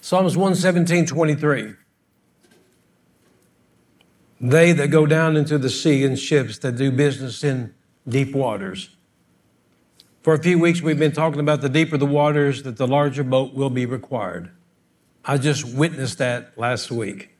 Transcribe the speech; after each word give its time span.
Psalms 0.00 0.36
117, 0.36 1.06
23. 1.06 1.74
They 4.40 4.72
that 4.72 4.88
go 4.88 5.04
down 5.04 5.36
into 5.36 5.58
the 5.58 5.68
sea 5.68 6.02
in 6.02 6.16
ships 6.16 6.58
that 6.58 6.76
do 6.76 6.90
business 6.90 7.44
in 7.44 7.74
deep 8.08 8.34
waters. 8.34 8.96
For 10.22 10.34
a 10.34 10.42
few 10.42 10.58
weeks, 10.58 10.80
we've 10.80 10.98
been 10.98 11.12
talking 11.12 11.40
about 11.40 11.60
the 11.60 11.68
deeper 11.68 11.98
the 11.98 12.06
waters, 12.06 12.62
that 12.62 12.76
the 12.76 12.86
larger 12.86 13.22
boat 13.22 13.54
will 13.54 13.70
be 13.70 13.84
required. 13.84 14.50
I 15.24 15.36
just 15.36 15.64
witnessed 15.64 16.18
that 16.18 16.56
last 16.56 16.90
week. 16.90 17.30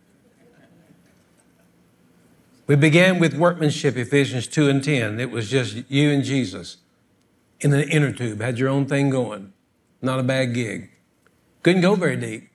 We 2.66 2.76
began 2.76 3.18
with 3.18 3.34
workmanship, 3.34 3.96
Ephesians 3.96 4.46
2 4.46 4.68
and 4.68 4.84
10. 4.84 5.18
It 5.18 5.30
was 5.30 5.50
just 5.50 5.82
you 5.88 6.10
and 6.10 6.22
Jesus 6.22 6.76
in 7.60 7.72
an 7.72 7.88
inner 7.88 8.12
tube, 8.12 8.40
had 8.40 8.58
your 8.58 8.68
own 8.68 8.86
thing 8.86 9.10
going. 9.10 9.52
Not 10.00 10.18
a 10.18 10.22
bad 10.22 10.54
gig. 10.54 10.90
Couldn't 11.62 11.82
go 11.82 11.94
very 11.94 12.16
deep. 12.16 12.49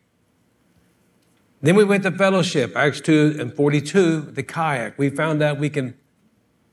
Then 1.65 1.75
we 1.75 1.83
went 1.83 2.03
to 2.03 2.11
fellowship, 2.11 2.75
Acts 2.75 3.01
2 3.01 3.37
and 3.39 3.51
42, 3.51 4.21
the 4.21 4.43
kayak. 4.43 4.99
We 4.99 5.09
found 5.09 5.41
out 5.41 5.57
we 5.57 5.71
can 5.71 5.97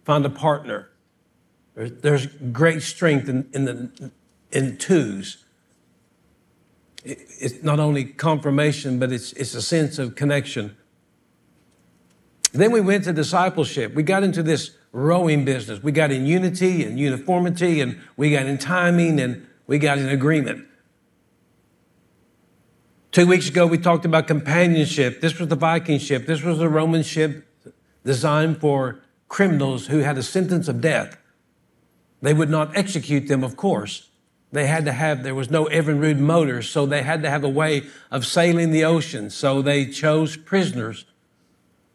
find 0.05 0.27
a 0.27 0.31
partner. 0.31 0.91
There's, 1.75 2.27
great 2.27 2.83
strength 2.83 3.27
in, 3.27 3.49
in, 3.55 3.65
the, 3.65 4.11
in 4.51 4.77
twos. 4.77 5.47
It, 7.05 7.21
it's 7.41 7.63
not 7.63 7.81
only 7.81 8.05
confirmation, 8.05 8.99
but 8.99 9.11
it's, 9.13 9.33
it's 9.33 9.55
a 9.55 9.63
sense 9.63 9.99
of 9.99 10.15
connection. 10.15 10.77
Then 12.53 12.71
we 12.71 12.83
went 12.83 13.05
to 13.05 13.15
discipleship. 13.15 13.95
We 13.95 14.03
got 14.03 14.23
into 14.23 14.43
this 14.43 14.73
rowing 14.93 15.47
business. 15.47 15.83
We 15.83 15.93
got 15.93 16.11
in 16.11 16.27
unity 16.27 16.85
and 16.85 16.99
uniformity, 16.99 17.81
and 17.81 17.99
we 18.19 18.31
got 18.31 18.45
in 18.45 18.59
timing, 18.59 19.21
and 19.21 19.47
we 19.67 19.79
got 19.79 19.97
in 19.97 20.11
agreement. 20.11 20.67
Two 23.13 23.27
weeks 23.27 23.51
ago, 23.51 23.67
we 23.67 23.77
talked 23.77 24.07
about 24.07 24.27
companionship. 24.27 25.21
This 25.21 25.39
was 25.39 25.49
the 25.49 25.55
Viking 25.57 25.99
ship. 25.99 26.25
This 26.25 26.43
was 26.43 26.61
a 26.61 26.69
Roman 26.69 27.03
ship 27.03 27.47
designed 28.07 28.59
for 28.59 29.01
criminals 29.29 29.89
who 29.89 29.99
had 29.99 30.17
a 30.17 30.23
sentence 30.23 30.67
of 30.67 30.81
death. 30.81 31.19
They 32.23 32.33
would 32.33 32.49
not 32.49 32.75
execute 32.75 33.29
them, 33.29 33.45
of 33.45 33.55
course. 33.55 34.09
They 34.51 34.67
had 34.67 34.87
to 34.87 34.93
have, 34.93 35.25
there 35.25 35.35
was 35.35 35.51
no 35.51 35.67
Evinrude 35.67 36.21
motors, 36.21 36.71
so 36.71 36.87
they 36.87 37.03
had 37.03 37.23
to 37.23 37.29
have 37.29 37.45
a 37.45 37.51
way 37.51 37.83
of 38.11 38.25
sailing 38.25 38.71
the 38.71 38.85
ocean. 38.87 39.29
So 39.29 39.61
they 39.61 39.85
chose 39.87 40.39
prisoners 40.39 41.05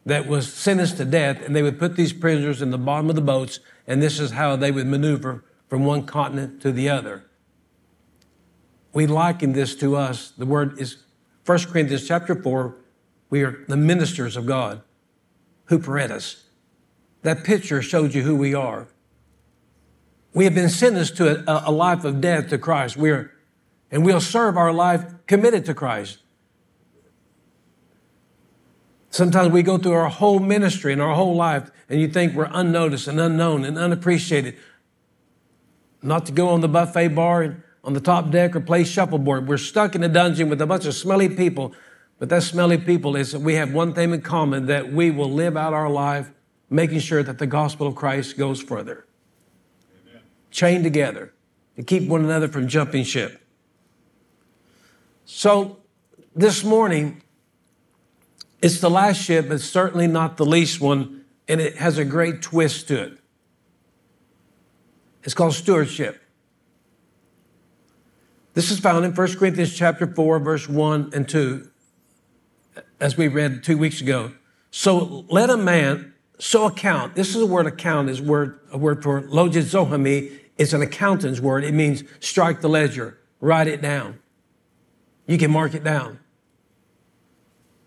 that 0.05 0.27
was 0.27 0.53
sentenced 0.53 0.97
to 0.97 1.05
death, 1.05 1.43
and 1.43 1.55
they 1.55 1.63
would 1.63 1.79
put 1.79 1.95
these 1.95 2.13
prisoners 2.13 2.61
in 2.61 2.69
the 2.69 2.77
bottom 2.77 3.09
of 3.09 3.15
the 3.15 3.21
boats, 3.21 3.59
and 3.87 4.03
this 4.03 4.19
is 4.19 4.31
how 4.31 4.55
they 4.55 4.71
would 4.71 4.85
maneuver 4.85 5.43
from 5.67 5.83
one 5.83 6.05
continent 6.05 6.61
to 6.61 6.71
the 6.71 6.89
other. 6.89 7.25
We 8.93 9.07
liken 9.07 9.53
this 9.53 9.75
to 9.77 9.95
us. 9.95 10.29
The 10.29 10.45
word 10.45 10.79
is 10.79 11.03
1 11.47 11.59
Corinthians 11.59 12.05
chapter 12.05 12.35
4, 12.35 12.75
we 13.29 13.41
are 13.41 13.63
the 13.69 13.77
ministers 13.77 14.35
of 14.35 14.45
God, 14.45 14.81
huperetas. 15.69 16.43
That 17.21 17.45
picture 17.45 17.81
showed 17.81 18.13
you 18.13 18.23
who 18.23 18.35
we 18.35 18.53
are. 18.53 18.89
We 20.33 20.43
have 20.43 20.53
been 20.53 20.67
sentenced 20.67 21.15
to 21.17 21.49
a, 21.49 21.69
a 21.69 21.71
life 21.71 22.03
of 22.03 22.19
death 22.19 22.49
to 22.49 22.57
Christ. 22.57 22.97
We're, 22.97 23.31
and 23.89 24.05
we'll 24.05 24.19
serve 24.19 24.57
our 24.57 24.73
life 24.73 25.05
committed 25.25 25.63
to 25.67 25.73
Christ. 25.73 26.17
Sometimes 29.09 29.53
we 29.53 29.63
go 29.63 29.77
through 29.77 29.93
our 29.93 30.09
whole 30.09 30.39
ministry 30.39 30.91
and 30.91 31.01
our 31.01 31.15
whole 31.15 31.33
life, 31.33 31.71
and 31.87 32.01
you 32.01 32.09
think 32.09 32.35
we're 32.35 32.49
unnoticed 32.51 33.07
and 33.07 33.21
unknown 33.21 33.63
and 33.63 33.77
unappreciated. 33.77 34.57
Not 36.01 36.25
to 36.25 36.33
go 36.33 36.49
on 36.49 36.59
the 36.59 36.67
buffet 36.67 37.07
bar 37.07 37.41
and 37.41 37.63
on 37.87 37.93
the 37.93 38.01
top 38.01 38.29
deck 38.31 38.53
or 38.53 38.59
play 38.59 38.83
shuffleboard. 38.83 39.47
We're 39.47 39.57
stuck 39.57 39.95
in 39.95 40.03
a 40.03 40.09
dungeon 40.09 40.49
with 40.49 40.61
a 40.61 40.67
bunch 40.67 40.85
of 40.85 40.93
smelly 40.93 41.29
people, 41.29 41.73
but 42.19 42.27
that 42.27 42.43
smelly 42.43 42.77
people 42.77 43.15
is 43.15 43.31
that 43.31 43.39
we 43.39 43.53
have 43.53 43.73
one 43.73 43.93
thing 43.93 44.13
in 44.13 44.21
common 44.21 44.65
that 44.65 44.91
we 44.91 45.09
will 45.09 45.31
live 45.31 45.55
out 45.55 45.73
our 45.73 45.89
life 45.89 46.29
making 46.69 46.99
sure 46.99 47.23
that 47.23 47.37
the 47.37 47.47
gospel 47.47 47.87
of 47.87 47.95
Christ 47.95 48.37
goes 48.37 48.61
further. 48.61 49.05
Amen. 50.05 50.21
Chained 50.51 50.83
together 50.83 51.33
to 51.77 51.83
keep 51.83 52.09
one 52.09 52.25
another 52.25 52.49
from 52.49 52.67
jumping 52.67 53.05
ship. 53.05 53.41
So 55.23 55.77
this 56.35 56.65
morning, 56.65 57.21
it's 58.61 58.81
the 58.81 58.89
last 58.89 59.21
ship, 59.21 59.47
but 59.47 59.61
certainly 59.61 60.07
not 60.07 60.35
the 60.35 60.45
least 60.45 60.81
one, 60.81 61.23
and 61.47 61.61
it 61.61 61.77
has 61.77 61.97
a 61.97 62.03
great 62.03 62.41
twist 62.41 62.89
to 62.89 63.01
it. 63.01 63.17
It's 65.23 65.33
called 65.33 65.53
stewardship. 65.53 66.21
This 68.57 68.71
is 68.71 68.79
found 68.79 69.05
in 69.05 69.13
1 69.13 69.35
Corinthians 69.35 69.71
chapter 69.75 70.07
4, 70.07 70.39
verse 70.39 70.67
1 70.67 71.11
and 71.13 71.29
2, 71.29 71.69
as 72.99 73.15
we 73.15 73.27
read 73.27 73.63
two 73.63 73.77
weeks 73.77 74.01
ago. 74.01 74.31
So 74.71 75.25
let 75.29 75.51
a 75.51 75.57
man 75.57 76.15
so 76.39 76.65
account. 76.65 77.13
This 77.13 77.35
is 77.35 77.43
a 77.43 77.45
word 77.45 77.67
account, 77.67 78.09
is 78.09 78.19
word 78.19 78.59
a 78.71 78.77
word 78.79 79.03
for 79.03 79.21
logizohami. 79.21 80.39
It's 80.57 80.73
an 80.73 80.81
accountant's 80.81 81.39
word. 81.39 81.65
It 81.65 81.75
means 81.75 82.03
strike 82.19 82.61
the 82.61 82.67
ledger, 82.67 83.19
write 83.41 83.67
it 83.67 83.79
down. 83.79 84.17
You 85.27 85.37
can 85.37 85.51
mark 85.51 85.75
it 85.75 85.83
down. 85.83 86.19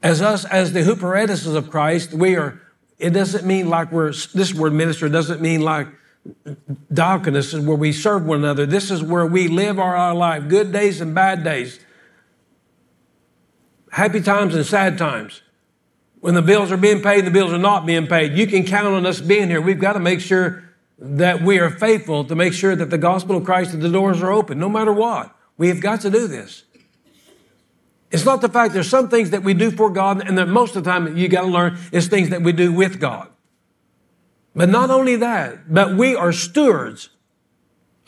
As 0.04 0.22
us, 0.22 0.44
as 0.44 0.72
the 0.72 0.84
huperetuses 0.84 1.56
of 1.56 1.69
Christ, 1.69 2.14
we 2.14 2.36
are, 2.36 2.62
it 2.97 3.10
doesn't 3.10 3.44
mean 3.44 3.69
like 3.69 3.91
we're, 3.91 4.12
this 4.34 4.54
word 4.54 4.75
minister 4.75 5.09
doesn't 5.09 5.41
mean 5.41 5.62
like 5.62 5.88
Diaconus 6.92 7.54
is 7.54 7.60
where 7.60 7.76
we 7.76 7.92
serve 7.92 8.26
one 8.26 8.38
another. 8.41 8.66
This 8.66 8.91
is 8.91 9.03
where 9.03 9.26
we 9.26 9.48
live 9.48 9.78
our, 9.78 9.97
our 9.97 10.14
life, 10.14 10.48
good 10.48 10.72
days 10.72 11.00
and 11.00 11.14
bad 11.14 11.42
days, 11.42 11.81
happy 13.91 14.20
times 14.20 14.54
and 14.54 14.66
sad 14.66 14.98
times. 14.98 15.42
When 16.20 16.34
the 16.34 16.42
bills 16.42 16.70
are 16.70 16.76
being 16.76 17.00
paid 17.03 17.20
and 17.20 17.26
the 17.26 17.30
bills 17.30 17.53
are 17.53 17.59
not 17.59 17.86
being 17.86 18.06
paid, 18.06 18.36
you 18.36 18.47
can 18.47 18.64
count 18.64 18.88
on 18.88 19.06
us 19.06 19.22
being 19.22 19.48
here. 19.48 19.60
We've 19.60 19.80
got 19.80 19.94
to 19.94 20.00
make 20.00 20.20
sure 20.20 20.64
that 20.98 21.41
we 21.41 21.59
are 21.59 21.70
faithful 21.70 22.25
to 22.26 22.34
make 22.34 22.53
sure 22.53 22.76
that 22.76 22.91
the 22.91 22.98
gospel 22.98 23.36
of 23.36 23.44
Christ 23.44 23.72
and 23.72 23.82
the 23.82 23.88
doors 23.88 24.22
are 24.22 24.30
open, 24.30 24.59
no 24.59 24.69
matter 24.69 24.92
what. 24.92 25.34
We 25.56 25.69
have 25.69 25.80
got 25.80 26.03
to 26.03 26.10
do 26.10 26.26
this. 26.26 26.64
It's 28.10 28.26
not 28.26 28.42
the 28.42 28.50
fact 28.50 28.75
there's 28.75 28.91
some 28.91 29.09
things 29.09 29.30
that 29.30 29.42
we 29.42 29.54
do 29.54 29.70
for 29.70 29.88
God, 29.88 30.26
and 30.28 30.36
that 30.36 30.48
most 30.48 30.76
of 30.76 30.84
the 30.84 30.91
time 30.91 31.16
you 31.16 31.28
got 31.28 31.42
to 31.42 31.47
learn 31.47 31.78
is 31.91 32.09
things 32.09 32.28
that 32.28 32.42
we 32.42 32.53
do 32.53 32.70
with 32.70 33.00
God. 33.00 33.29
But 34.55 34.69
not 34.69 34.91
only 34.91 35.16
that, 35.16 35.72
but 35.72 35.97
we 35.97 36.15
are 36.15 36.33
stewards 36.33 37.11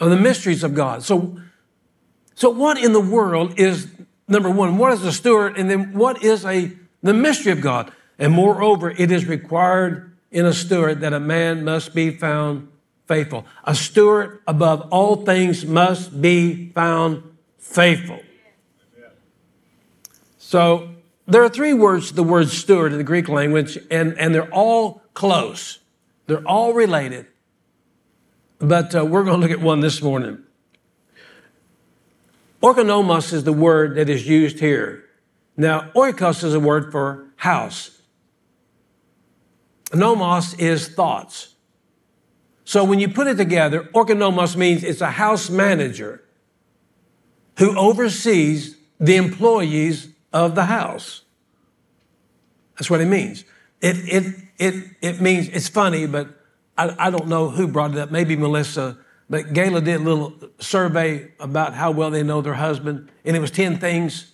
of 0.00 0.10
the 0.10 0.16
mysteries 0.16 0.64
of 0.64 0.74
God. 0.74 1.02
So, 1.02 1.38
so 2.34 2.50
what 2.50 2.78
in 2.78 2.92
the 2.92 3.00
world 3.00 3.58
is 3.58 3.86
number 4.26 4.50
one? 4.50 4.78
What 4.78 4.92
is 4.92 5.04
a 5.04 5.12
steward? 5.12 5.56
And 5.56 5.70
then 5.70 5.92
what 5.92 6.22
is 6.22 6.44
a 6.44 6.72
the 7.02 7.14
mystery 7.14 7.52
of 7.52 7.60
God? 7.60 7.92
And 8.18 8.32
moreover, 8.32 8.90
it 8.90 9.10
is 9.10 9.26
required 9.26 10.12
in 10.30 10.46
a 10.46 10.52
steward 10.52 11.00
that 11.00 11.12
a 11.12 11.20
man 11.20 11.64
must 11.64 11.94
be 11.94 12.10
found 12.10 12.68
faithful. 13.06 13.44
A 13.64 13.74
steward 13.74 14.40
above 14.46 14.88
all 14.90 15.24
things 15.24 15.64
must 15.64 16.20
be 16.20 16.70
found 16.70 17.22
faithful. 17.58 18.20
So 20.38 20.90
there 21.26 21.42
are 21.42 21.48
three 21.48 21.72
words 21.72 22.12
the 22.12 22.22
word 22.22 22.48
steward 22.48 22.92
in 22.92 22.98
the 22.98 23.04
Greek 23.04 23.28
language, 23.28 23.78
and, 23.90 24.18
and 24.18 24.34
they're 24.34 24.50
all 24.50 25.02
close. 25.14 25.78
They're 26.32 26.48
all 26.48 26.72
related. 26.72 27.26
But 28.58 28.94
uh, 28.94 29.04
we're 29.04 29.22
going 29.22 29.38
to 29.38 29.46
look 29.46 29.50
at 29.50 29.62
one 29.62 29.80
this 29.80 30.00
morning. 30.00 30.42
Oikonomos 32.62 33.34
is 33.34 33.44
the 33.44 33.52
word 33.52 33.96
that 33.96 34.08
is 34.08 34.26
used 34.26 34.58
here. 34.58 35.04
Now, 35.58 35.90
oikos 35.94 36.42
is 36.42 36.54
a 36.54 36.60
word 36.60 36.90
for 36.90 37.26
house. 37.36 38.00
Nomos 39.92 40.54
is 40.54 40.88
thoughts. 40.88 41.54
So 42.64 42.82
when 42.82 42.98
you 42.98 43.10
put 43.10 43.26
it 43.26 43.36
together, 43.36 43.90
oikonomos 43.94 44.56
means 44.56 44.84
it's 44.84 45.02
a 45.02 45.10
house 45.10 45.50
manager 45.50 46.24
who 47.58 47.76
oversees 47.78 48.78
the 48.98 49.16
employees 49.16 50.08
of 50.32 50.54
the 50.54 50.64
house. 50.64 51.24
That's 52.78 52.88
what 52.88 53.02
it 53.02 53.06
means. 53.06 53.44
It, 53.82 53.96
it, 54.08 54.34
it, 54.58 54.84
it 55.02 55.20
means, 55.20 55.48
it's 55.48 55.68
funny, 55.68 56.06
but 56.06 56.28
I, 56.78 56.94
I 56.98 57.10
don't 57.10 57.26
know 57.26 57.50
who 57.50 57.66
brought 57.66 57.90
it 57.90 57.98
up, 57.98 58.12
maybe 58.12 58.36
Melissa, 58.36 58.96
but 59.28 59.46
Gayla 59.46 59.84
did 59.84 59.96
a 59.96 60.04
little 60.04 60.34
survey 60.60 61.32
about 61.40 61.74
how 61.74 61.90
well 61.90 62.10
they 62.10 62.22
know 62.22 62.40
their 62.40 62.54
husband, 62.54 63.10
and 63.24 63.36
it 63.36 63.40
was 63.40 63.50
10 63.50 63.78
things, 63.78 64.32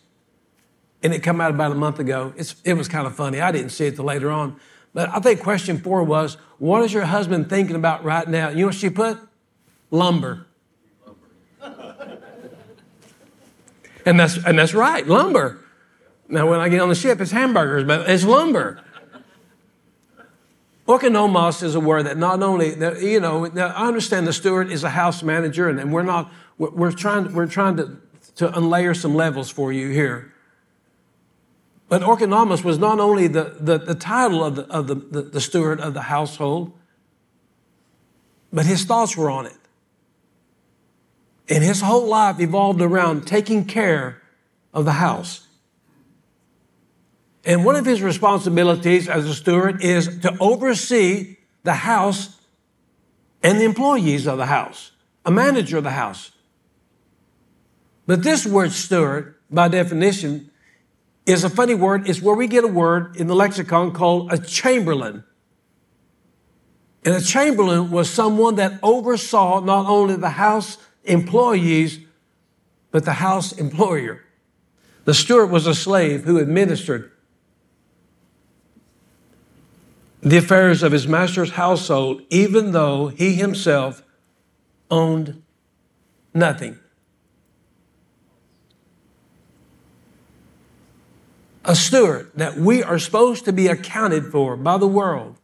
and 1.02 1.14
it 1.14 1.22
came 1.22 1.40
out 1.40 1.50
about 1.50 1.72
a 1.72 1.76
month 1.76 1.98
ago. 1.98 2.34
It's, 2.36 2.56
it 2.62 2.74
was 2.74 2.88
kind 2.88 3.06
of 3.06 3.16
funny. 3.16 3.40
I 3.40 3.50
didn't 3.50 3.70
see 3.70 3.86
it 3.86 3.96
till 3.96 4.04
later 4.04 4.30
on. 4.30 4.60
But 4.92 5.08
I 5.10 5.20
think 5.20 5.40
question 5.40 5.78
four 5.78 6.02
was, 6.02 6.36
what 6.58 6.84
is 6.84 6.92
your 6.92 7.04
husband 7.04 7.48
thinking 7.48 7.76
about 7.76 8.04
right 8.04 8.28
now? 8.28 8.50
You 8.50 8.60
know 8.60 8.66
what 8.66 8.74
she 8.74 8.90
put? 8.90 9.18
Lumber. 9.90 10.46
and 14.04 14.20
that's, 14.20 14.44
and 14.44 14.58
that's 14.58 14.74
right, 14.74 15.06
lumber. 15.06 15.64
Now, 16.28 16.50
when 16.50 16.60
I 16.60 16.68
get 16.68 16.80
on 16.80 16.90
the 16.90 16.94
ship, 16.94 17.20
it's 17.20 17.30
hamburgers, 17.30 17.84
but 17.84 18.10
it's 18.10 18.24
lumber. 18.24 18.82
Oikonomos 20.88 21.62
is 21.62 21.74
a 21.74 21.80
word 21.80 22.06
that 22.06 22.16
not 22.16 22.42
only, 22.42 22.70
you 23.06 23.20
know, 23.20 23.44
I 23.44 23.86
understand 23.86 24.26
the 24.26 24.32
steward 24.32 24.72
is 24.72 24.84
a 24.84 24.90
house 24.90 25.22
manager, 25.22 25.68
and, 25.68 25.92
we're 25.92 26.02
not, 26.02 26.32
we're, 26.56 26.92
trying, 26.92 27.34
we're 27.34 27.46
trying 27.46 27.76
to, 27.76 27.98
to 28.36 28.48
unlayer 28.48 28.96
some 28.96 29.14
levels 29.14 29.50
for 29.50 29.70
you 29.70 29.90
here. 29.90 30.32
But 31.90 32.00
Oikonomos 32.00 32.64
was 32.64 32.78
not 32.78 33.00
only 33.00 33.26
the, 33.26 33.56
the, 33.60 33.78
the 33.78 33.94
title 33.94 34.42
of, 34.42 34.56
the, 34.56 34.62
of 34.68 34.86
the, 34.86 34.94
the, 34.94 35.22
the 35.22 35.40
steward 35.42 35.78
of 35.78 35.92
the 35.92 36.02
household, 36.02 36.72
but 38.50 38.64
his 38.64 38.84
thoughts 38.84 39.14
were 39.14 39.30
on 39.30 39.44
it. 39.44 39.56
And 41.50 41.62
his 41.62 41.82
whole 41.82 42.06
life 42.06 42.40
evolved 42.40 42.80
around 42.80 43.26
taking 43.26 43.66
care 43.66 44.22
of 44.72 44.86
the 44.86 44.92
house. 44.92 45.47
And 47.48 47.64
one 47.64 47.76
of 47.76 47.86
his 47.86 48.02
responsibilities 48.02 49.08
as 49.08 49.24
a 49.24 49.34
steward 49.34 49.82
is 49.82 50.18
to 50.18 50.36
oversee 50.38 51.38
the 51.62 51.72
house 51.72 52.38
and 53.42 53.58
the 53.58 53.64
employees 53.64 54.26
of 54.26 54.36
the 54.36 54.44
house, 54.44 54.92
a 55.24 55.30
manager 55.30 55.78
of 55.78 55.84
the 55.84 55.92
house. 55.92 56.30
But 58.06 58.22
this 58.22 58.44
word 58.44 58.72
steward, 58.72 59.34
by 59.50 59.68
definition, 59.68 60.50
is 61.24 61.42
a 61.42 61.48
funny 61.48 61.74
word. 61.74 62.06
It's 62.06 62.20
where 62.20 62.36
we 62.36 62.48
get 62.48 62.64
a 62.64 62.68
word 62.68 63.16
in 63.16 63.28
the 63.28 63.34
lexicon 63.34 63.92
called 63.92 64.30
a 64.30 64.36
chamberlain. 64.36 65.24
And 67.02 67.14
a 67.14 67.22
chamberlain 67.22 67.90
was 67.90 68.10
someone 68.10 68.56
that 68.56 68.78
oversaw 68.82 69.60
not 69.60 69.86
only 69.86 70.16
the 70.16 70.28
house 70.28 70.76
employees, 71.02 71.98
but 72.90 73.06
the 73.06 73.14
house 73.14 73.52
employer. 73.52 74.22
The 75.06 75.14
steward 75.14 75.50
was 75.50 75.66
a 75.66 75.74
slave 75.74 76.24
who 76.24 76.36
administered 76.36 77.12
the 80.22 80.36
affairs 80.36 80.82
of 80.82 80.92
his 80.92 81.06
master's 81.06 81.52
household, 81.52 82.22
even 82.30 82.72
though 82.72 83.08
he 83.08 83.34
himself 83.34 84.02
owned 84.90 85.42
nothing. 86.34 86.78
A 91.64 91.76
steward 91.76 92.30
that 92.34 92.56
we 92.56 92.82
are 92.82 92.98
supposed 92.98 93.44
to 93.44 93.52
be 93.52 93.68
accounted 93.68 94.26
for 94.26 94.56
by 94.56 94.78
the 94.78 94.88
world. 94.88 95.36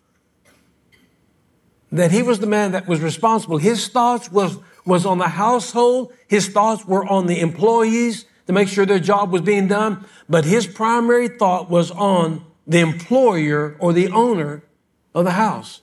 That 1.92 2.10
he 2.10 2.22
was 2.22 2.40
the 2.40 2.46
man 2.46 2.72
that 2.72 2.88
was 2.88 3.00
responsible. 3.00 3.58
His 3.58 3.86
thoughts 3.88 4.32
was, 4.32 4.58
was 4.84 5.06
on 5.06 5.18
the 5.18 5.28
household. 5.28 6.12
His 6.26 6.48
thoughts 6.48 6.84
were 6.86 7.06
on 7.06 7.26
the 7.26 7.40
employees 7.40 8.24
to 8.46 8.52
make 8.52 8.68
sure 8.68 8.86
their 8.86 8.98
job 8.98 9.30
was 9.30 9.42
being 9.42 9.68
done. 9.68 10.04
But 10.28 10.44
his 10.44 10.66
primary 10.66 11.28
thought 11.28 11.70
was 11.70 11.90
on 11.90 12.44
the 12.66 12.80
employer 12.80 13.76
or 13.78 13.92
the 13.92 14.08
owner 14.08 14.62
of 15.14 15.24
the 15.24 15.32
house. 15.32 15.82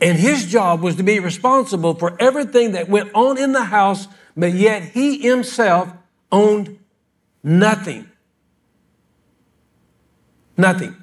And 0.00 0.18
his 0.18 0.46
job 0.46 0.80
was 0.80 0.96
to 0.96 1.02
be 1.02 1.20
responsible 1.20 1.94
for 1.94 2.16
everything 2.20 2.72
that 2.72 2.88
went 2.88 3.10
on 3.14 3.38
in 3.38 3.52
the 3.52 3.64
house, 3.64 4.08
but 4.36 4.52
yet 4.52 4.82
he 4.82 5.18
himself 5.18 5.92
owned 6.32 6.78
nothing. 7.42 8.08
Nothing. 10.56 10.96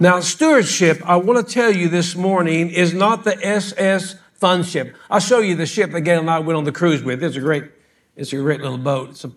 Now, 0.00 0.20
stewardship, 0.20 1.00
I 1.04 1.16
want 1.16 1.46
to 1.46 1.54
tell 1.54 1.70
you 1.70 1.88
this 1.88 2.16
morning, 2.16 2.70
is 2.70 2.92
not 2.92 3.22
the 3.24 3.38
SS 3.46 4.16
Fun 4.44 4.62
ship. 4.62 4.94
I'll 5.08 5.20
show 5.20 5.38
you 5.38 5.54
the 5.54 5.64
ship 5.64 5.92
that 5.92 6.02
Gail 6.02 6.20
and 6.20 6.28
I 6.28 6.40
went 6.40 6.58
on 6.58 6.64
the 6.64 6.72
cruise 6.72 7.02
with. 7.02 7.22
It's 7.22 7.36
a 7.36 7.40
great, 7.40 7.64
it's 8.14 8.30
a 8.32 8.36
great 8.36 8.60
little 8.60 8.76
boat. 8.76 9.10
It's, 9.10 9.24
a, 9.24 9.32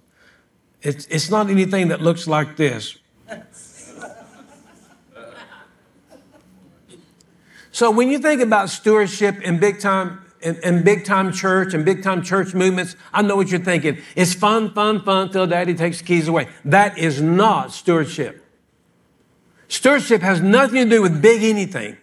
it's, 0.82 1.06
it's 1.08 1.30
not 1.30 1.50
anything 1.50 1.90
that 1.90 2.02
looks 2.02 2.28
like 2.28 2.56
this. 2.56 2.98
So 7.72 7.92
when 7.92 8.10
you 8.10 8.18
think 8.18 8.42
about 8.42 8.70
stewardship 8.72 9.40
in 9.42 9.60
big 9.60 9.80
time 9.80 10.26
in, 10.42 10.84
big 10.84 11.06
time 11.06 11.32
church 11.32 11.74
and 11.74 11.86
big 11.86 12.04
time 12.04 12.24
church 12.24 12.54
movements, 12.54 12.96
I 13.14 13.22
know 13.22 13.36
what 13.36 13.50
you're 13.50 13.60
thinking. 13.60 14.00
It's 14.16 14.34
fun, 14.34 14.74
fun, 14.74 15.04
fun 15.04 15.30
till 15.30 15.48
daddy 15.48 15.74
takes 15.74 16.00
the 16.00 16.06
keys 16.06 16.28
away. 16.28 16.48
That 16.66 16.98
is 16.98 17.22
not 17.22 17.72
stewardship. 17.72 18.44
Stewardship 19.68 20.22
has 20.22 20.42
nothing 20.42 20.86
to 20.86 20.90
do 20.90 21.02
with 21.02 21.22
big 21.22 21.44
anything. 21.44 21.98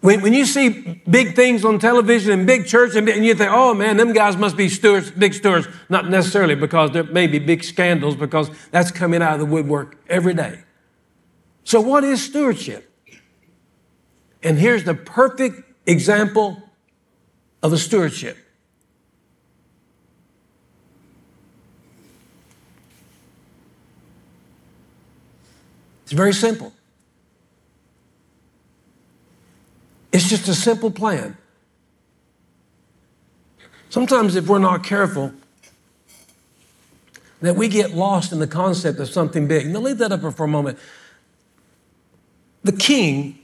When, 0.00 0.22
when 0.22 0.32
you 0.32 0.46
see 0.46 1.02
big 1.08 1.36
things 1.36 1.64
on 1.64 1.78
television 1.78 2.32
and 2.32 2.46
big 2.46 2.66
church 2.66 2.96
and, 2.96 3.06
and 3.08 3.24
you 3.24 3.34
think, 3.34 3.50
oh 3.52 3.74
man, 3.74 3.98
them 3.98 4.12
guys 4.14 4.36
must 4.36 4.56
be 4.56 4.68
stewards, 4.68 5.10
big 5.10 5.34
stewards, 5.34 5.68
not 5.90 6.08
necessarily 6.08 6.54
because 6.54 6.92
there 6.92 7.04
may 7.04 7.26
be 7.26 7.38
big 7.38 7.62
scandals 7.62 8.16
because 8.16 8.50
that's 8.70 8.90
coming 8.90 9.20
out 9.20 9.34
of 9.34 9.40
the 9.40 9.46
woodwork 9.46 9.98
every 10.08 10.32
day. 10.32 10.62
So 11.64 11.80
what 11.80 12.02
is 12.02 12.24
stewardship? 12.24 12.86
And 14.42 14.58
here's 14.58 14.84
the 14.84 14.94
perfect 14.94 15.62
example 15.86 16.62
of 17.62 17.74
a 17.74 17.78
stewardship. 17.78 18.38
It's 26.04 26.12
very 26.12 26.32
simple. 26.32 26.72
It's 30.12 30.28
just 30.28 30.48
a 30.48 30.54
simple 30.54 30.90
plan. 30.90 31.36
Sometimes, 33.88 34.36
if 34.36 34.46
we're 34.46 34.58
not 34.58 34.84
careful, 34.84 35.32
that 37.40 37.56
we 37.56 37.68
get 37.68 37.92
lost 37.92 38.32
in 38.32 38.38
the 38.38 38.46
concept 38.46 38.98
of 39.00 39.08
something 39.08 39.48
big. 39.48 39.66
Now, 39.68 39.80
leave 39.80 39.98
that 39.98 40.12
up 40.12 40.20
for 40.34 40.44
a 40.44 40.48
moment. 40.48 40.78
The 42.62 42.72
king 42.72 43.38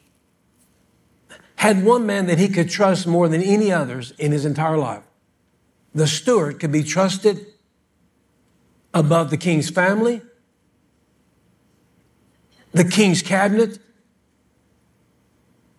had 1.57 1.85
one 1.85 2.05
man 2.07 2.27
that 2.27 2.39
he 2.39 2.49
could 2.49 2.69
trust 2.69 3.07
more 3.07 3.29
than 3.29 3.43
any 3.43 3.73
others 3.73 4.13
in 4.19 4.31
his 4.33 4.45
entire 4.45 4.77
life. 4.77 5.03
The 5.95 6.07
steward 6.07 6.61
could 6.61 6.71
be 6.71 6.83
trusted 6.83 7.47
above 8.93 9.31
the 9.31 9.37
king's 9.37 9.71
family, 9.71 10.21
the 12.73 12.85
king's 12.85 13.23
cabinet, 13.23 13.79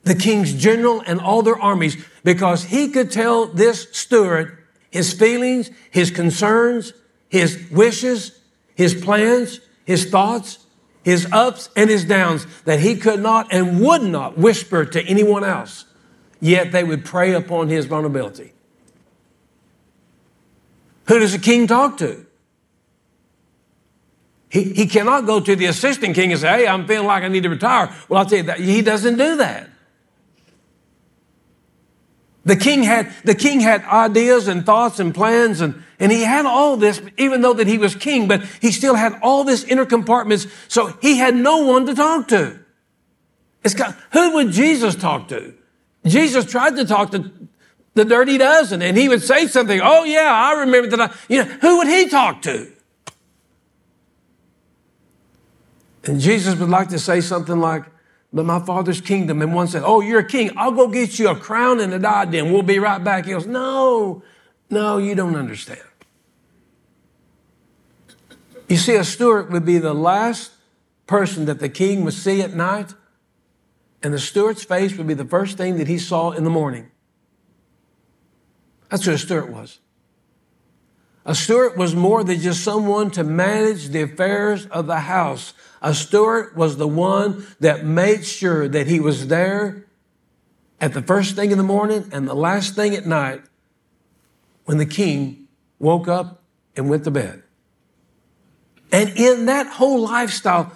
the 0.08 0.16
king's 0.16 0.54
general 0.54 1.02
and 1.06 1.20
all 1.20 1.42
their 1.42 1.60
armies 1.60 2.04
because 2.24 2.66
he 2.66 2.90
could 2.90 3.12
tell 3.12 3.48
this 3.48 3.88
steward 3.92 4.58
his 4.90 5.14
feelings, 5.14 5.70
his 5.92 6.12
concerns, 6.12 6.94
his 7.30 7.70
wishes, 7.70 8.40
his 8.76 8.96
plans, 8.96 9.60
his 9.86 10.10
thoughts, 10.10 10.60
his 11.04 11.28
ups 11.32 11.70
and 11.76 11.90
his 11.90 12.04
downs 12.06 12.46
that 12.66 12.80
he 12.80 12.96
could 12.96 13.20
not 13.20 13.54
and 13.54 13.80
would 13.80 14.02
not 14.02 14.38
whisper 14.38 14.86
to 14.86 15.02
anyone 15.04 15.44
else. 15.44 15.86
Yet 16.40 16.72
they 16.72 16.84
would 16.84 17.06
prey 17.06 17.34
upon 17.34 17.70
his 17.70 17.86
vulnerability. 17.86 18.54
Who 21.08 21.20
does 21.20 21.32
the 21.32 21.40
king 21.40 21.68
talk 21.68 21.98
to? 21.98 22.26
He, 24.50 24.64
he 24.74 24.88
cannot 24.88 25.26
go 25.26 25.40
to 25.40 25.56
the 25.56 25.66
assistant 25.66 26.16
king 26.16 26.32
and 26.32 26.40
say, 26.40 26.48
Hey, 26.48 26.68
I'm 26.68 26.88
feeling 26.88 27.08
like 27.08 27.24
I 27.24 27.28
need 27.28 27.44
to 27.44 27.50
retire. 27.50 27.94
Well, 28.08 28.20
I'll 28.20 28.26
tell 28.26 28.40
you 28.40 28.44
that 28.46 28.60
he 28.60 28.82
doesn't 28.82 29.18
do 29.18 29.38
that. 29.38 29.70
The 32.48 32.56
king 32.56 32.84
had, 32.84 33.12
the 33.26 33.36
king 33.36 33.60
had 33.60 33.84
ideas 33.84 34.48
and 34.48 34.66
thoughts 34.66 35.02
and 35.02 35.14
plans 35.14 35.60
and, 35.60 35.84
and 36.00 36.14
he 36.14 36.24
had 36.24 36.46
all 36.46 36.78
this, 36.78 37.02
even 37.18 37.42
though 37.42 37.52
that 37.52 37.68
he 37.68 37.78
was 37.78 37.94
king, 37.94 38.30
but 38.30 38.42
he 38.62 38.72
still 38.72 38.96
had 38.96 39.20
all 39.22 39.44
this 39.44 39.66
inner 39.66 39.86
compartments. 39.86 40.48
So 40.70 40.98
he 41.02 41.18
had 41.18 41.36
no 41.36 41.66
one 41.66 41.86
to 41.88 41.94
talk 41.94 42.30
to. 42.30 42.58
Who 44.14 44.36
would 44.36 44.52
Jesus 44.52 44.96
talk 44.96 45.28
to? 45.28 45.56
Jesus 46.06 46.46
tried 46.46 46.78
to 46.78 46.86
talk 46.86 47.12
to 47.12 47.30
the 47.96 48.06
dirty 48.06 48.38
dozen 48.38 48.82
and 48.82 48.96
he 48.96 49.10
would 49.10 49.24
say 49.24 49.48
something. 49.48 49.82
Oh 49.84 50.06
yeah, 50.06 50.32
I 50.32 50.62
remember 50.62 50.96
that. 50.96 51.12
I, 51.12 51.16
you 51.28 51.44
know, 51.44 51.52
who 51.60 51.80
would 51.80 51.88
he 51.88 52.08
talk 52.08 52.44
to? 52.44 52.72
And 56.06 56.22
Jesus 56.22 56.56
would 56.56 56.70
like 56.70 56.88
to 56.90 57.00
say 57.00 57.20
something 57.20 57.60
like, 57.60 57.84
but 58.34 58.46
my 58.46 58.60
father's 58.60 59.02
kingdom. 59.02 59.42
And 59.42 59.54
one 59.54 59.68
said, 59.68 59.84
Oh, 59.86 60.02
you're 60.02 60.20
a 60.20 60.28
king. 60.28 60.52
I'll 60.58 60.72
go 60.72 60.88
get 60.88 61.18
you 61.18 61.30
a 61.30 61.36
crown 61.36 61.80
and 61.80 61.94
a 61.94 62.00
diadem. 62.00 62.52
We'll 62.52 62.62
be 62.62 62.80
right 62.80 63.04
back. 63.04 63.26
He 63.26 63.32
goes, 63.32 63.48
No, 63.48 64.24
no, 64.70 64.98
you 64.98 65.16
don't 65.16 65.36
understand. 65.36 65.82
You 68.68 68.78
see, 68.78 68.96
a 68.96 69.04
steward 69.04 69.52
would 69.52 69.66
be 69.66 69.78
the 69.78 69.94
last 69.94 70.52
person 71.06 71.46
that 71.46 71.60
the 71.60 71.70
king 71.70 72.04
would 72.04 72.14
see 72.14 72.42
at 72.42 72.54
night, 72.54 72.94
and 74.04 74.14
the 74.14 74.20
steward's 74.20 74.64
face 74.64 74.98
would 74.98 75.08
be 75.08 75.14
the 75.14 75.26
first 75.26 75.58
thing 75.58 75.78
that 75.78 75.88
he 75.88 75.98
saw 75.98 76.32
in 76.32 76.44
the 76.44 76.50
morning. 76.50 76.92
That's 78.90 79.08
what 79.08 79.16
a 79.16 79.18
steward 79.18 79.54
was. 79.54 79.80
A 81.28 81.36
steward 81.36 81.78
was 81.78 81.94
more 81.94 82.24
than 82.24 82.40
just 82.40 82.64
someone 82.64 83.12
to 83.12 83.24
manage 83.24 83.90
the 83.90 84.02
affairs 84.02 84.66
of 84.68 84.88
the 84.88 85.02
house. 85.02 85.54
A 85.82 85.94
steward 85.94 86.56
was 86.56 86.78
the 86.78 86.88
one 86.88 87.46
that 87.60 87.86
made 87.86 88.26
sure 88.26 88.70
that 88.70 88.88
he 88.88 89.02
was 89.02 89.28
there 89.28 89.86
at 90.80 90.94
the 90.94 91.02
first 91.02 91.36
thing 91.36 91.52
in 91.52 91.58
the 91.58 91.66
morning 91.66 92.10
and 92.14 92.30
the 92.30 92.34
last 92.34 92.76
thing 92.76 92.96
at 92.96 93.06
night 93.06 93.42
when 94.64 94.78
the 94.78 94.86
king 94.86 95.50
woke 95.80 96.08
up 96.08 96.44
and 96.78 96.90
went 96.90 97.04
to 97.04 97.12
bed. 97.12 97.44
And 98.94 99.10
in 99.18 99.48
that 99.48 99.68
whole 99.68 100.00
lifestyle, 100.00 100.72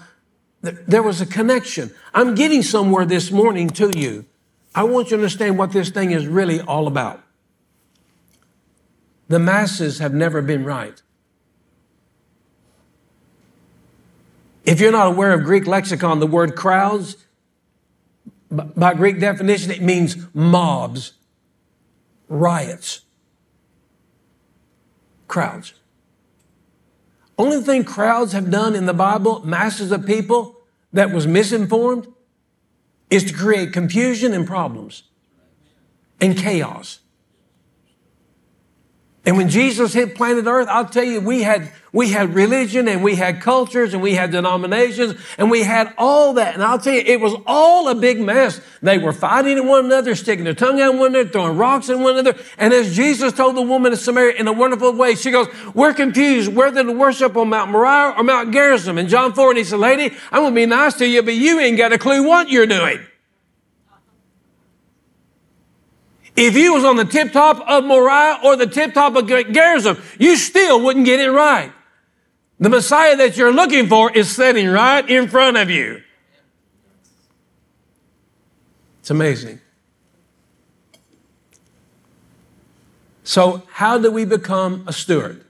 there 0.61 1.01
was 1.01 1.21
a 1.21 1.25
connection. 1.25 1.91
I'm 2.13 2.35
getting 2.35 2.61
somewhere 2.61 3.05
this 3.05 3.31
morning 3.31 3.69
to 3.71 3.89
you. 3.97 4.25
I 4.75 4.83
want 4.83 5.07
you 5.07 5.11
to 5.11 5.15
understand 5.23 5.57
what 5.57 5.71
this 5.71 5.91
thing 5.91 6.11
is 6.11 6.27
really 6.27 6.59
all 6.59 6.87
about. 6.87 7.23
The 9.31 9.39
masses 9.39 9.99
have 9.99 10.13
never 10.13 10.41
been 10.41 10.65
right. 10.65 11.01
If 14.65 14.81
you're 14.81 14.91
not 14.91 15.07
aware 15.07 15.31
of 15.31 15.45
Greek 15.45 15.65
lexicon, 15.65 16.19
the 16.19 16.27
word 16.27 16.55
crowds, 16.55 17.15
by 18.51 18.93
Greek 18.93 19.21
definition, 19.21 19.71
it 19.71 19.81
means 19.81 20.17
mobs, 20.33 21.13
riots, 22.27 23.01
crowds. 25.29 25.73
Only 27.37 27.61
thing 27.61 27.85
crowds 27.85 28.33
have 28.33 28.51
done 28.51 28.75
in 28.75 28.85
the 28.85 28.93
Bible, 28.93 29.45
masses 29.45 29.93
of 29.93 30.05
people 30.05 30.57
that 30.91 31.11
was 31.11 31.25
misinformed, 31.25 32.05
is 33.09 33.23
to 33.23 33.33
create 33.33 33.71
confusion 33.71 34.33
and 34.33 34.45
problems 34.45 35.03
and 36.19 36.37
chaos. 36.37 36.99
And 39.23 39.37
when 39.37 39.49
Jesus 39.49 39.93
hit 39.93 40.15
planet 40.15 40.47
Earth, 40.47 40.67
I'll 40.67 40.87
tell 40.87 41.03
you, 41.03 41.21
we 41.21 41.43
had, 41.43 41.71
we 41.93 42.09
had 42.09 42.33
religion 42.33 42.87
and 42.87 43.03
we 43.03 43.13
had 43.13 43.39
cultures 43.39 43.93
and 43.93 44.01
we 44.01 44.15
had 44.15 44.31
denominations 44.31 45.13
and 45.37 45.51
we 45.51 45.61
had 45.61 45.93
all 45.95 46.33
that. 46.33 46.55
And 46.55 46.63
I'll 46.63 46.79
tell 46.79 46.95
you, 46.95 47.03
it 47.05 47.21
was 47.21 47.35
all 47.45 47.87
a 47.89 47.93
big 47.93 48.19
mess. 48.19 48.59
They 48.81 48.97
were 48.97 49.13
fighting 49.13 49.59
at 49.59 49.63
one 49.63 49.85
another, 49.85 50.15
sticking 50.15 50.43
their 50.43 50.55
tongue 50.55 50.81
out 50.81 50.95
one 50.95 51.13
another, 51.13 51.29
throwing 51.29 51.55
rocks 51.55 51.87
at 51.91 51.99
one 51.99 52.17
another. 52.17 52.35
And 52.57 52.73
as 52.73 52.95
Jesus 52.95 53.31
told 53.31 53.55
the 53.55 53.61
woman 53.61 53.93
of 53.93 53.99
Samaria 53.99 54.39
in 54.39 54.47
a 54.47 54.53
wonderful 54.53 54.91
way, 54.93 55.13
she 55.13 55.29
goes, 55.29 55.47
we're 55.75 55.93
confused 55.93 56.51
whether 56.51 56.83
to 56.83 56.91
worship 56.91 57.37
on 57.37 57.49
Mount 57.49 57.69
Moriah 57.69 58.15
or 58.17 58.23
Mount 58.23 58.51
Gerizim. 58.51 58.97
And 58.97 59.07
John 59.07 59.33
4, 59.33 59.49
and 59.49 59.57
he 59.59 59.63
said, 59.63 59.77
lady, 59.77 60.15
I'm 60.31 60.41
going 60.41 60.55
to 60.55 60.61
be 60.61 60.65
nice 60.65 60.95
to 60.95 61.07
you, 61.07 61.21
but 61.21 61.35
you 61.35 61.59
ain't 61.59 61.77
got 61.77 61.93
a 61.93 61.99
clue 61.99 62.27
what 62.27 62.49
you're 62.49 62.65
doing. 62.65 63.05
If 66.35 66.55
you 66.55 66.73
was 66.73 66.83
on 66.83 66.95
the 66.95 67.05
tip 67.05 67.33
top 67.33 67.63
of 67.67 67.83
Moriah 67.83 68.39
or 68.43 68.55
the 68.55 68.67
tip 68.67 68.93
top 68.93 69.15
of 69.15 69.27
Gerizim, 69.27 70.01
you 70.17 70.37
still 70.37 70.81
wouldn't 70.81 71.05
get 71.05 71.19
it 71.19 71.29
right. 71.29 71.71
The 72.59 72.69
Messiah 72.69 73.15
that 73.17 73.37
you're 73.37 73.51
looking 73.51 73.87
for 73.87 74.11
is 74.11 74.33
sitting 74.33 74.67
right 74.67 75.07
in 75.09 75.27
front 75.27 75.57
of 75.57 75.69
you. 75.69 76.01
It's 78.99 79.09
amazing. 79.09 79.59
So, 83.23 83.63
how 83.71 83.97
do 83.97 84.11
we 84.11 84.25
become 84.25 84.83
a 84.87 84.93
steward? 84.93 85.43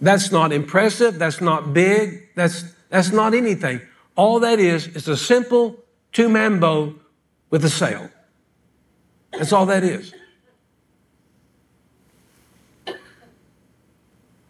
That's 0.00 0.30
not 0.30 0.52
impressive. 0.52 1.18
That's 1.18 1.40
not 1.40 1.72
big. 1.72 2.28
That's, 2.34 2.64
that's 2.90 3.12
not 3.12 3.32
anything. 3.32 3.80
All 4.16 4.40
that 4.40 4.58
is 4.58 4.86
is 4.88 5.08
a 5.08 5.16
simple 5.16 5.76
two 6.12 6.28
man 6.28 6.60
boat 6.60 7.00
with 7.48 7.64
a 7.64 7.70
sail. 7.70 8.10
That's 9.38 9.52
all 9.52 9.66
that 9.66 9.82
is. 9.82 10.12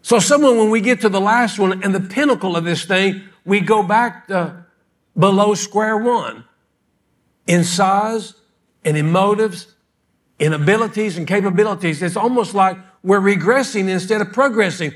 So, 0.01 0.19
someone, 0.19 0.57
when 0.57 0.69
we 0.69 0.81
get 0.81 1.01
to 1.01 1.09
the 1.09 1.19
last 1.19 1.57
one 1.57 1.83
and 1.83 1.93
the 1.93 1.99
pinnacle 1.99 2.55
of 2.55 2.63
this 2.63 2.85
thing, 2.85 3.23
we 3.43 3.59
go 3.59 3.81
back 3.81 4.27
to 4.27 4.65
below 5.17 5.55
square 5.55 5.97
one 5.97 6.45
in 7.47 7.63
size 7.63 8.35
and 8.83 8.95
in 8.97 9.11
motives, 9.11 9.73
in 10.37 10.53
abilities 10.53 11.17
and 11.17 11.27
capabilities. 11.27 12.03
It's 12.03 12.15
almost 12.15 12.53
like 12.53 12.77
we're 13.01 13.19
regressing 13.19 13.89
instead 13.89 14.21
of 14.21 14.31
progressing. 14.31 14.93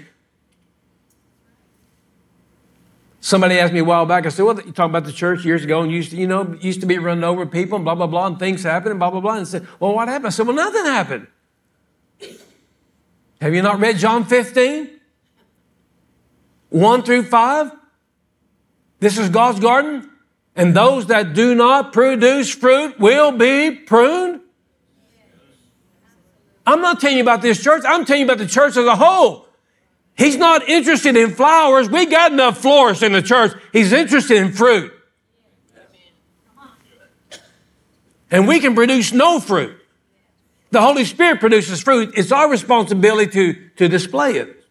Somebody 3.22 3.60
asked 3.60 3.74
me 3.74 3.80
a 3.80 3.84
while 3.84 4.06
back, 4.06 4.26
I 4.26 4.30
said, 4.30 4.46
Well, 4.46 4.60
you 4.62 4.72
talk 4.72 4.90
about 4.90 5.04
the 5.04 5.12
church 5.12 5.44
years 5.44 5.64
ago 5.64 5.82
and 5.82 5.92
used 5.92 6.12
to, 6.12 6.18
you 6.18 6.28
know, 6.28 6.58
used 6.62 6.80
to 6.82 6.86
be 6.88 6.98
running 6.98 7.24
over 7.24 7.46
people 7.46 7.76
and 7.76 7.84
blah, 7.84 7.96
blah, 7.96 8.08
blah, 8.08 8.28
and 8.28 8.40
things 8.40 8.64
happen 8.64 8.92
and 8.92 9.00
blah, 9.00 9.10
blah, 9.10 9.20
blah. 9.20 9.34
And 9.34 9.42
I 9.42 9.44
said, 9.44 9.68
Well, 9.80 9.94
what 9.94 10.08
happened? 10.08 10.28
I 10.28 10.30
said, 10.30 10.48
Well, 10.48 10.56
nothing 10.56 10.86
happened. 10.86 11.28
Have 13.42 13.54
you 13.54 13.62
not 13.62 13.80
read 13.80 13.98
John 13.98 14.26
15? 14.26 14.90
1 16.70 17.04
through 17.04 17.24
5? 17.24 17.72
This 19.00 19.18
is 19.18 19.30
God's 19.30 19.60
garden, 19.60 20.10
and 20.56 20.76
those 20.76 21.08
that 21.08 21.34
do 21.34 21.56
not 21.56 21.94
produce 21.94 22.54
fruit 22.54 23.00
will 23.00 23.32
be 23.32 23.72
pruned. 23.72 24.42
I'm 26.66 26.82
not 26.82 27.00
telling 27.00 27.18
you 27.18 27.24
about 27.24 27.42
this 27.42 27.64
church, 27.64 27.84
I'm 27.88 28.06
telling 28.06 28.22
you 28.22 28.26
about 28.26 28.38
the 28.38 28.48
church 28.48 28.78
as 28.78 28.86
a 28.86 28.96
whole. 28.96 29.49
He's 30.20 30.36
not 30.36 30.68
interested 30.68 31.16
in 31.16 31.34
flowers. 31.34 31.90
We 31.90 32.06
got 32.06 32.34
enough 32.34 32.58
florists 32.58 33.04
in 33.04 33.14
the 33.14 33.22
church. 33.22 33.54
He's 33.72 33.94
interested 33.94 34.36
in 34.36 34.52
fruit. 34.52 34.92
And 38.30 38.46
we 38.46 38.60
can 38.60 38.76
produce 38.76 39.14
no 39.14 39.40
fruit. 39.40 39.78
The 40.72 40.82
Holy 40.82 41.06
Spirit 41.06 41.40
produces 41.40 41.82
fruit. 41.82 42.12
It's 42.18 42.34
our 42.34 42.52
responsibility 42.52 43.32
to, 43.32 43.70
to 43.78 43.88
display 43.88 44.34
it. 44.34 44.62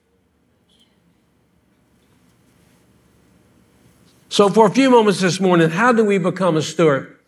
So, 4.29 4.51
for 4.51 4.67
a 4.67 4.71
few 4.71 4.91
moments 4.91 5.23
this 5.23 5.41
morning, 5.41 5.71
how 5.71 5.93
do 5.93 6.05
we 6.05 6.19
become 6.19 6.59
a 6.59 6.63
steward? 6.63 7.19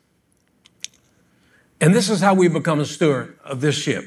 And 1.81 1.95
this 1.95 2.11
is 2.11 2.21
how 2.21 2.35
we 2.35 2.49
become 2.49 2.81
a 2.81 2.85
steward 2.85 3.39
of 3.43 3.63
this 3.63 3.77
ship 3.77 4.05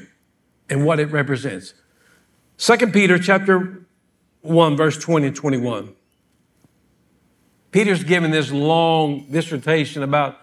and 0.70 0.86
what 0.86 1.00
it 1.00 1.06
represents. 1.06 1.74
Second 2.56 2.92
Peter 2.92 3.18
chapter 3.18 3.83
1, 4.44 4.76
verse 4.76 4.98
20 4.98 5.28
and 5.28 5.36
21. 5.36 5.94
Peter's 7.70 8.04
given 8.04 8.30
this 8.30 8.52
long 8.52 9.26
dissertation 9.30 10.02
about 10.02 10.38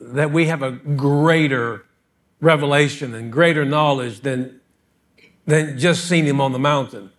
that 0.00 0.32
we 0.32 0.46
have 0.46 0.62
a 0.62 0.72
greater 0.72 1.86
revelation 2.40 3.14
and 3.14 3.32
greater 3.32 3.64
knowledge 3.64 4.20
than, 4.20 4.60
than 5.46 5.78
just 5.78 6.06
seeing 6.06 6.26
him 6.26 6.40
on 6.40 6.52
the 6.52 6.58
mountain. 6.58 7.10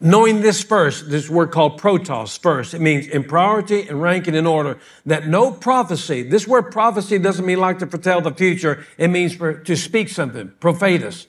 Knowing 0.00 0.42
this 0.42 0.62
first, 0.62 1.08
this 1.08 1.30
word 1.30 1.50
called 1.50 1.80
protos 1.80 2.38
first, 2.38 2.74
it 2.74 2.80
means 2.80 3.06
in 3.06 3.24
priority 3.24 3.88
and 3.88 4.02
rank 4.02 4.26
and 4.26 4.36
in 4.36 4.46
order, 4.46 4.78
that 5.06 5.28
no 5.28 5.52
prophecy, 5.52 6.22
this 6.22 6.46
word 6.46 6.64
prophecy 6.72 7.18
doesn't 7.18 7.46
mean 7.46 7.60
like 7.60 7.78
to 7.78 7.86
foretell 7.86 8.20
the 8.20 8.32
future, 8.32 8.84
it 8.98 9.08
means 9.08 9.34
for, 9.34 9.54
to 9.54 9.76
speak 9.76 10.08
something, 10.08 10.52
prophetus. 10.60 11.28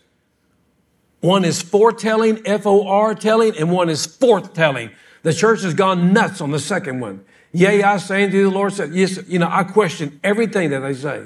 One 1.26 1.44
is 1.44 1.60
foretelling, 1.60 2.46
F 2.46 2.68
O 2.68 2.88
R 2.88 3.16
telling, 3.16 3.58
and 3.58 3.72
one 3.72 3.90
is 3.90 4.06
forthtelling. 4.06 4.92
The 5.24 5.34
church 5.34 5.64
has 5.64 5.74
gone 5.74 6.14
nuts 6.14 6.40
on 6.40 6.52
the 6.52 6.60
second 6.60 7.00
one. 7.00 7.26
Yea, 7.52 7.82
I 7.82 7.98
say 7.98 8.26
unto 8.26 8.38
you, 8.38 8.44
the 8.44 8.56
Lord, 8.56 8.74
said, 8.74 8.94
yes, 8.94 9.18
you 9.28 9.40
know, 9.40 9.48
I 9.50 9.64
question 9.64 10.20
everything 10.24 10.70
that 10.70 10.82
they 10.82 10.94
say. 10.94 11.24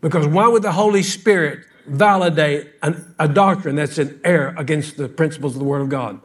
Because 0.00 0.26
why 0.26 0.48
would 0.48 0.62
the 0.62 0.72
Holy 0.72 1.04
Spirit 1.04 1.60
validate 1.86 2.72
an, 2.82 3.14
a 3.20 3.28
doctrine 3.28 3.76
that's 3.76 3.96
in 3.96 4.20
error 4.24 4.54
against 4.58 4.96
the 4.96 5.08
principles 5.08 5.52
of 5.52 5.60
the 5.60 5.64
Word 5.64 5.82
of 5.82 5.88
God? 5.88 6.20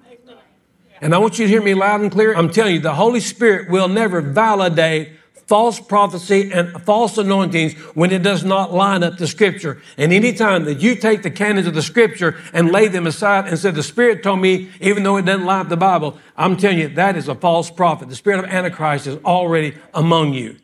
And 1.01 1.13
I 1.13 1.19
want 1.19 1.37
you 1.37 1.45
to 1.45 1.51
hear 1.51 1.61
me 1.61 1.75
loud 1.75 2.01
and 2.01 2.11
clear. 2.11 2.33
I'm 2.33 2.49
telling 2.49 2.73
you, 2.75 2.81
the 2.81 2.95
Holy 2.95 3.19
Spirit 3.19 3.69
will 3.69 3.87
never 3.87 4.21
validate 4.21 5.09
false 5.51 5.81
prophecy 5.81 6.49
and 6.53 6.81
false 6.83 7.17
anointings 7.17 7.73
when 7.93 8.09
it 8.09 8.23
does 8.23 8.45
not 8.45 8.71
line 8.71 9.03
up 9.03 9.17
to 9.17 9.27
scripture. 9.27 9.81
And 9.97 10.13
anytime 10.13 10.63
that 10.63 10.79
you 10.79 10.95
take 10.95 11.23
the 11.23 11.29
canons 11.29 11.67
of 11.67 11.73
the 11.73 11.81
scripture 11.81 12.37
and 12.53 12.71
lay 12.71 12.87
them 12.87 13.05
aside 13.05 13.49
and 13.49 13.59
said, 13.59 13.75
the 13.75 13.83
spirit 13.83 14.23
told 14.23 14.39
me, 14.39 14.69
even 14.79 15.03
though 15.03 15.17
it 15.17 15.25
doesn't 15.25 15.45
line 15.45 15.59
up 15.59 15.67
the 15.67 15.75
Bible, 15.75 16.17
I'm 16.37 16.55
telling 16.55 16.79
you, 16.79 16.87
that 16.87 17.17
is 17.17 17.27
a 17.27 17.35
false 17.35 17.69
prophet. 17.69 18.07
The 18.07 18.15
spirit 18.15 18.39
of 18.39 18.45
Antichrist 18.45 19.07
is 19.07 19.17
already 19.25 19.75
among 19.93 20.35
you. 20.35 20.55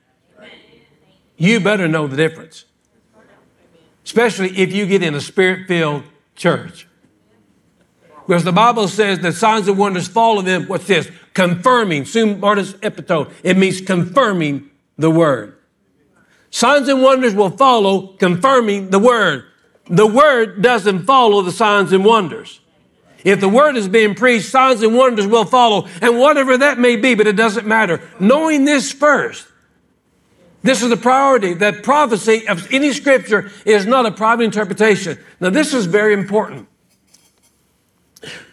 You 1.36 1.60
better 1.60 1.90
know 1.90 2.08
the 2.08 2.16
difference. 2.16 2.64
Especially 4.06 4.58
if 4.58 4.72
you 4.72 4.86
get 4.86 5.04
in 5.04 5.16
a 5.16 5.22
spirit 5.22 5.68
filled 5.68 6.04
church. 6.38 6.88
Because 8.26 8.46
the 8.46 8.54
Bible 8.54 8.88
says 8.88 9.20
that 9.20 9.34
signs 9.34 9.68
and 9.68 9.78
wonders 9.78 10.08
follow 10.08 10.42
them. 10.42 10.66
What's 10.68 10.88
this? 10.88 11.12
Confirming. 11.34 12.06
Sum 12.06 12.40
martis 12.40 12.74
epito. 12.82 13.30
It 13.44 13.58
means 13.58 13.82
confirming 13.82 14.70
the 14.98 15.12
word. 15.12 15.58
Signs 16.50 16.88
and 16.88 17.02
wonders 17.02 17.36
will 17.36 17.50
follow 17.50 18.08
confirming 18.18 18.90
the 18.90 19.00
word. 19.00 19.46
The 19.90 20.08
word 20.08 20.62
doesn't 20.62 21.04
follow 21.06 21.42
the 21.42 21.52
signs 21.52 21.92
and 21.92 22.04
wonders. 22.04 22.60
If 23.24 23.40
the 23.40 23.50
word 23.50 23.76
is 23.76 23.88
being 23.88 24.16
preached, 24.16 24.50
signs 24.50 24.82
and 24.82 24.96
wonders 24.96 25.28
will 25.28 25.46
follow, 25.46 25.88
and 26.02 26.20
whatever 26.20 26.58
that 26.58 26.80
may 26.80 26.96
be, 26.96 27.16
but 27.16 27.28
it 27.28 27.36
doesn't 27.36 27.68
matter. 27.68 28.02
Knowing 28.20 28.66
this 28.66 28.92
first, 28.92 29.48
this 30.64 30.82
is 30.82 30.90
the 30.90 30.98
priority 30.98 31.54
that 31.56 31.84
prophecy 31.84 32.48
of 32.48 32.72
any 32.74 32.94
scripture 32.94 33.52
is 33.66 33.86
not 33.86 34.06
a 34.06 34.12
private 34.12 34.44
interpretation. 34.44 35.18
Now, 35.40 35.50
this 35.50 35.74
is 35.74 35.86
very 35.86 36.14
important. 36.14 36.68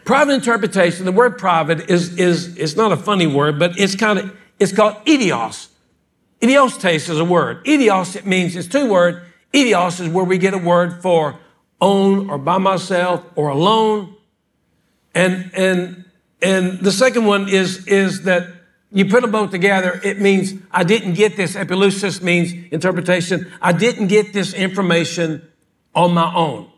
Private 0.04 0.32
interpretation, 0.32 1.06
the 1.06 1.12
word 1.12 1.38
private 1.38 1.88
is, 1.90 2.18
is, 2.18 2.56
is 2.56 2.76
not 2.76 2.92
a 2.92 2.96
funny 2.96 3.26
word, 3.26 3.58
but 3.58 3.78
it's 3.78 3.94
kind 3.96 4.18
of, 4.18 4.36
it's 4.60 4.72
called 4.72 4.96
idios. 5.06 5.68
Idiostes 6.44 7.08
is 7.08 7.18
a 7.18 7.24
word. 7.24 7.64
Idios, 7.64 8.16
it 8.16 8.26
means, 8.26 8.54
it's 8.54 8.68
two 8.68 8.90
words. 8.90 9.26
Idios 9.54 9.98
is 9.98 10.10
where 10.10 10.26
we 10.26 10.36
get 10.36 10.52
a 10.52 10.58
word 10.58 11.00
for 11.00 11.38
own 11.80 12.28
or 12.28 12.36
by 12.36 12.58
myself 12.58 13.24
or 13.34 13.48
alone. 13.48 14.14
And, 15.14 15.50
and, 15.54 16.04
and 16.42 16.80
the 16.80 16.92
second 16.92 17.24
one 17.24 17.48
is, 17.48 17.86
is 17.86 18.24
that 18.24 18.46
you 18.92 19.06
put 19.06 19.22
them 19.22 19.30
both 19.30 19.52
together, 19.52 19.98
it 20.04 20.20
means 20.20 20.52
I 20.70 20.84
didn't 20.84 21.14
get 21.14 21.34
this. 21.34 21.56
Epileusis 21.56 22.20
means 22.20 22.52
interpretation. 22.70 23.50
I 23.62 23.72
didn't 23.72 24.08
get 24.08 24.34
this 24.34 24.52
information 24.52 25.50
on 25.94 26.12
my 26.12 26.30
own. 26.34 26.70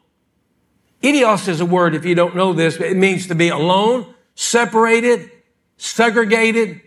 Idios 1.02 1.48
is 1.48 1.60
a 1.60 1.66
word, 1.66 1.96
if 1.96 2.04
you 2.04 2.14
don't 2.14 2.36
know 2.36 2.52
this, 2.52 2.76
it 2.76 2.96
means 2.96 3.26
to 3.26 3.34
be 3.34 3.48
alone, 3.48 4.14
separated, 4.36 5.28
segregated. 5.76 6.82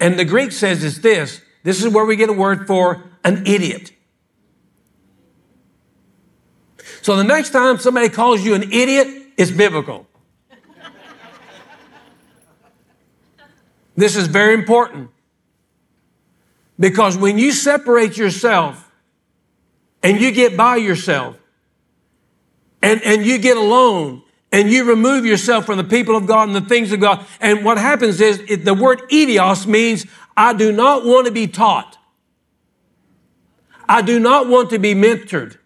And 0.00 0.18
the 0.18 0.24
Greek 0.24 0.50
says 0.50 0.82
it's 0.82 0.98
this. 1.00 1.42
This 1.62 1.82
is 1.82 1.92
where 1.92 2.04
we 2.04 2.16
get 2.16 2.28
a 2.28 2.32
word 2.32 2.66
for 2.66 3.04
an 3.24 3.46
idiot. 3.46 3.92
So 7.02 7.16
the 7.16 7.24
next 7.24 7.50
time 7.50 7.78
somebody 7.78 8.08
calls 8.08 8.44
you 8.44 8.54
an 8.54 8.72
idiot, 8.72 9.08
it's 9.36 9.50
biblical. 9.50 10.06
this 13.96 14.16
is 14.16 14.26
very 14.26 14.54
important. 14.54 15.10
Because 16.78 17.16
when 17.16 17.38
you 17.38 17.52
separate 17.52 18.16
yourself 18.16 18.90
and 20.02 20.20
you 20.20 20.32
get 20.32 20.56
by 20.56 20.76
yourself 20.76 21.36
and, 22.82 23.02
and 23.02 23.24
you 23.24 23.38
get 23.38 23.58
alone 23.58 24.22
and 24.50 24.70
you 24.70 24.84
remove 24.84 25.26
yourself 25.26 25.66
from 25.66 25.76
the 25.76 25.84
people 25.84 26.16
of 26.16 26.26
God 26.26 26.48
and 26.48 26.56
the 26.56 26.62
things 26.62 26.90
of 26.92 27.00
God, 27.00 27.24
and 27.40 27.64
what 27.64 27.76
happens 27.76 28.20
is 28.20 28.42
it, 28.48 28.64
the 28.64 28.74
word 28.74 29.00
idios 29.10 29.66
means 29.66 30.06
I 30.40 30.54
do 30.54 30.72
not 30.72 31.04
want 31.04 31.26
to 31.26 31.32
be 31.32 31.46
taught. 31.46 31.98
I 33.86 34.00
do 34.00 34.18
not 34.18 34.48
want 34.48 34.70
to 34.70 34.78
be 34.78 34.94
mentored. 34.94 35.58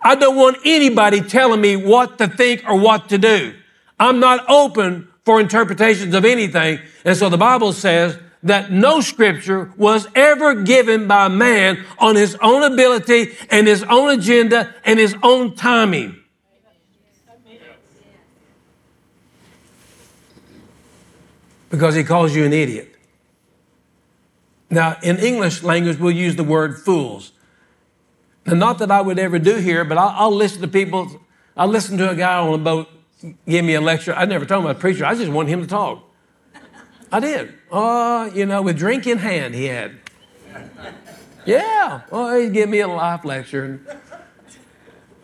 I 0.00 0.14
don't 0.14 0.36
want 0.36 0.58
anybody 0.64 1.20
telling 1.20 1.60
me 1.60 1.74
what 1.74 2.16
to 2.18 2.28
think 2.28 2.62
or 2.68 2.78
what 2.78 3.08
to 3.08 3.18
do. 3.18 3.52
I'm 3.98 4.20
not 4.20 4.48
open 4.48 5.08
for 5.24 5.40
interpretations 5.40 6.14
of 6.14 6.24
anything. 6.24 6.78
And 7.04 7.16
so 7.16 7.28
the 7.28 7.36
Bible 7.36 7.72
says 7.72 8.16
that 8.44 8.70
no 8.70 9.00
scripture 9.00 9.72
was 9.76 10.06
ever 10.14 10.62
given 10.62 11.08
by 11.08 11.26
man 11.26 11.84
on 11.98 12.14
his 12.14 12.36
own 12.36 12.62
ability 12.62 13.32
and 13.50 13.66
his 13.66 13.82
own 13.82 14.16
agenda 14.16 14.72
and 14.84 14.96
his 14.96 15.16
own 15.24 15.56
timing. 15.56 16.14
Because 21.68 21.96
he 21.96 22.04
calls 22.04 22.32
you 22.32 22.44
an 22.44 22.52
idiot. 22.52 22.90
Now, 24.70 24.96
in 25.02 25.18
English 25.18 25.62
language, 25.62 25.98
we'll 25.98 26.12
use 26.12 26.36
the 26.36 26.44
word 26.44 26.78
fools. 26.78 27.32
And 28.46 28.58
not 28.58 28.78
that 28.78 28.90
I 28.90 29.00
would 29.00 29.18
ever 29.18 29.38
do 29.38 29.56
here, 29.56 29.84
but 29.84 29.98
I'll, 29.98 30.14
I'll 30.16 30.34
listen 30.34 30.62
to 30.62 30.68
people. 30.68 31.20
I 31.56 31.66
listened 31.66 31.98
to 31.98 32.10
a 32.10 32.14
guy 32.14 32.38
on 32.38 32.54
a 32.54 32.58
boat 32.58 32.88
give 33.46 33.64
me 33.64 33.74
a 33.74 33.80
lecture. 33.80 34.14
I 34.14 34.24
never 34.24 34.44
told 34.46 34.62
him 34.62 34.66
I 34.66 34.72
was 34.72 34.78
a 34.78 34.80
preacher. 34.80 35.04
I 35.04 35.14
just 35.14 35.30
wanted 35.30 35.50
him 35.50 35.60
to 35.62 35.66
talk. 35.66 36.04
I 37.12 37.20
did. 37.20 37.54
Uh, 37.70 38.30
you 38.32 38.46
know, 38.46 38.62
with 38.62 38.78
drink 38.78 39.06
in 39.06 39.18
hand, 39.18 39.54
he 39.54 39.66
had. 39.66 39.98
Yeah. 41.44 42.02
Well, 42.10 42.38
he 42.38 42.48
gave 42.50 42.68
me 42.68 42.80
a 42.80 42.88
life 42.88 43.24
lecture. 43.24 43.80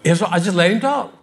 And 0.04 0.16
so 0.16 0.26
I 0.26 0.38
just 0.38 0.56
let 0.56 0.70
him 0.70 0.80
talk. 0.80 1.15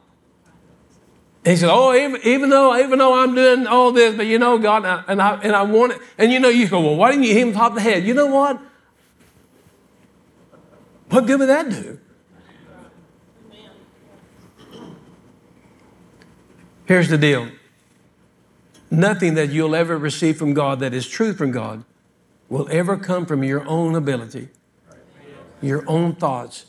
And 1.45 1.51
he 1.51 1.57
said, 1.57 1.69
"Oh, 1.69 1.93
even, 1.93 2.21
even 2.23 2.49
though 2.49 2.77
even 2.77 2.99
though 2.99 3.21
I'm 3.21 3.35
doing 3.35 3.67
all 3.67 3.91
this, 3.91 4.15
but 4.15 4.27
you 4.27 4.39
know, 4.39 4.57
God, 4.57 4.85
and 5.07 5.21
I 5.21 5.35
and 5.41 5.53
I 5.53 5.63
want 5.63 5.91
it, 5.91 6.01
and 6.17 6.31
you 6.31 6.39
know, 6.39 6.47
you 6.47 6.67
go, 6.69 6.79
well, 6.79 6.95
why 6.95 7.11
didn't 7.11 7.25
you 7.25 7.33
hit 7.33 7.47
him 7.47 7.53
top 7.53 7.75
the 7.75 7.81
head? 7.81 8.05
You 8.05 8.13
know 8.13 8.27
what? 8.27 8.61
What 11.09 11.25
good 11.25 11.39
would 11.39 11.49
that 11.49 11.69
do? 11.69 11.99
Here's 16.85 17.09
the 17.09 17.17
deal 17.17 17.49
nothing 18.89 19.33
that 19.33 19.49
you'll 19.49 19.75
ever 19.75 19.97
receive 19.97 20.37
from 20.37 20.53
God 20.53 20.79
that 20.79 20.93
is 20.93 21.07
true 21.07 21.33
from 21.33 21.51
God 21.51 21.83
will 22.47 22.69
ever 22.71 22.95
come 22.95 23.25
from 23.25 23.43
your 23.43 23.67
own 23.67 23.95
ability, 23.95 24.47
your 25.61 25.83
own 25.89 26.15
thoughts. 26.15 26.67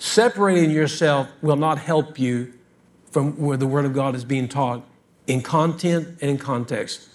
Separating 0.00 0.70
yourself 0.70 1.28
will 1.40 1.56
not 1.56 1.78
help 1.78 2.18
you 2.18 2.54
from 3.10 3.32
where 3.38 3.56
the 3.56 3.66
Word 3.66 3.84
of 3.84 3.94
God 3.94 4.14
is 4.14 4.24
being 4.24 4.48
taught 4.48 4.84
in 5.26 5.42
content 5.42 6.18
and 6.20 6.30
in 6.30 6.38
context. 6.38 7.08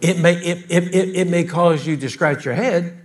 It 0.00 0.18
may, 0.18 0.34
it, 0.34 0.70
it, 0.70 0.94
it, 0.94 1.16
it 1.16 1.28
may 1.28 1.44
cause 1.44 1.86
you 1.86 1.96
to 1.96 2.08
scratch 2.08 2.44
your 2.44 2.54
head, 2.54 3.04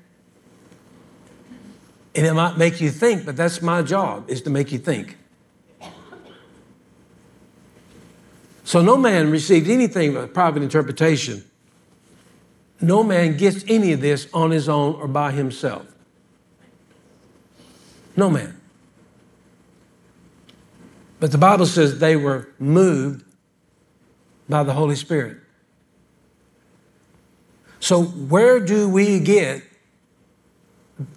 and 2.15 2.27
it 2.27 2.33
might 2.33 2.57
make 2.57 2.79
you 2.79 2.91
think, 2.91 3.25
but 3.25 3.35
that's 3.35 3.61
my 3.61 3.81
job, 3.81 4.29
is 4.29 4.41
to 4.43 4.49
make 4.49 4.71
you 4.71 4.77
think. 4.77 5.17
So 8.63 8.81
no 8.81 8.95
man 8.95 9.31
received 9.31 9.69
anything 9.69 10.13
but 10.13 10.33
private 10.33 10.63
interpretation. 10.63 11.43
No 12.79 13.03
man 13.03 13.37
gets 13.37 13.63
any 13.67 13.93
of 13.93 14.01
this 14.01 14.27
on 14.33 14.51
his 14.51 14.69
own 14.69 14.95
or 14.95 15.07
by 15.07 15.31
himself. 15.31 15.85
No 18.15 18.29
man. 18.29 18.59
But 21.23 21.31
the 21.31 21.37
Bible 21.37 21.65
says 21.65 21.99
they 21.99 22.17
were 22.17 22.49
moved 22.59 23.23
by 24.49 24.63
the 24.63 24.73
Holy 24.73 24.97
Spirit. 24.97 25.37
So, 27.79 28.03
where 28.03 28.59
do 28.59 28.89
we 28.89 29.21
get 29.21 29.63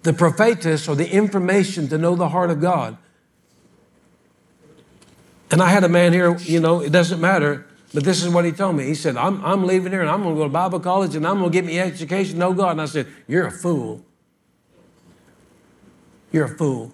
the 0.03 0.13
prophetus 0.13 0.87
or 0.87 0.95
the 0.95 1.11
information 1.11 1.89
to 1.89 1.97
know 1.97 2.15
the 2.15 2.29
heart 2.29 2.51
of 2.51 2.61
God? 2.61 2.95
And 5.51 5.61
I 5.61 5.67
had 5.71 5.83
a 5.83 5.89
man 5.89 6.13
here, 6.13 6.37
you 6.37 6.61
know, 6.61 6.79
it 6.79 6.93
doesn't 6.93 7.19
matter, 7.19 7.67
but 7.93 8.05
this 8.05 8.23
is 8.23 8.29
what 8.29 8.45
he 8.45 8.53
told 8.53 8.77
me. 8.77 8.85
He 8.85 8.95
said, 8.95 9.17
I'm, 9.17 9.43
I'm 9.43 9.65
leaving 9.65 9.91
here 9.91 9.99
and 9.99 10.09
I'm 10.09 10.23
going 10.23 10.35
to 10.35 10.39
go 10.39 10.45
to 10.45 10.49
Bible 10.49 10.79
college 10.79 11.17
and 11.17 11.27
I'm 11.27 11.39
going 11.39 11.51
to 11.51 11.53
get 11.53 11.65
me 11.65 11.81
education. 11.81 12.37
No, 12.37 12.53
God. 12.53 12.71
And 12.71 12.81
I 12.81 12.85
said, 12.85 13.07
You're 13.27 13.47
a 13.47 13.51
fool. 13.51 14.05
You're 16.31 16.45
a 16.45 16.57
fool. 16.57 16.93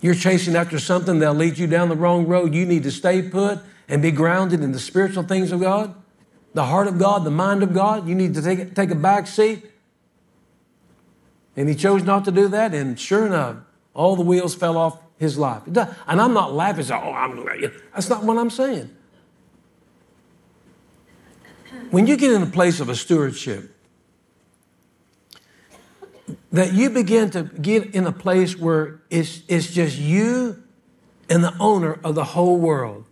You're 0.00 0.14
chasing 0.14 0.56
after 0.56 0.78
something 0.78 1.18
that'll 1.18 1.34
lead 1.34 1.58
you 1.58 1.66
down 1.66 1.88
the 1.88 1.96
wrong 1.96 2.26
road. 2.26 2.54
You 2.54 2.64
need 2.64 2.84
to 2.84 2.90
stay 2.90 3.22
put 3.22 3.58
and 3.88 4.00
be 4.00 4.10
grounded 4.10 4.62
in 4.62 4.72
the 4.72 4.78
spiritual 4.78 5.24
things 5.24 5.52
of 5.52 5.60
God, 5.60 5.94
the 6.54 6.64
heart 6.64 6.86
of 6.86 6.98
God, 6.98 7.24
the 7.24 7.30
mind 7.30 7.62
of 7.62 7.74
God. 7.74 8.08
You 8.08 8.14
need 8.14 8.34
to 8.34 8.42
take, 8.42 8.74
take 8.74 8.90
a 8.90 8.94
back 8.94 9.26
seat. 9.26 9.66
And 11.56 11.68
he 11.68 11.74
chose 11.74 12.02
not 12.02 12.24
to 12.24 12.30
do 12.30 12.48
that. 12.48 12.72
And 12.72 12.98
sure 12.98 13.26
enough, 13.26 13.56
all 13.92 14.16
the 14.16 14.22
wheels 14.22 14.54
fell 14.54 14.78
off 14.78 14.98
his 15.18 15.36
life. 15.36 15.62
And 15.66 16.20
I'm 16.20 16.32
not 16.32 16.54
laughing, 16.54 16.84
so, 16.84 16.94
oh, 16.94 17.12
I'm, 17.12 17.44
that's 17.92 18.08
not 18.08 18.24
what 18.24 18.38
I'm 18.38 18.48
saying. 18.48 18.96
When 21.90 22.06
you 22.06 22.16
get 22.16 22.32
in 22.32 22.42
a 22.42 22.46
place 22.46 22.80
of 22.80 22.88
a 22.88 22.96
stewardship, 22.96 23.76
that 26.52 26.72
you 26.72 26.90
begin 26.90 27.30
to 27.30 27.44
get 27.44 27.94
in 27.94 28.06
a 28.06 28.12
place 28.12 28.56
where 28.56 29.00
it's, 29.08 29.42
it's 29.48 29.72
just 29.72 29.98
you 29.98 30.62
and 31.28 31.44
the 31.44 31.54
owner 31.60 31.98
of 32.02 32.14
the 32.14 32.24
whole 32.24 32.58
world. 32.58 33.04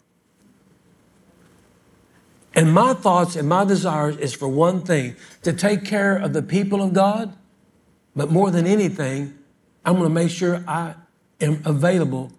And 2.55 2.72
my 2.72 2.94
thoughts 2.94 3.37
and 3.37 3.48
my 3.48 3.64
desires 3.64 4.16
is 4.16 4.35
for 4.35 4.48
one 4.48 4.83
thing 4.83 5.14
to 5.42 5.53
take 5.53 5.85
care 5.85 6.16
of 6.16 6.33
the 6.33 6.42
people 6.42 6.83
of 6.83 6.92
God, 6.92 7.37
but 8.16 8.33
more 8.33 8.51
than 8.51 8.66
anything, 8.66 9.38
I'm 9.85 9.94
going 9.94 10.09
to 10.09 10.14
make 10.14 10.31
sure 10.31 10.64
I 10.66 10.94
am 11.40 11.62
available 11.64 12.33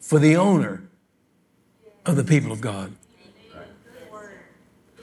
for 0.00 0.18
the 0.18 0.36
owner 0.36 0.82
of 2.04 2.16
the 2.16 2.24
people 2.24 2.52
of 2.52 2.60
God. 2.60 2.92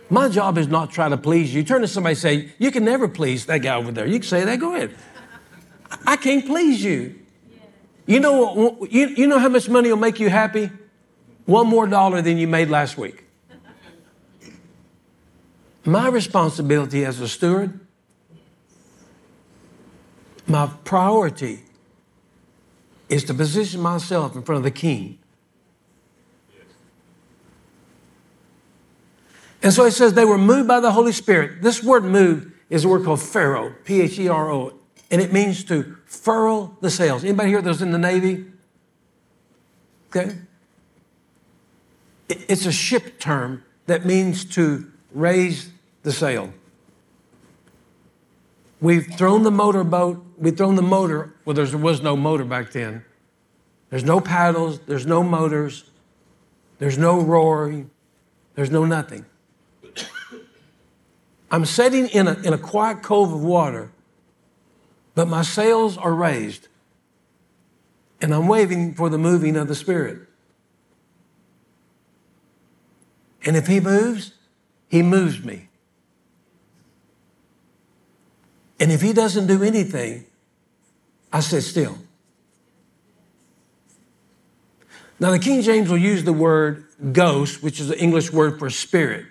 My 0.09 0.29
job 0.29 0.59
is 0.59 0.67
not 0.67 0.91
try 0.91 1.09
to 1.09 1.17
please 1.17 1.53
you. 1.53 1.63
Turn 1.63 1.81
to 1.81 1.87
somebody 1.87 2.13
and 2.13 2.19
say, 2.19 2.49
You 2.59 2.69
can 2.69 2.85
never 2.85 3.07
please 3.07 3.47
that 3.47 3.59
guy 3.59 3.75
over 3.75 3.91
there. 3.91 4.05
You 4.05 4.19
can 4.19 4.27
say 4.27 4.45
that, 4.45 4.59
go 4.59 4.75
ahead. 4.75 4.95
I 6.05 6.15
can't 6.15 6.45
please 6.45 6.83
you. 6.83 7.15
You 8.05 8.19
know, 8.19 8.87
you, 8.89 9.07
you 9.07 9.27
know 9.27 9.39
how 9.39 9.49
much 9.49 9.67
money 9.67 9.89
will 9.89 9.97
make 9.97 10.19
you 10.19 10.29
happy? 10.29 10.69
One 11.45 11.67
more 11.67 11.87
dollar 11.87 12.21
than 12.21 12.37
you 12.37 12.47
made 12.47 12.69
last 12.69 12.97
week. 12.97 13.23
My 15.83 16.07
responsibility 16.07 17.05
as 17.05 17.19
a 17.19 17.27
steward, 17.27 17.79
my 20.47 20.69
priority 20.83 21.59
is 23.09 23.23
to 23.25 23.33
position 23.33 23.81
myself 23.81 24.35
in 24.35 24.41
front 24.41 24.57
of 24.57 24.63
the 24.63 24.71
king. 24.71 25.19
And 29.61 29.73
so 29.73 29.85
it 29.85 29.91
says 29.91 30.13
they 30.13 30.25
were 30.25 30.37
moved 30.37 30.67
by 30.67 30.79
the 30.79 30.91
Holy 30.91 31.11
Spirit. 31.11 31.63
This 31.63 31.83
word 31.83 32.03
moved 32.03 32.51
is 32.69 32.85
a 32.85 32.87
word 32.87 33.03
called 33.03 33.21
Pharaoh, 33.21 33.73
P 33.83 34.01
H 34.01 34.19
E 34.19 34.27
R 34.27 34.51
O, 34.51 34.74
and 35.11 35.21
it 35.21 35.31
means 35.31 35.63
to 35.65 35.97
furl 36.05 36.77
the 36.81 36.89
sails. 36.89 37.23
Anybody 37.23 37.49
here 37.49 37.61
that's 37.61 37.81
in 37.81 37.91
the 37.91 37.97
Navy? 37.97 38.45
Okay. 40.09 40.35
It's 42.27 42.65
a 42.65 42.71
ship 42.71 43.19
term 43.19 43.63
that 43.85 44.05
means 44.05 44.45
to 44.55 44.91
raise 45.13 45.69
the 46.03 46.11
sail. 46.11 46.53
We've 48.81 49.07
thrown 49.15 49.43
the 49.43 49.51
motorboat, 49.51 50.23
we've 50.37 50.57
thrown 50.57 50.75
the 50.75 50.81
motor, 50.81 51.33
well, 51.45 51.55
there 51.55 51.65
was 51.77 52.01
no 52.01 52.15
motor 52.15 52.43
back 52.43 52.71
then. 52.71 53.03
There's 53.89 54.03
no 54.03 54.19
paddles, 54.19 54.79
there's 54.81 55.05
no 55.05 55.23
motors, 55.23 55.89
there's 56.79 56.97
no 56.97 57.19
roaring, 57.19 57.89
there's 58.55 58.71
no 58.71 58.85
nothing. 58.85 59.25
I'm 61.51 61.65
sitting 61.65 62.07
in 62.09 62.27
a, 62.27 62.33
in 62.41 62.53
a 62.53 62.57
quiet 62.57 63.01
cove 63.01 63.31
of 63.31 63.43
water, 63.43 63.91
but 65.15 65.27
my 65.27 65.41
sails 65.41 65.97
are 65.97 66.13
raised. 66.13 66.67
And 68.21 68.33
I'm 68.33 68.47
waiting 68.47 68.93
for 68.93 69.09
the 69.09 69.17
moving 69.17 69.55
of 69.55 69.67
the 69.67 69.75
Spirit. 69.75 70.19
And 73.45 73.55
if 73.55 73.67
He 73.67 73.79
moves, 73.79 74.33
He 74.89 75.01
moves 75.01 75.43
me. 75.43 75.69
And 78.79 78.91
if 78.91 79.01
He 79.01 79.13
doesn't 79.13 79.47
do 79.47 79.63
anything, 79.63 80.25
I 81.31 81.39
sit 81.39 81.61
still. 81.61 81.97
Now, 85.17 85.31
the 85.31 85.39
King 85.39 85.61
James 85.61 85.89
will 85.89 85.97
use 85.97 86.25
the 86.25 86.33
word 86.33 86.85
ghost, 87.13 87.63
which 87.63 87.79
is 87.79 87.87
the 87.87 87.97
English 87.97 88.33
word 88.33 88.59
for 88.59 88.69
spirit. 88.69 89.25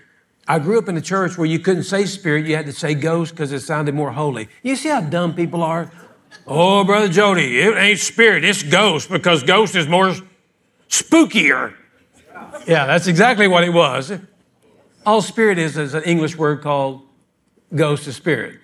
I 0.47 0.59
grew 0.59 0.79
up 0.79 0.89
in 0.89 0.97
a 0.97 1.01
church 1.01 1.39
where 1.39 1.47
you 1.47 1.59
couldn't 1.59 1.85
say 1.85 2.05
spirit, 2.05 2.47
you 2.47 2.57
had 2.57 2.67
to 2.67 2.73
say 2.73 2.95
ghost 2.95 3.33
because 3.33 3.53
it 3.53 3.61
sounded 3.61 3.95
more 3.95 4.13
holy. 4.13 4.49
You 4.63 4.77
see 4.77 4.91
how 4.91 5.01
dumb 5.01 5.35
people 5.35 5.63
are? 5.63 5.91
Oh, 6.47 6.85
Brother 6.85 7.09
Jody, 7.09 7.61
it 7.61 7.77
ain't 7.77 7.99
spirit, 7.99 8.45
it's 8.45 8.63
ghost 8.63 9.09
because 9.09 9.43
ghost 9.43 9.75
is 9.75 9.89
more 9.89 10.15
spookier. 10.89 11.75
Yeah, 12.67 12.87
that's 12.87 13.07
exactly 13.07 13.49
what 13.49 13.65
it 13.65 13.73
was. 13.73 14.13
All 15.07 15.23
spirit 15.23 15.59
is 15.59 15.77
is 15.77 15.95
an 15.95 16.03
English 16.05 16.37
word 16.37 16.63
called 16.63 17.03
ghost 17.75 18.07
of 18.07 18.15
spirit. 18.15 18.61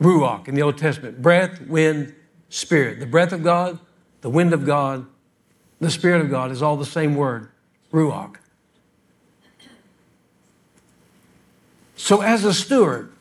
Ruach 0.00 0.48
in 0.48 0.54
the 0.54 0.62
Old 0.62 0.78
Testament. 0.78 1.20
Breath, 1.20 1.60
wind, 1.62 2.14
spirit. 2.48 3.00
The 3.00 3.06
breath 3.06 3.32
of 3.32 3.42
God, 3.42 3.78
the 4.22 4.30
wind 4.30 4.52
of 4.52 4.64
God, 4.64 5.06
the 5.80 5.90
Spirit 5.90 6.20
of 6.20 6.30
God 6.30 6.50
is 6.50 6.62
all 6.62 6.76
the 6.76 6.84
same 6.84 7.14
word, 7.14 7.48
Ruach. 7.92 8.36
So, 12.00 12.22
as 12.22 12.46
a 12.46 12.54
steward, 12.54 13.12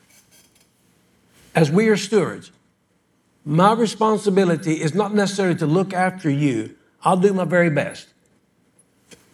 as 1.54 1.70
we 1.70 1.90
are 1.90 1.98
stewards, 1.98 2.50
my 3.44 3.74
responsibility 3.74 4.82
is 4.82 4.96
not 4.96 5.14
necessarily 5.14 5.56
to 5.60 5.66
look 5.66 5.94
after 5.94 6.30
you. 6.30 6.76
I'll 7.04 7.18
do 7.18 7.34
my 7.34 7.44
very 7.44 7.70
best. 7.70 8.08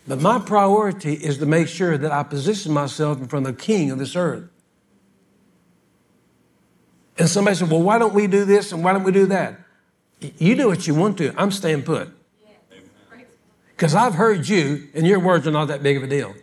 But 0.07 0.19
my 0.19 0.39
priority 0.39 1.13
is 1.13 1.37
to 1.37 1.45
make 1.45 1.67
sure 1.67 1.95
that 1.95 2.11
I 2.11 2.23
position 2.23 2.73
myself 2.73 3.19
in 3.19 3.27
front 3.27 3.45
of 3.45 3.55
the 3.55 3.61
king 3.61 3.91
of 3.91 3.99
this 3.99 4.15
earth. 4.15 4.49
And 7.19 7.29
somebody 7.29 7.55
said, 7.55 7.69
Well, 7.69 7.83
why 7.83 7.99
don't 7.99 8.15
we 8.15 8.25
do 8.25 8.45
this 8.45 8.71
and 8.71 8.83
why 8.83 8.93
don't 8.93 9.03
we 9.03 9.11
do 9.11 9.27
that? 9.27 9.59
You 10.19 10.55
do 10.55 10.67
what 10.67 10.87
you 10.87 10.95
want 10.95 11.19
to. 11.19 11.35
I'm 11.37 11.51
staying 11.51 11.83
put. 11.83 12.09
Because 13.69 13.93
I've 13.93 14.15
heard 14.15 14.49
you, 14.49 14.87
and 14.95 15.05
your 15.05 15.19
words 15.19 15.45
are 15.45 15.51
not 15.51 15.67
that 15.67 15.83
big 15.83 15.97
of 15.97 16.03
a 16.03 16.07
deal. 16.07 16.33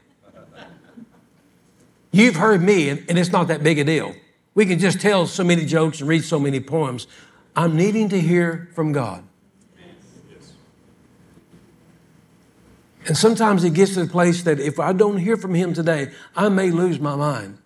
You've 2.12 2.36
heard 2.36 2.62
me, 2.62 2.90
and, 2.90 3.18
it's 3.18 3.32
not 3.32 3.48
that 3.48 3.62
big 3.62 3.78
a 3.78 3.84
deal. 3.84 4.14
We 4.54 4.66
can 4.66 4.78
just 4.78 5.00
tell 5.00 5.26
so 5.26 5.42
many 5.42 5.64
jokes 5.64 6.00
and 6.00 6.08
read 6.08 6.24
so 6.24 6.38
many 6.38 6.60
poems. 6.60 7.06
I'm 7.56 7.74
needing 7.74 8.10
to 8.10 8.20
hear 8.20 8.70
from 8.74 8.92
God. 8.92 9.24
And 13.06 13.16
sometimes 13.16 13.64
it 13.64 13.70
gets 13.70 13.94
to 13.94 14.04
the 14.04 14.10
place 14.10 14.42
that 14.44 14.60
if 14.60 14.78
I 14.78 14.92
don't 14.92 15.16
hear 15.16 15.36
from 15.36 15.54
Him 15.54 15.74
today, 15.74 16.12
I 16.36 16.48
may 16.48 16.70
lose 16.70 17.00
my 17.00 17.16
mind. 17.16 17.58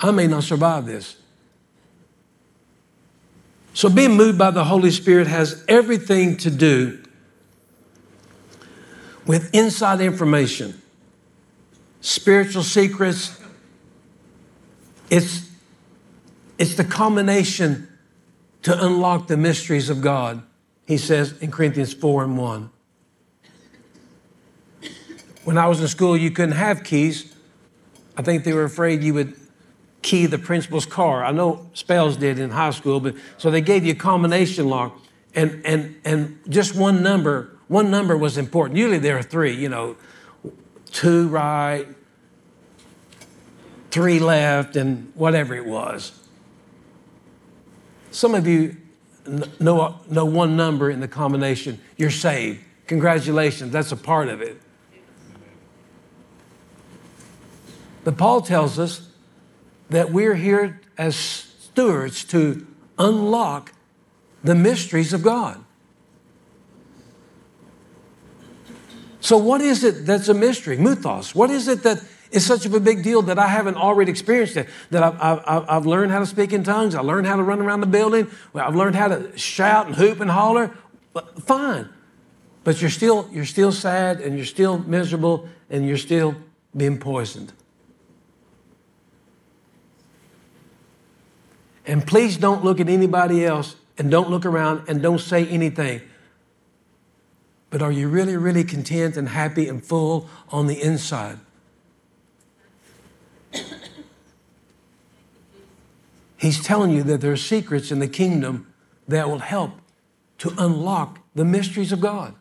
I 0.00 0.10
may 0.10 0.26
not 0.26 0.42
survive 0.42 0.86
this. 0.86 1.16
So, 3.74 3.88
being 3.88 4.16
moved 4.16 4.38
by 4.38 4.50
the 4.50 4.64
Holy 4.64 4.90
Spirit 4.90 5.28
has 5.28 5.64
everything 5.68 6.36
to 6.38 6.50
do 6.50 7.00
with 9.26 9.54
inside 9.54 10.00
information, 10.00 10.80
spiritual 12.00 12.62
secrets. 12.62 13.40
It's, 15.08 15.48
it's 16.58 16.74
the 16.74 16.84
combination 16.84 17.88
to 18.62 18.84
unlock 18.84 19.26
the 19.26 19.36
mysteries 19.36 19.88
of 19.88 20.00
God, 20.00 20.42
he 20.86 20.96
says 20.96 21.38
in 21.38 21.50
Corinthians 21.50 21.94
4 21.94 22.24
and 22.24 22.38
1. 22.38 22.70
When 25.44 25.56
I 25.56 25.66
was 25.66 25.80
in 25.80 25.88
school, 25.88 26.16
you 26.16 26.30
couldn't 26.30 26.56
have 26.56 26.84
keys. 26.84 27.34
I 28.16 28.22
think 28.22 28.44
they 28.44 28.52
were 28.52 28.64
afraid 28.64 29.02
you 29.02 29.14
would 29.14 29.34
key 30.02 30.26
the 30.26 30.38
principal's 30.38 30.86
car. 30.86 31.24
I 31.24 31.32
know 31.32 31.66
Spells 31.72 32.16
did 32.16 32.38
in 32.38 32.50
high 32.50 32.70
school, 32.70 33.00
but 33.00 33.14
so 33.38 33.50
they 33.50 33.60
gave 33.60 33.84
you 33.84 33.92
a 33.92 33.96
combination 33.96 34.68
lock, 34.68 34.98
and 35.34 35.62
and 35.64 35.96
and 36.04 36.38
just 36.48 36.74
one 36.74 37.02
number. 37.02 37.56
One 37.68 37.90
number 37.90 38.16
was 38.16 38.36
important. 38.36 38.78
Usually 38.78 38.98
there 38.98 39.16
are 39.16 39.22
three. 39.22 39.54
You 39.54 39.68
know, 39.68 39.96
two 40.92 41.28
right, 41.28 41.86
three 43.90 44.18
left, 44.18 44.76
and 44.76 45.12
whatever 45.14 45.54
it 45.54 45.66
was. 45.66 46.12
Some 48.10 48.34
of 48.34 48.46
you 48.46 48.76
know, 49.58 50.00
know 50.08 50.24
one 50.24 50.56
number 50.56 50.90
in 50.90 51.00
the 51.00 51.08
combination. 51.08 51.80
You're 51.96 52.10
saved. 52.10 52.60
Congratulations. 52.86 53.72
That's 53.72 53.92
a 53.92 53.96
part 53.96 54.28
of 54.28 54.40
it. 54.42 54.60
But 58.02 58.16
Paul 58.16 58.40
tells 58.40 58.78
us 58.78 59.08
that 59.90 60.10
we're 60.10 60.34
here 60.34 60.80
as 60.96 61.14
stewards 61.16 62.24
to 62.24 62.66
unlock 62.98 63.72
the 64.42 64.54
mysteries 64.54 65.12
of 65.12 65.22
God. 65.22 65.62
So, 69.20 69.36
what 69.36 69.60
is 69.60 69.84
it 69.84 70.06
that's 70.06 70.28
a 70.28 70.34
mystery? 70.34 70.76
Muthos. 70.76 71.34
What 71.34 71.50
is 71.50 71.68
it 71.68 71.82
that 71.82 72.02
is 72.30 72.46
such 72.46 72.64
of 72.64 72.74
a 72.74 72.80
big 72.80 73.02
deal 73.02 73.22
that 73.22 73.38
I 73.38 73.48
haven't 73.48 73.76
already 73.76 74.10
experienced 74.10 74.56
it? 74.56 74.68
That 74.90 75.02
I've, 75.02 75.20
I've, 75.46 75.64
I've 75.68 75.86
learned 75.86 76.10
how 76.10 76.20
to 76.20 76.26
speak 76.26 76.52
in 76.52 76.64
tongues, 76.64 76.94
I 76.94 77.00
learned 77.00 77.26
how 77.26 77.36
to 77.36 77.42
run 77.42 77.60
around 77.60 77.80
the 77.80 77.86
building, 77.86 78.30
I've 78.54 78.76
learned 78.76 78.96
how 78.96 79.08
to 79.08 79.36
shout 79.36 79.86
and 79.86 79.94
hoop 79.94 80.20
and 80.20 80.30
holler. 80.30 80.76
Fine. 81.40 81.88
But 82.62 82.80
you're 82.80 82.90
still, 82.90 83.28
you're 83.32 83.46
still 83.46 83.72
sad 83.72 84.20
and 84.20 84.36
you're 84.36 84.46
still 84.46 84.78
miserable 84.78 85.48
and 85.70 85.86
you're 85.86 85.96
still 85.96 86.36
being 86.76 86.98
poisoned. 86.98 87.52
And 91.86 92.06
please 92.06 92.36
don't 92.36 92.64
look 92.64 92.80
at 92.80 92.88
anybody 92.88 93.44
else 93.44 93.76
and 93.98 94.10
don't 94.10 94.30
look 94.30 94.46
around 94.46 94.88
and 94.88 95.02
don't 95.02 95.18
say 95.18 95.46
anything. 95.48 96.02
But 97.70 97.82
are 97.82 97.92
you 97.92 98.08
really, 98.08 98.36
really 98.36 98.64
content 98.64 99.16
and 99.16 99.28
happy 99.28 99.68
and 99.68 99.82
full 99.82 100.28
on 100.50 100.66
the 100.66 100.82
inside? 100.82 101.38
He's 106.36 106.62
telling 106.62 106.90
you 106.90 107.02
that 107.04 107.20
there 107.20 107.32
are 107.32 107.36
secrets 107.36 107.92
in 107.92 107.98
the 107.98 108.08
kingdom 108.08 108.72
that 109.06 109.28
will 109.28 109.40
help 109.40 109.72
to 110.38 110.54
unlock 110.58 111.18
the 111.34 111.44
mysteries 111.44 111.92
of 111.92 112.00
God. 112.00 112.34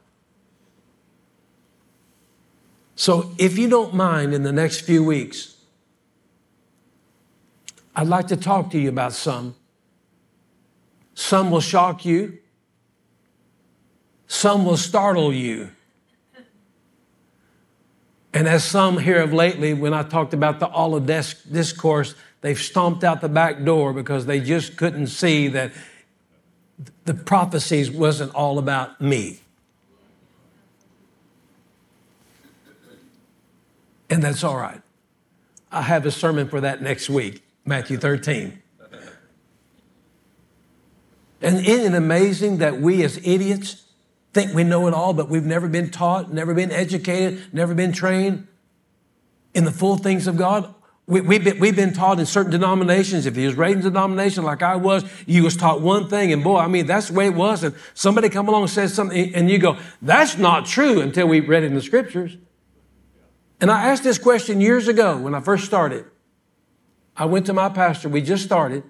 So, 2.95 3.31
if 3.37 3.57
you 3.57 3.69
don't 3.69 3.93
mind, 3.93 4.33
in 4.33 4.43
the 4.43 4.51
next 4.51 4.81
few 4.81 5.03
weeks, 5.03 5.55
I'd 7.95 8.07
like 8.07 8.27
to 8.27 8.37
talk 8.37 8.71
to 8.71 8.79
you 8.79 8.89
about 8.89 9.13
some. 9.13 9.55
Some 11.13 11.51
will 11.51 11.61
shock 11.61 12.05
you, 12.05 12.39
some 14.29 14.63
will 14.63 14.77
startle 14.77 15.33
you. 15.33 15.71
And 18.31 18.47
as 18.47 18.63
some 18.63 18.99
here 18.99 19.21
of 19.21 19.33
lately, 19.33 19.73
when 19.73 19.91
I 19.91 20.03
talked 20.03 20.35
about 20.35 20.59
the 20.59 20.71
Olivet 20.71 21.35
discourse, 21.51 22.13
they've 22.41 22.57
stomped 22.57 23.03
out 23.03 23.21
the 23.21 23.27
back 23.27 23.65
door 23.65 23.91
because 23.91 24.27
they 24.27 24.39
just 24.39 24.77
couldn't 24.77 25.07
see 25.07 25.47
that 25.47 25.71
the 27.05 27.15
prophecies 27.15 27.89
wasn't 27.89 28.33
all 28.35 28.59
about 28.59 29.01
me. 29.01 29.39
And 34.11 34.23
that's 34.23 34.43
all 34.43 34.57
right. 34.57 34.81
I 35.71 35.81
have 35.81 36.05
a 36.05 36.11
sermon 36.11 36.47
for 36.47 36.61
that 36.61 36.83
next 36.83 37.09
week. 37.09 37.43
Matthew 37.65 37.97
13. 37.97 38.61
And 41.41 41.65
isn't 41.65 41.93
it 41.93 41.97
amazing 41.97 42.57
that 42.57 42.79
we 42.79 43.03
as 43.03 43.17
idiots 43.23 43.88
think 44.33 44.53
we 44.53 44.63
know 44.63 44.87
it 44.87 44.93
all, 44.93 45.13
but 45.13 45.29
we've 45.29 45.45
never 45.45 45.67
been 45.67 45.89
taught, 45.89 46.31
never 46.31 46.53
been 46.53 46.71
educated, 46.71 47.53
never 47.53 47.73
been 47.73 47.91
trained 47.91 48.47
in 49.53 49.65
the 49.65 49.71
full 49.71 49.97
things 49.97 50.27
of 50.27 50.37
God? 50.37 50.73
We, 51.07 51.35
have 51.35 51.43
been, 51.43 51.59
we've 51.59 51.75
been 51.75 51.93
taught 51.93 52.19
in 52.19 52.27
certain 52.27 52.51
denominations. 52.51 53.25
If 53.25 53.35
you 53.35 53.47
was 53.47 53.55
raised 53.55 53.79
in 53.79 53.87
a 53.87 53.89
denomination 53.89 54.43
like 54.43 54.61
I 54.61 54.75
was, 54.75 55.03
you 55.25 55.43
was 55.43 55.57
taught 55.57 55.81
one 55.81 56.07
thing, 56.07 56.31
and 56.31 56.43
boy, 56.43 56.59
I 56.59 56.67
mean, 56.67 56.85
that's 56.85 57.07
the 57.07 57.13
way 57.13 57.25
it 57.25 57.33
was. 57.33 57.63
And 57.63 57.73
somebody 57.95 58.29
come 58.29 58.47
along 58.47 58.61
and 58.61 58.69
says 58.69 58.93
something, 58.93 59.33
and 59.33 59.49
you 59.49 59.57
go, 59.57 59.77
that's 60.03 60.37
not 60.37 60.67
true 60.67 61.01
until 61.01 61.27
we 61.27 61.39
read 61.39 61.63
it 61.63 61.67
in 61.67 61.73
the 61.73 61.81
scriptures. 61.81 62.37
And 63.59 63.71
I 63.71 63.87
asked 63.87 64.03
this 64.03 64.19
question 64.19 64.61
years 64.61 64.87
ago 64.87 65.17
when 65.17 65.33
I 65.33 65.39
first 65.39 65.65
started. 65.65 66.05
I 67.15 67.25
went 67.25 67.47
to 67.47 67.53
my 67.53 67.69
pastor, 67.69 68.07
we 68.07 68.21
just 68.21 68.45
started, 68.45 68.83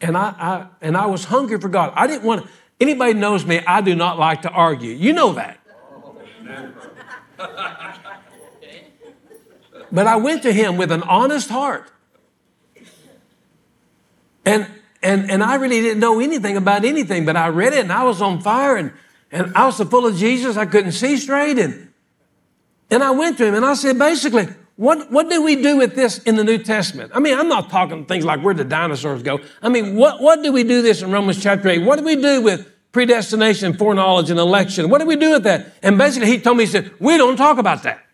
and 0.00 0.16
I, 0.16 0.34
I 0.36 0.66
and 0.80 0.96
I 0.96 1.06
was 1.06 1.26
hungry 1.26 1.60
for 1.60 1.68
God. 1.68 1.92
I 1.94 2.06
didn't 2.08 2.24
want 2.24 2.42
to, 2.42 2.48
anybody 2.80 3.14
knows 3.14 3.44
me, 3.44 3.60
I 3.66 3.80
do 3.80 3.94
not 3.94 4.18
like 4.18 4.42
to 4.42 4.50
argue. 4.50 4.94
You 4.94 5.12
know 5.12 5.32
that. 5.34 5.58
but 9.90 10.06
I 10.06 10.16
went 10.16 10.42
to 10.42 10.52
him 10.52 10.76
with 10.76 10.90
an 10.92 11.02
honest 11.02 11.48
heart. 11.50 11.90
And 14.44 14.66
And, 15.02 15.30
and 15.30 15.42
I 15.42 15.56
really 15.56 15.80
didn't 15.80 15.98
know 15.98 16.20
anything 16.20 16.56
about 16.56 16.84
anything, 16.84 17.24
but 17.24 17.36
I 17.36 17.48
read 17.48 17.72
it 17.72 17.80
and 17.80 17.92
I 17.92 18.04
was 18.04 18.22
on 18.22 18.40
fire 18.40 18.76
and, 18.76 18.92
and 19.32 19.52
I 19.56 19.66
was 19.66 19.76
so 19.76 19.84
full 19.84 20.06
of 20.06 20.14
Jesus, 20.16 20.56
I 20.56 20.64
couldn't 20.64 20.92
see 20.92 21.16
straight. 21.16 21.58
And, 21.58 21.92
and 22.88 23.02
I 23.02 23.10
went 23.10 23.36
to 23.38 23.46
him 23.46 23.54
and 23.54 23.64
I 23.64 23.74
said, 23.74 23.98
basically, 23.98 24.46
what, 24.76 25.10
what 25.10 25.28
do 25.28 25.42
we 25.42 25.56
do 25.56 25.76
with 25.76 25.94
this 25.94 26.18
in 26.20 26.36
the 26.36 26.44
New 26.44 26.58
Testament? 26.58 27.12
I 27.14 27.20
mean, 27.20 27.38
I'm 27.38 27.48
not 27.48 27.70
talking 27.70 28.06
things 28.06 28.24
like 28.24 28.42
where 28.42 28.54
the 28.54 28.64
dinosaurs 28.64 29.22
go. 29.22 29.40
I 29.60 29.68
mean, 29.68 29.96
what, 29.96 30.20
what 30.20 30.42
do 30.42 30.52
we 30.52 30.64
do 30.64 30.82
this 30.82 31.02
in 31.02 31.10
Romans 31.10 31.42
chapter 31.42 31.68
8? 31.68 31.82
What 31.82 31.98
do 31.98 32.04
we 32.04 32.16
do 32.16 32.40
with 32.40 32.68
predestination, 32.90 33.74
foreknowledge, 33.74 34.30
and 34.30 34.38
election? 34.38 34.88
What 34.88 35.00
do 35.00 35.06
we 35.06 35.16
do 35.16 35.32
with 35.32 35.44
that? 35.44 35.74
And 35.82 35.98
basically, 35.98 36.28
he 36.28 36.40
told 36.40 36.56
me, 36.56 36.64
he 36.64 36.70
said, 36.70 36.90
we 36.98 37.16
don't 37.18 37.36
talk 37.36 37.58
about 37.58 37.82
that. 37.82 38.04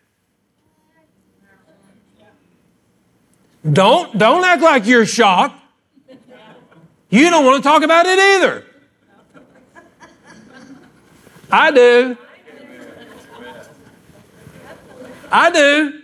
Don't, 3.69 4.17
don't 4.17 4.43
act 4.43 4.61
like 4.61 4.85
you're 4.85 5.05
shocked. 5.05 5.55
You 7.09 7.29
don't 7.29 7.45
want 7.45 7.63
to 7.63 7.67
talk 7.67 7.83
about 7.83 8.05
it 8.05 8.19
either. 8.19 8.65
I 11.51 11.71
do. 11.71 12.17
I 15.31 15.51
do. 15.51 15.98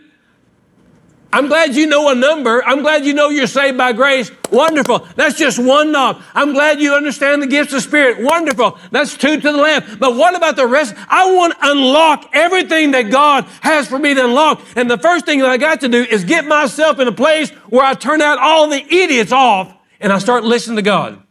I'm 1.36 1.48
glad 1.48 1.76
you 1.76 1.86
know 1.86 2.08
a 2.12 2.15
number. 2.15 2.63
I'm 2.63 2.82
glad 2.82 3.04
you 3.04 3.13
know 3.13 3.28
you're 3.28 3.45
saved 3.45 3.78
by 3.78 3.91
grace. 3.91 4.32
Wonderful. 4.54 5.00
That's 5.17 5.38
just 5.38 5.60
one 5.60 5.91
knob. 5.91 6.21
I'm 6.34 6.54
glad 6.54 6.80
you 6.80 6.93
understand 6.93 7.41
the 7.41 7.48
gifts 7.48 7.74
of 7.74 7.82
spirit. 7.82 8.21
Wonderful. 8.21 8.80
That's 8.91 9.17
two 9.17 9.36
to 9.41 9.52
the 9.52 9.58
left. 9.58 10.00
But 10.00 10.15
what 10.15 10.34
about 10.34 10.56
the 10.56 10.65
rest? 10.65 10.95
I 11.10 11.30
want 11.34 11.52
to 11.52 11.71
unlock 11.71 12.30
everything 12.32 12.91
that 12.91 13.12
God 13.12 13.43
has 13.60 13.86
for 13.86 14.00
me 14.00 14.13
to 14.13 14.24
unlock. 14.24 14.62
And 14.78 14.89
the 14.89 14.98
first 14.98 15.26
thing 15.26 15.39
that 15.39 15.50
I 15.50 15.58
got 15.58 15.82
to 15.82 15.89
do 15.89 16.04
is 16.04 16.24
get 16.24 16.45
myself 16.45 17.00
in 17.00 17.08
a 17.10 17.12
place 17.12 17.50
where 17.67 17.84
I 17.84 17.95
turn 17.95 18.21
out 18.21 18.39
all 18.39 18.69
the 18.69 18.82
idiots 18.82 19.34
off 19.34 19.74
and 20.00 20.13
I 20.13 20.19
start 20.19 20.45
listening 20.45 20.78
to 20.78 20.84
God. 20.84 21.21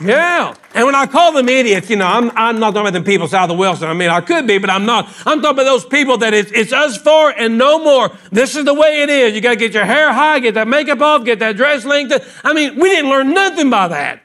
Yeah. 0.00 0.54
And 0.74 0.86
when 0.86 0.94
I 0.94 1.06
call 1.06 1.32
them 1.32 1.48
idiots, 1.48 1.90
you 1.90 1.96
know, 1.96 2.06
I'm, 2.06 2.30
I'm 2.30 2.58
not 2.58 2.70
talking 2.72 2.88
about 2.88 2.98
the 2.98 3.04
people 3.04 3.28
south 3.28 3.50
of 3.50 3.58
Wilson. 3.58 3.88
I 3.88 3.94
mean, 3.94 4.08
I 4.08 4.20
could 4.20 4.46
be, 4.46 4.58
but 4.58 4.70
I'm 4.70 4.86
not. 4.86 5.06
I'm 5.26 5.40
talking 5.42 5.58
about 5.58 5.64
those 5.64 5.84
people 5.84 6.18
that 6.18 6.32
it's, 6.32 6.50
it's 6.52 6.72
us 6.72 6.96
for 6.96 7.30
and 7.30 7.58
no 7.58 7.78
more. 7.78 8.10
This 8.30 8.56
is 8.56 8.64
the 8.64 8.74
way 8.74 9.02
it 9.02 9.10
is. 9.10 9.34
You 9.34 9.40
got 9.40 9.50
to 9.50 9.56
get 9.56 9.74
your 9.74 9.84
hair 9.84 10.12
high, 10.12 10.38
get 10.38 10.54
that 10.54 10.66
makeup 10.66 11.00
off, 11.00 11.24
get 11.24 11.38
that 11.40 11.56
dress 11.56 11.84
lengthened. 11.84 12.24
I 12.42 12.54
mean, 12.54 12.76
we 12.76 12.88
didn't 12.88 13.10
learn 13.10 13.34
nothing 13.34 13.70
by 13.70 13.88
that. 13.88 14.22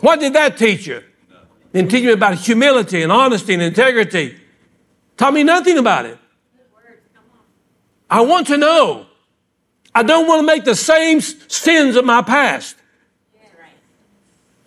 What 0.00 0.20
did 0.20 0.32
that 0.32 0.56
teach 0.56 0.86
you? 0.86 1.02
Didn't 1.72 1.90
teach 1.90 2.04
me 2.04 2.12
about 2.12 2.34
humility 2.36 3.02
and 3.02 3.12
honesty 3.12 3.54
and 3.54 3.62
integrity. 3.62 4.38
Taught 5.16 5.34
me 5.34 5.42
nothing 5.42 5.78
about 5.78 6.06
it. 6.06 6.18
I 8.08 8.20
want 8.22 8.46
to 8.48 8.56
know. 8.56 9.06
I 9.94 10.02
don't 10.02 10.26
want 10.26 10.40
to 10.40 10.46
make 10.46 10.64
the 10.64 10.74
same 10.74 11.20
sins 11.20 11.96
of 11.96 12.04
my 12.04 12.22
past. 12.22 12.76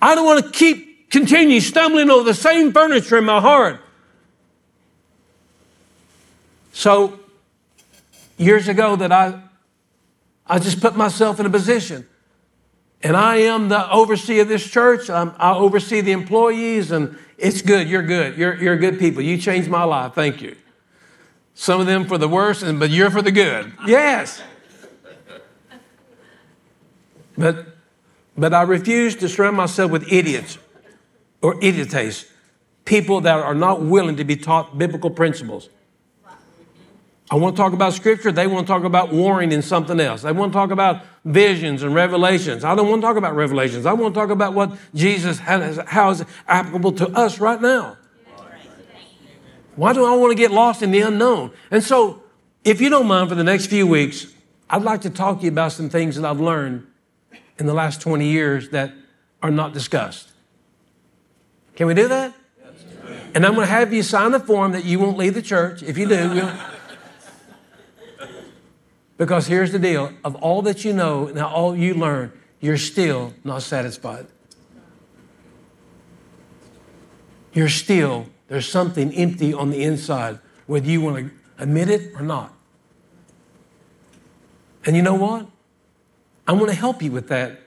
I 0.02 0.16
don't 0.16 0.26
want 0.26 0.46
to 0.46 0.52
keep 0.52 1.10
continue 1.10 1.60
stumbling 1.60 2.10
over 2.10 2.24
the 2.24 2.34
same 2.34 2.72
furniture 2.72 3.18
in 3.18 3.26
my 3.26 3.40
heart. 3.40 3.80
So 6.74 7.20
years 8.38 8.68
ago 8.68 8.96
that 8.98 9.12
I 9.12 9.42
I 10.46 10.60
just 10.60 10.80
put 10.80 10.96
myself 10.96 11.40
in 11.40 11.46
a 11.46 11.50
position. 11.50 12.08
And 13.04 13.16
I 13.16 13.38
am 13.38 13.70
the 13.70 13.92
overseer 13.92 14.42
of 14.42 14.48
this 14.48 14.68
church. 14.68 15.10
I'm, 15.10 15.34
i 15.38 15.54
oversee 15.54 16.02
the 16.02 16.14
employees, 16.14 16.92
and 16.92 17.18
it's 17.38 17.62
good. 17.62 17.88
You're 17.88 18.02
good. 18.02 18.38
You're, 18.38 18.56
you're 18.56 18.78
good 18.78 18.98
people. 18.98 19.22
You 19.22 19.38
changed 19.38 19.70
my 19.70 19.84
life. 19.84 20.14
Thank 20.14 20.42
you. 20.42 20.56
Some 21.54 21.80
of 21.80 21.86
them 21.86 22.06
for 22.06 22.18
the 22.18 22.28
worse, 22.28 22.64
and, 22.64 22.80
but 22.80 22.90
you're 22.90 23.12
for 23.12 23.22
the 23.22 23.32
good. 23.32 23.72
Yes. 23.86 24.42
But 27.38 27.77
but 28.38 28.54
I 28.54 28.62
refuse 28.62 29.16
to 29.18 29.30
surround 29.30 29.58
myself 29.58 29.92
with 29.92 30.12
idiots 30.12 30.58
or 31.42 31.56
idiotes, 31.62 32.26
people 32.86 33.22
that 33.22 33.40
are 33.40 33.56
not 33.56 33.82
willing 33.82 34.18
to 34.18 34.24
be 34.24 34.36
taught 34.36 34.78
biblical 34.78 35.10
principles. 35.10 35.70
I 37.30 37.36
want 37.36 37.58
to 37.58 37.62
talk 37.62 37.74
about 37.74 37.94
scripture. 37.94 38.32
They 38.32 38.48
want 38.48 38.68
to 38.68 38.74
talk 38.74 38.86
about 38.86 39.12
warring 39.12 39.52
in 39.52 39.62
something 39.62 40.00
else. 40.00 40.22
They 40.22 40.32
want 40.32 40.54
to 40.54 40.58
talk 40.58 40.72
about 40.72 41.04
visions 41.26 41.84
and 41.84 41.94
revelations. 41.94 42.64
I 42.64 42.74
don't 42.74 42.88
want 42.88 43.02
to 43.02 43.08
talk 43.08 43.18
about 43.18 43.36
revelations. 43.36 43.86
I 43.86 43.92
want 43.94 44.14
to 44.14 44.20
talk 44.20 44.30
about 44.30 44.54
what 44.54 44.78
Jesus 44.96 45.38
has, 45.40 45.78
how 45.88 46.12
is 46.12 46.24
applicable 46.48 46.94
to 46.94 47.10
us 47.10 47.40
right 47.40 47.62
now. 47.62 47.98
Why 49.76 49.94
do 49.94 50.06
I 50.06 50.16
want 50.16 50.32
to 50.32 50.36
get 50.36 50.52
lost 50.52 50.82
in 50.82 50.92
the 50.92 51.02
unknown? 51.02 51.52
And 51.70 51.84
so, 51.84 52.24
if 52.64 52.82
you 52.82 52.90
don't 52.90 53.08
mind, 53.08 53.30
for 53.30 53.36
the 53.36 53.44
next 53.44 53.68
few 53.68 53.86
weeks, 53.86 54.34
I'd 54.70 54.82
like 54.82 55.02
to 55.02 55.10
talk 55.10 55.40
to 55.40 55.46
you 55.46 55.52
about 55.52 55.74
some 55.74 55.90
things 55.90 56.16
that 56.16 56.26
I've 56.26 56.40
learned 56.40 56.88
in 57.60 57.66
the 57.66 57.74
last 57.74 58.02
20 58.02 58.26
years 58.26 58.70
that 58.70 58.94
are 59.42 59.52
not 59.52 59.74
discussed. 59.74 60.32
Can 61.76 61.88
we 61.88 61.94
do 61.94 62.08
that? 62.08 62.34
And 63.34 63.46
I'm 63.46 63.54
going 63.54 63.68
to 63.68 63.72
have 63.72 63.94
you 63.94 64.04
sign 64.04 64.34
a 64.34 64.40
form 64.40 64.72
that 64.72 64.86
you 64.86 65.00
won't 65.00 65.18
leave 65.18 65.34
the 65.34 65.42
church. 65.42 65.84
If 65.84 65.98
you 65.98 66.08
do, 66.08 66.30
we'll... 66.30 66.52
because 69.18 69.48
here's 69.48 69.72
the 69.72 69.80
deal 69.80 70.12
of 70.24 70.36
all 70.36 70.62
that 70.64 70.84
you 70.84 70.94
know 70.94 71.28
and 71.28 71.38
all 71.40 71.76
you 71.76 71.94
learn, 71.94 72.32
you're 72.60 72.78
still 72.78 73.34
not 73.44 73.62
satisfied. 73.62 74.28
You're 77.54 77.70
still, 77.70 78.28
there's 78.48 78.68
something 78.68 79.14
empty 79.14 79.54
on 79.54 79.70
the 79.70 79.84
inside, 79.84 80.40
whether 80.66 80.88
you 80.88 81.02
want 81.02 81.18
to 81.18 81.32
admit 81.60 81.90
it 81.90 82.14
or 82.16 82.22
not. 82.22 82.54
And 84.86 84.96
you 84.96 85.02
know 85.02 85.16
what? 85.16 85.48
I'm 86.48 86.58
going 86.58 86.70
to 86.70 86.76
help 86.76 87.02
you 87.02 87.12
with 87.12 87.28
that. 87.28 87.60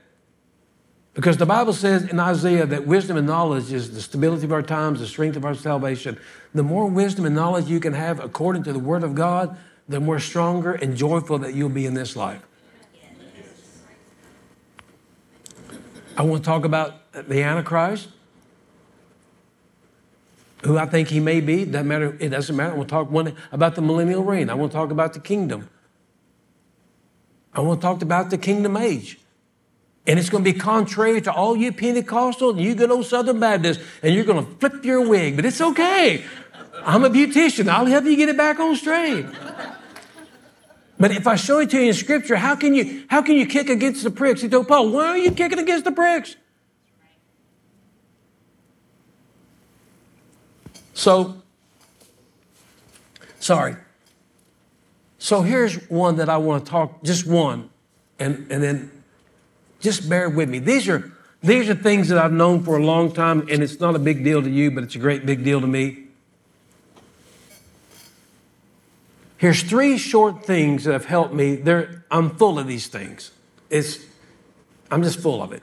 Because 1.13 1.37
the 1.37 1.47
Bible 1.47 1.73
says 1.73 2.05
in 2.05 2.19
Isaiah 2.21 2.67
that 2.67 2.87
wisdom 2.87 3.17
and 3.17 3.27
knowledge 3.27 3.73
is 3.73 3.93
the 3.93 4.01
stability 4.01 4.45
of 4.45 4.53
our 4.53 4.63
times, 4.63 5.01
the 5.01 5.07
strength 5.07 5.37
of 5.37 5.45
our 5.45 5.55
salvation. 5.55 6.19
The 6.55 6.63
more 6.63 6.87
wisdom 6.87 7.27
and 7.27 7.35
knowledge 7.35 7.67
you 7.67 7.81
can 7.81 7.93
have 7.93 8.21
according 8.21 8.63
to 8.65 8.73
the 8.73 8.79
Word 8.79 9.03
of 9.03 9.15
God, 9.15 9.57
the 9.89 10.01
more 10.01 10.21
stronger 10.21 10.73
and 10.73 10.97
joyful 10.97 11.39
that 11.39 11.55
you'll 11.55 11.69
be 11.69 11.85
in 11.85 11.95
this 11.95 12.15
life. 12.15 12.43
I 16.17 16.23
want 16.23 16.45
to 16.45 16.47
talk 16.47 16.65
about 16.65 17.13
the 17.13 17.43
Antichrist, 17.43 18.09
who 20.65 20.79
I 20.79 20.87
think 20.87 21.09
he 21.09 21.19
may 21.19 21.41
be. 21.41 21.65
Doesn't 21.65 21.89
matter. 21.89 22.17
It 22.21 22.29
doesn't 22.29 22.55
matter. 22.55 22.73
I 22.73 22.77
want 22.77 22.89
to 22.89 22.93
talk 22.93 23.11
one 23.11 23.37
about 23.51 23.75
the 23.75 23.83
millennial 23.83 24.23
reign. 24.23 24.49
I 24.51 24.55
want 24.55 24.71
to 24.73 24.77
talk 24.77 24.91
about 24.91 25.13
the 25.15 25.21
kingdom. 25.21 25.71
I 27.53 27.61
want 27.61 27.81
to 27.81 27.87
talk 27.87 28.03
about 28.03 28.31
the 28.31 28.39
kingdom 28.39 28.77
age. 28.77 29.19
And 30.07 30.19
it's 30.19 30.31
going 30.31 30.45
to 30.45 30.53
be 30.53 30.59
contrary 30.59 31.21
to 31.23 31.33
all 31.33 31.57
you 31.57 31.73
Pentecostal 31.73 32.51
and 32.51 32.61
you 32.61 32.75
good 32.75 32.91
old 32.91 33.07
Southern 33.07 33.39
Baptists, 33.39 33.83
and 34.03 34.15
you're 34.15 34.25
going 34.25 34.45
to 34.45 34.53
flip 34.59 34.85
your 34.85 35.07
wig, 35.07 35.37
but 35.37 35.45
it's 35.45 35.61
okay. 35.61 36.25
I'm 36.83 37.05
a 37.05 37.11
beautician. 37.11 37.69
I'll 37.69 37.87
help 37.87 38.05
you 38.05 38.17
get 38.17 38.29
it 38.29 38.37
back 38.37 38.59
on 38.59 38.75
straight. 38.77 39.27
But 40.99 41.13
if 41.13 41.27
I 41.27 41.37
show 41.37 41.61
it 41.61 41.71
to 41.71 41.79
you 41.79 41.89
in 41.89 41.95
Scripture, 41.95 42.37
how 42.37 42.57
can 42.57 42.75
you 42.75 43.05
how 43.09 43.23
can 43.23 43.37
you 43.37 43.47
kick 43.47 43.71
against 43.71 44.05
the 44.05 44.11
pricks? 44.11 44.43
He 44.43 44.49
told 44.49 44.69
Paul, 44.69 44.91
why 44.91 45.09
are 45.09 45.19
you 45.19 45.31
kicking 45.33 45.59
against 45.59 45.85
the 45.85 45.93
pricks? 45.93 46.37
So, 50.93 51.41
sorry. 53.39 53.77
So 55.21 55.43
here's 55.43 55.77
one 55.91 56.17
that 56.17 56.31
I 56.31 56.39
want 56.39 56.65
to 56.65 56.71
talk, 56.71 57.05
just 57.05 57.27
one, 57.27 57.69
and, 58.19 58.51
and 58.51 58.63
then 58.63 58.91
just 59.79 60.09
bear 60.09 60.31
with 60.31 60.49
me. 60.49 60.61
These 60.61 60.89
are, 60.89 61.13
these 61.43 61.69
are 61.69 61.75
things 61.75 62.09
that 62.09 62.17
I've 62.17 62.33
known 62.33 62.65
for 62.65 62.79
a 62.79 62.83
long 62.83 63.13
time, 63.13 63.47
and 63.51 63.63
it's 63.63 63.79
not 63.79 63.95
a 63.95 63.99
big 63.99 64.25
deal 64.25 64.43
to 64.43 64.49
you, 64.49 64.71
but 64.71 64.83
it's 64.83 64.95
a 64.95 64.99
great 64.99 65.27
big 65.27 65.45
deal 65.45 65.61
to 65.61 65.67
me. 65.67 66.05
Here's 69.37 69.63
three 69.63 69.99
short 69.99 70.47
things 70.47 70.85
that 70.85 70.93
have 70.93 71.05
helped 71.05 71.35
me. 71.35 71.57
They're, 71.57 72.03
I'm 72.11 72.31
full 72.31 72.59
of 72.59 72.67
these 72.67 72.87
things. 72.87 73.31
It's, 73.69 73.99
I'm 74.91 75.03
just 75.03 75.21
full 75.21 75.43
of 75.43 75.53
it. 75.53 75.63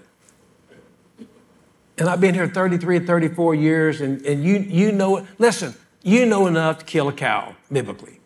And 1.98 2.08
I've 2.08 2.22
been 2.22 2.36
here 2.36 2.48
33 2.48 3.00
34 3.00 3.56
years, 3.56 4.02
and, 4.02 4.24
and 4.24 4.44
you, 4.44 4.58
you 4.60 4.92
know 4.92 5.18
it. 5.18 5.26
Listen, 5.40 5.74
you 6.04 6.28
know 6.28 6.46
enough 6.46 6.78
to 6.78 6.86
kill 6.86 7.08
a 7.08 7.14
cow, 7.14 7.56
biblically. 7.72 8.17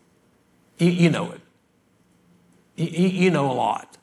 You, 0.82 0.90
you 0.90 1.10
know 1.12 1.32
it. 1.32 1.42
You, 2.76 3.08
you 3.08 3.30
know 3.30 3.52
a 3.52 3.54
lot. 3.54 3.98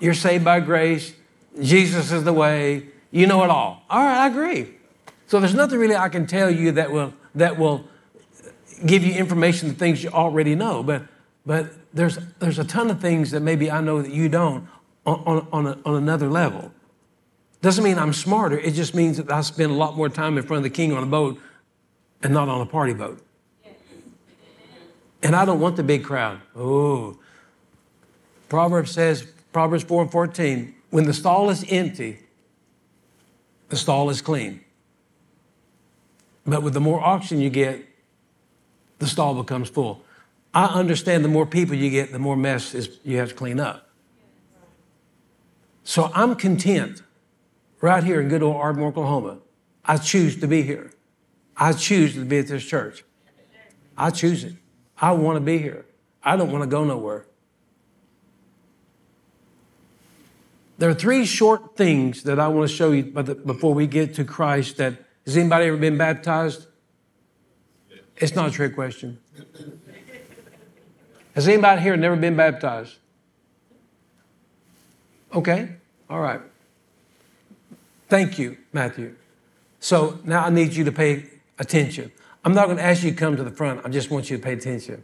You're 0.00 0.14
saved 0.14 0.44
by 0.44 0.58
grace. 0.58 1.14
Jesus 1.60 2.10
is 2.10 2.24
the 2.24 2.32
way. 2.32 2.88
You 3.12 3.28
know 3.28 3.44
it 3.44 3.50
all. 3.50 3.84
All 3.88 4.04
right, 4.04 4.24
I 4.24 4.26
agree. 4.26 4.74
So 5.28 5.38
there's 5.38 5.54
nothing 5.54 5.78
really 5.78 5.94
I 5.94 6.08
can 6.08 6.26
tell 6.26 6.50
you 6.50 6.72
that 6.72 6.90
will 6.90 7.14
that 7.36 7.56
will 7.56 7.84
give 8.84 9.04
you 9.04 9.14
information 9.14 9.68
the 9.68 9.74
things 9.74 10.02
you 10.02 10.10
already 10.10 10.56
know. 10.56 10.82
But 10.82 11.04
but 11.46 11.72
there's 11.94 12.18
there's 12.40 12.58
a 12.58 12.64
ton 12.64 12.90
of 12.90 13.00
things 13.00 13.30
that 13.30 13.40
maybe 13.40 13.70
I 13.70 13.80
know 13.80 14.02
that 14.02 14.10
you 14.10 14.28
don't 14.28 14.66
on, 15.06 15.46
on, 15.52 15.66
a, 15.66 15.78
on 15.84 15.94
another 15.94 16.28
level. 16.28 16.72
Doesn't 17.60 17.84
mean 17.84 17.96
I'm 17.96 18.12
smarter. 18.12 18.58
It 18.58 18.72
just 18.72 18.92
means 18.92 19.18
that 19.18 19.30
I 19.30 19.40
spend 19.42 19.70
a 19.70 19.74
lot 19.76 19.96
more 19.96 20.08
time 20.08 20.36
in 20.36 20.42
front 20.42 20.58
of 20.58 20.64
the 20.64 20.70
king 20.70 20.92
on 20.92 21.04
a 21.04 21.06
boat 21.06 21.40
and 22.24 22.34
not 22.34 22.48
on 22.48 22.60
a 22.60 22.66
party 22.66 22.92
boat. 22.92 23.20
And 25.22 25.36
I 25.36 25.44
don't 25.44 25.60
want 25.60 25.76
the 25.76 25.82
big 25.82 26.04
crowd. 26.04 26.40
Oh. 26.56 27.18
Proverbs 28.48 28.90
says, 28.90 29.22
Proverbs 29.52 29.84
4 29.84 30.02
and 30.02 30.12
14, 30.12 30.74
when 30.90 31.04
the 31.04 31.14
stall 31.14 31.48
is 31.50 31.64
empty, 31.68 32.18
the 33.68 33.76
stall 33.76 34.10
is 34.10 34.20
clean. 34.20 34.62
But 36.44 36.62
with 36.62 36.74
the 36.74 36.80
more 36.80 37.00
oxygen 37.00 37.40
you 37.40 37.50
get, 37.50 37.86
the 38.98 39.06
stall 39.06 39.34
becomes 39.34 39.68
full. 39.68 40.04
I 40.54 40.66
understand 40.66 41.24
the 41.24 41.28
more 41.28 41.46
people 41.46 41.74
you 41.74 41.90
get, 41.90 42.12
the 42.12 42.18
more 42.18 42.36
mess 42.36 42.74
is, 42.74 42.98
you 43.04 43.16
have 43.18 43.30
to 43.30 43.34
clean 43.34 43.58
up. 43.58 43.88
So 45.84 46.10
I'm 46.14 46.34
content 46.34 47.02
right 47.80 48.04
here 48.04 48.20
in 48.20 48.28
good 48.28 48.42
old 48.42 48.56
Ardmore, 48.56 48.88
Oklahoma. 48.88 49.38
I 49.84 49.96
choose 49.96 50.38
to 50.40 50.46
be 50.46 50.62
here. 50.62 50.92
I 51.56 51.72
choose 51.72 52.14
to 52.14 52.24
be 52.24 52.38
at 52.38 52.48
this 52.48 52.64
church. 52.64 53.04
I 53.96 54.10
choose 54.10 54.44
it. 54.44 54.54
I 55.02 55.10
want 55.10 55.36
to 55.36 55.40
be 55.40 55.58
here. 55.58 55.84
I 56.22 56.36
don't 56.36 56.52
want 56.52 56.62
to 56.62 56.70
go 56.70 56.84
nowhere. 56.84 57.26
There 60.78 60.88
are 60.88 60.94
three 60.94 61.26
short 61.26 61.76
things 61.76 62.22
that 62.22 62.38
I 62.38 62.48
want 62.48 62.70
to 62.70 62.74
show 62.74 62.92
you 62.92 63.02
before 63.02 63.74
we 63.74 63.86
get 63.88 64.14
to 64.14 64.24
Christ 64.24 64.76
that 64.78 64.94
has 65.26 65.36
anybody 65.36 65.66
ever 65.66 65.76
been 65.76 65.98
baptized? 65.98 66.66
It's 68.16 68.34
not 68.34 68.48
a 68.48 68.50
trick 68.50 68.74
question. 68.74 69.18
Has 71.34 71.48
anybody 71.48 71.82
here 71.82 71.96
never 71.96 72.16
been 72.16 72.36
baptized? 72.36 72.96
Okay, 75.34 75.68
all 76.10 76.20
right. 76.20 76.40
Thank 78.08 78.38
you, 78.38 78.58
Matthew. 78.72 79.16
So 79.80 80.18
now 80.24 80.44
I 80.44 80.50
need 80.50 80.74
you 80.74 80.84
to 80.84 80.92
pay 80.92 81.30
attention. 81.58 82.12
I'm 82.44 82.54
not 82.54 82.66
going 82.66 82.78
to 82.78 82.82
ask 82.82 83.02
you 83.02 83.10
to 83.10 83.16
come 83.16 83.36
to 83.36 83.44
the 83.44 83.50
front, 83.50 83.80
I 83.84 83.88
just 83.88 84.10
want 84.10 84.30
you 84.30 84.36
to 84.36 84.42
pay 84.42 84.52
attention. 84.54 85.02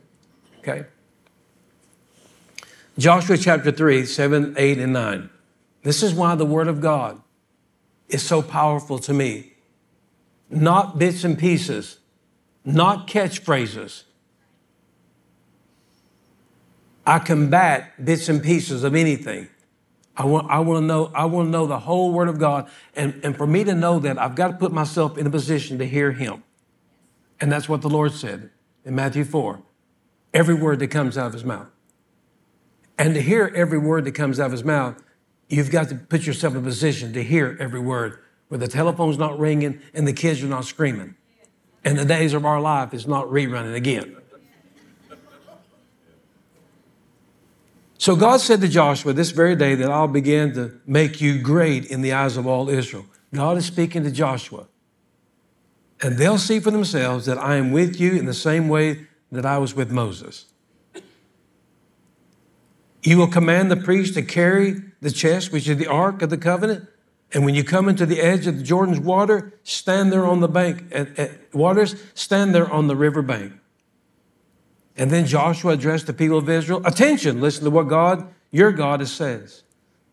Okay? 0.61 0.87
Joshua 2.99 3.39
chapter 3.39 3.71
3, 3.71 4.05
7, 4.05 4.55
8, 4.59 4.79
and 4.79 4.93
9. 4.93 5.31
This 5.85 6.03
is 6.03 6.13
why 6.13 6.35
the 6.35 6.45
Word 6.45 6.67
of 6.67 6.81
God 6.81 7.21
is 8.09 8.23
so 8.23 8.43
powerful 8.43 8.99
to 9.01 9.15
me. 9.15 9.53
Not 10.51 10.99
bits 10.99 11.23
and 11.23 11.39
pieces, 11.39 11.99
not 12.65 13.07
catchphrases. 13.07 14.05
I 17.07 17.21
combat 17.21 18.05
bits 18.05 18.29
and 18.29 18.43
pieces 18.43 18.83
of 18.83 18.95
anything. 18.95 19.49
I 20.17 20.25
want, 20.25 20.51
I 20.51 20.59
want 20.59 20.83
to 20.83 20.87
know, 20.87 21.13
I 21.15 21.27
want 21.27 21.47
to 21.47 21.51
know 21.51 21.67
the 21.67 21.79
whole 21.79 22.13
Word 22.13 22.29
of 22.29 22.41
God. 22.41 22.69
And, 22.97 23.21
and 23.23 23.37
for 23.37 23.47
me 23.47 23.63
to 23.63 23.75
know 23.75 24.01
that, 24.01 24.19
I've 24.19 24.35
got 24.35 24.49
to 24.49 24.55
put 24.55 24.73
myself 24.73 25.17
in 25.17 25.27
a 25.27 25.31
position 25.31 25.79
to 25.79 25.87
hear 25.87 26.11
Him. 26.11 26.43
And 27.41 27.51
that's 27.53 27.69
what 27.69 27.83
the 27.83 27.89
Lord 27.89 28.13
said 28.13 28.51
in 28.85 28.95
Matthew 28.95 29.25
4. 29.25 29.63
Every 30.35 30.55
word 30.55 30.79
that 30.81 30.89
comes 30.89 31.17
out 31.17 31.27
of 31.27 31.33
His 31.33 31.45
mouth. 31.45 31.69
And 32.99 33.15
to 33.15 33.23
hear 33.23 33.53
every 33.55 33.79
word 33.79 34.05
that 34.05 34.13
comes 34.13 34.41
out 34.41 34.47
of 34.47 34.53
His 34.53 34.65
mouth, 34.65 35.03
you've 35.49 35.71
got 35.71 35.89
to 35.89 35.95
put 35.95 36.27
yourself 36.27 36.55
in 36.55 36.61
a 36.61 36.63
position 36.63 37.13
to 37.13 37.23
hear 37.23 37.57
every 37.61 37.81
word 37.81 38.19
where 38.49 38.59
the 38.59 38.69
telephone's 38.69 39.19
not 39.19 39.39
ringing 39.39 39.81
and 39.95 40.07
the 40.07 40.13
kids 40.13 40.43
are 40.43 40.49
not 40.49 40.65
screaming. 40.65 41.15
And 41.85 41.99
the 41.99 42.05
days 42.05 42.35
of 42.35 42.45
our 42.45 42.61
life 42.61 42.93
is 42.93 43.07
not 43.07 43.27
rerunning 43.27 43.75
again. 43.75 44.17
So 47.99 48.15
God 48.15 48.41
said 48.41 48.61
to 48.61 48.69
Joshua 48.69 49.13
this 49.13 49.33
very 49.33 49.57
day 49.57 49.75
that 49.75 49.91
I'll 49.91 50.09
begin 50.09 50.55
to 50.55 50.81
make 50.87 51.21
you 51.21 51.41
great 51.41 51.87
in 51.87 52.01
the 52.01 52.13
eyes 52.13 52.37
of 52.37 52.47
all 52.47 52.69
Israel. 52.69 53.05
God 53.35 53.57
is 53.59 53.67
speaking 53.67 54.05
to 54.05 54.11
Joshua. 54.11 54.67
And 56.01 56.17
they'll 56.17 56.39
see 56.39 56.61
for 56.61 56.71
themselves 56.71 57.27
that 57.27 57.39
I 57.39 57.57
am 57.57 57.73
with 57.73 58.01
you 58.01 58.13
in 58.13 58.27
the 58.27 58.35
same 58.35 58.69
way 58.69 59.07
that 59.33 59.45
I 59.45 59.59
was 59.59 59.75
with 59.75 59.91
Moses. 59.91 60.47
You 63.03 63.19
will 63.19 63.29
command 63.29 63.71
the 63.71 63.77
priest 63.77 64.15
to 64.15 64.23
carry 64.23 64.83
the 65.01 65.11
chest, 65.11 65.53
which 65.53 65.69
is 65.69 65.77
the 65.77 65.87
ark 65.87 66.23
of 66.23 66.31
the 66.31 66.39
covenant. 66.39 66.89
And 67.33 67.45
when 67.45 67.55
you 67.55 67.63
come 67.63 67.89
into 67.89 68.07
the 68.07 68.21
edge 68.21 68.47
of 68.47 68.59
the 68.59 68.63
Jordan's 68.63 69.01
water, 69.01 69.53
stand 69.63 70.13
there 70.13 70.25
on 70.25 70.41
the 70.41 70.49
bank, 70.49 70.85
at, 70.93 71.19
at 71.19 71.55
waters, 71.55 71.95
stand 72.15 72.55
there 72.55 72.71
on 72.71 72.87
the 72.87 72.97
river 72.97 73.23
bank. 73.23 73.53
And 74.97 75.11
then 75.11 75.27
Joshua 75.27 75.73
addressed 75.73 76.07
the 76.07 76.13
people 76.13 76.39
of 76.39 76.49
Israel 76.49 76.85
Attention, 76.85 77.41
listen 77.41 77.65
to 77.65 77.71
what 77.71 77.89
God, 77.89 78.27
your 78.51 78.73
God, 78.73 79.07
says. 79.07 79.63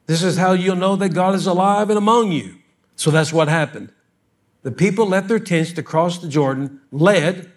This 0.05 0.21
is 0.21 0.37
how 0.37 0.51
you'll 0.51 0.75
know 0.75 0.95
that 0.97 1.09
God 1.09 1.33
is 1.33 1.47
alive 1.47 1.89
and 1.89 1.97
among 1.97 2.31
you. 2.31 2.57
So 2.95 3.09
that's 3.11 3.33
what 3.33 3.47
happened. 3.47 3.91
The 4.65 4.71
people 4.71 5.05
left 5.05 5.27
their 5.27 5.37
tents 5.37 5.73
to 5.73 5.83
cross 5.83 6.17
the 6.17 6.27
Jordan, 6.27 6.81
led 6.91 7.51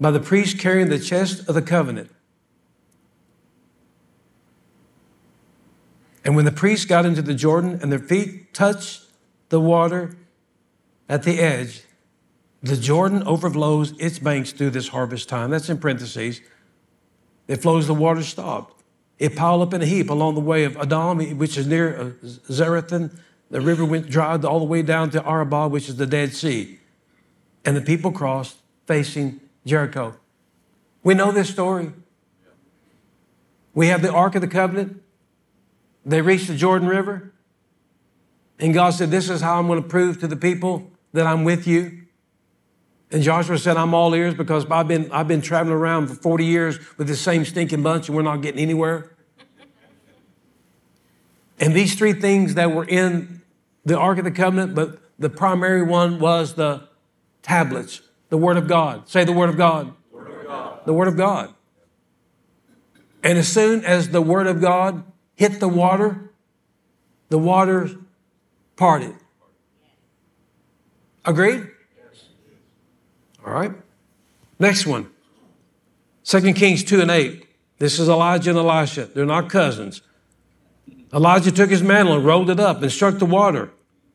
by 0.00 0.10
the 0.10 0.18
priest 0.18 0.58
carrying 0.58 0.88
the 0.88 0.98
chest 0.98 1.46
of 1.46 1.54
the 1.54 1.60
covenant. 1.60 2.10
And 6.24 6.34
when 6.34 6.46
the 6.46 6.50
priests 6.50 6.86
got 6.86 7.04
into 7.04 7.20
the 7.20 7.34
Jordan 7.34 7.80
and 7.82 7.92
their 7.92 7.98
feet 7.98 8.54
touched 8.54 9.02
the 9.50 9.60
water 9.60 10.16
at 11.06 11.24
the 11.24 11.38
edge, 11.38 11.82
the 12.62 12.78
Jordan 12.78 13.22
overflows 13.24 13.92
its 13.98 14.18
banks 14.18 14.52
through 14.52 14.70
this 14.70 14.88
harvest 14.88 15.28
time. 15.28 15.50
That's 15.50 15.68
in 15.68 15.76
parentheses. 15.76 16.40
It 17.46 17.56
flows, 17.56 17.86
the 17.86 17.92
water 17.92 18.22
stopped. 18.22 18.82
It 19.18 19.36
piled 19.36 19.60
up 19.60 19.74
in 19.74 19.82
a 19.82 19.86
heap 19.86 20.08
along 20.08 20.36
the 20.36 20.40
way 20.40 20.64
of 20.64 20.78
Adam, 20.78 21.18
which 21.36 21.58
is 21.58 21.66
near 21.66 21.94
uh, 21.94 22.04
Zarethan. 22.24 23.18
The 23.52 23.60
river 23.60 23.84
went 23.84 24.08
dry 24.08 24.34
all 24.38 24.60
the 24.60 24.64
way 24.64 24.80
down 24.80 25.10
to 25.10 25.22
Arabah, 25.28 25.68
which 25.68 25.86
is 25.86 25.96
the 25.96 26.06
Dead 26.06 26.32
Sea. 26.32 26.78
And 27.66 27.76
the 27.76 27.82
people 27.82 28.10
crossed 28.10 28.56
facing 28.86 29.42
Jericho. 29.66 30.16
We 31.02 31.12
know 31.12 31.32
this 31.32 31.50
story. 31.50 31.92
We 33.74 33.88
have 33.88 34.00
the 34.00 34.10
Ark 34.10 34.36
of 34.36 34.40
the 34.40 34.48
Covenant. 34.48 35.02
They 36.06 36.22
reached 36.22 36.48
the 36.48 36.56
Jordan 36.56 36.88
River. 36.88 37.30
And 38.58 38.72
God 38.72 38.94
said, 38.94 39.10
This 39.10 39.28
is 39.28 39.42
how 39.42 39.58
I'm 39.58 39.66
going 39.66 39.82
to 39.82 39.88
prove 39.88 40.18
to 40.20 40.26
the 40.26 40.36
people 40.36 40.90
that 41.12 41.26
I'm 41.26 41.44
with 41.44 41.66
you. 41.66 42.04
And 43.10 43.22
Joshua 43.22 43.58
said, 43.58 43.76
I'm 43.76 43.92
all 43.92 44.14
ears 44.14 44.32
because 44.32 44.64
I've 44.70 44.88
been, 44.88 45.12
I've 45.12 45.28
been 45.28 45.42
traveling 45.42 45.76
around 45.76 46.06
for 46.06 46.14
40 46.14 46.46
years 46.46 46.78
with 46.96 47.06
the 47.06 47.16
same 47.16 47.44
stinking 47.44 47.82
bunch 47.82 48.08
and 48.08 48.16
we're 48.16 48.22
not 48.22 48.40
getting 48.40 48.62
anywhere. 48.62 49.14
And 51.60 51.74
these 51.74 51.94
three 51.94 52.14
things 52.14 52.54
that 52.54 52.72
were 52.72 52.86
in 52.86 53.41
the 53.84 53.98
Ark 53.98 54.18
of 54.18 54.24
the 54.24 54.30
Covenant, 54.30 54.74
but 54.74 54.98
the 55.18 55.30
primary 55.30 55.82
one 55.82 56.18
was 56.18 56.54
the 56.54 56.88
tablets, 57.42 58.02
the 58.28 58.36
Word 58.36 58.56
of 58.56 58.68
God. 58.68 59.08
Say 59.08 59.24
the 59.24 59.32
Word 59.32 59.48
of 59.48 59.56
God. 59.56 59.94
Word 60.10 60.40
of 60.40 60.46
God. 60.46 60.80
The 60.86 60.92
Word 60.92 61.08
of 61.08 61.16
God. 61.16 61.54
And 63.22 63.38
as 63.38 63.48
soon 63.48 63.84
as 63.84 64.10
the 64.10 64.22
Word 64.22 64.46
of 64.46 64.60
God 64.60 65.04
hit 65.34 65.60
the 65.60 65.68
water, 65.68 66.30
the 67.28 67.38
water 67.38 67.90
parted. 68.76 69.14
Agreed? 71.24 71.68
All 73.44 73.52
right. 73.52 73.72
Next 74.58 74.86
one. 74.86 75.08
2 76.24 76.52
Kings 76.52 76.84
2 76.84 77.00
and 77.00 77.10
8. 77.10 77.46
This 77.78 77.98
is 77.98 78.08
Elijah 78.08 78.50
and 78.50 78.58
Elisha. 78.58 79.06
They're 79.06 79.26
not 79.26 79.50
cousins. 79.50 80.02
Elijah 81.12 81.52
took 81.52 81.70
his 81.70 81.82
mantle 81.82 82.14
and 82.14 82.24
rolled 82.24 82.50
it 82.50 82.58
up 82.58 82.82
and 82.82 82.90
struck 82.90 83.18
the 83.18 83.26
water. 83.26 83.70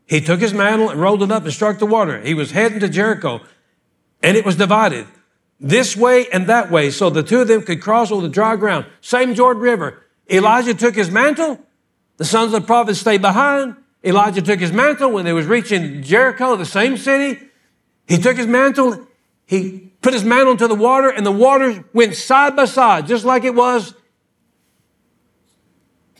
He 0.05 0.21
took 0.21 0.39
his 0.39 0.53
mantle 0.53 0.89
and 0.89 0.99
rolled 0.99 1.21
it 1.21 1.31
up 1.31 1.43
and 1.43 1.53
struck 1.53 1.79
the 1.79 1.85
water. 1.85 2.21
He 2.21 2.33
was 2.33 2.51
heading 2.51 2.79
to 2.79 2.89
Jericho 2.89 3.41
and 4.23 4.35
it 4.35 4.45
was 4.45 4.55
divided 4.55 5.05
this 5.59 5.95
way 5.95 6.27
and 6.29 6.47
that 6.47 6.71
way 6.71 6.89
so 6.91 7.09
the 7.09 7.23
two 7.23 7.41
of 7.41 7.47
them 7.47 7.61
could 7.61 7.81
cross 7.81 8.11
over 8.11 8.21
the 8.21 8.29
dry 8.29 8.55
ground. 8.55 8.85
Same 9.01 9.35
Jordan 9.35 9.61
River. 9.61 10.03
Elijah 10.29 10.73
took 10.73 10.95
his 10.95 11.11
mantle. 11.11 11.59
The 12.17 12.25
sons 12.25 12.53
of 12.53 12.61
the 12.61 12.67
prophets 12.67 12.99
stayed 12.99 13.21
behind. 13.21 13.75
Elijah 14.03 14.41
took 14.41 14.59
his 14.59 14.71
mantle 14.71 15.11
when 15.11 15.25
they 15.25 15.33
was 15.33 15.45
reaching 15.45 16.01
Jericho, 16.01 16.55
the 16.55 16.65
same 16.65 16.97
city. 16.97 17.39
He 18.07 18.17
took 18.17 18.37
his 18.37 18.47
mantle 18.47 19.07
he 19.47 19.93
put 20.01 20.13
his 20.13 20.25
mantle 20.25 20.51
into 20.51 20.67
the 20.67 20.75
water, 20.75 21.09
and 21.09 21.25
the 21.25 21.31
water 21.31 21.83
went 21.93 22.15
side 22.15 22.55
by 22.55 22.65
side, 22.65 23.07
just 23.07 23.23
like 23.23 23.45
it 23.45 23.55
was 23.55 23.93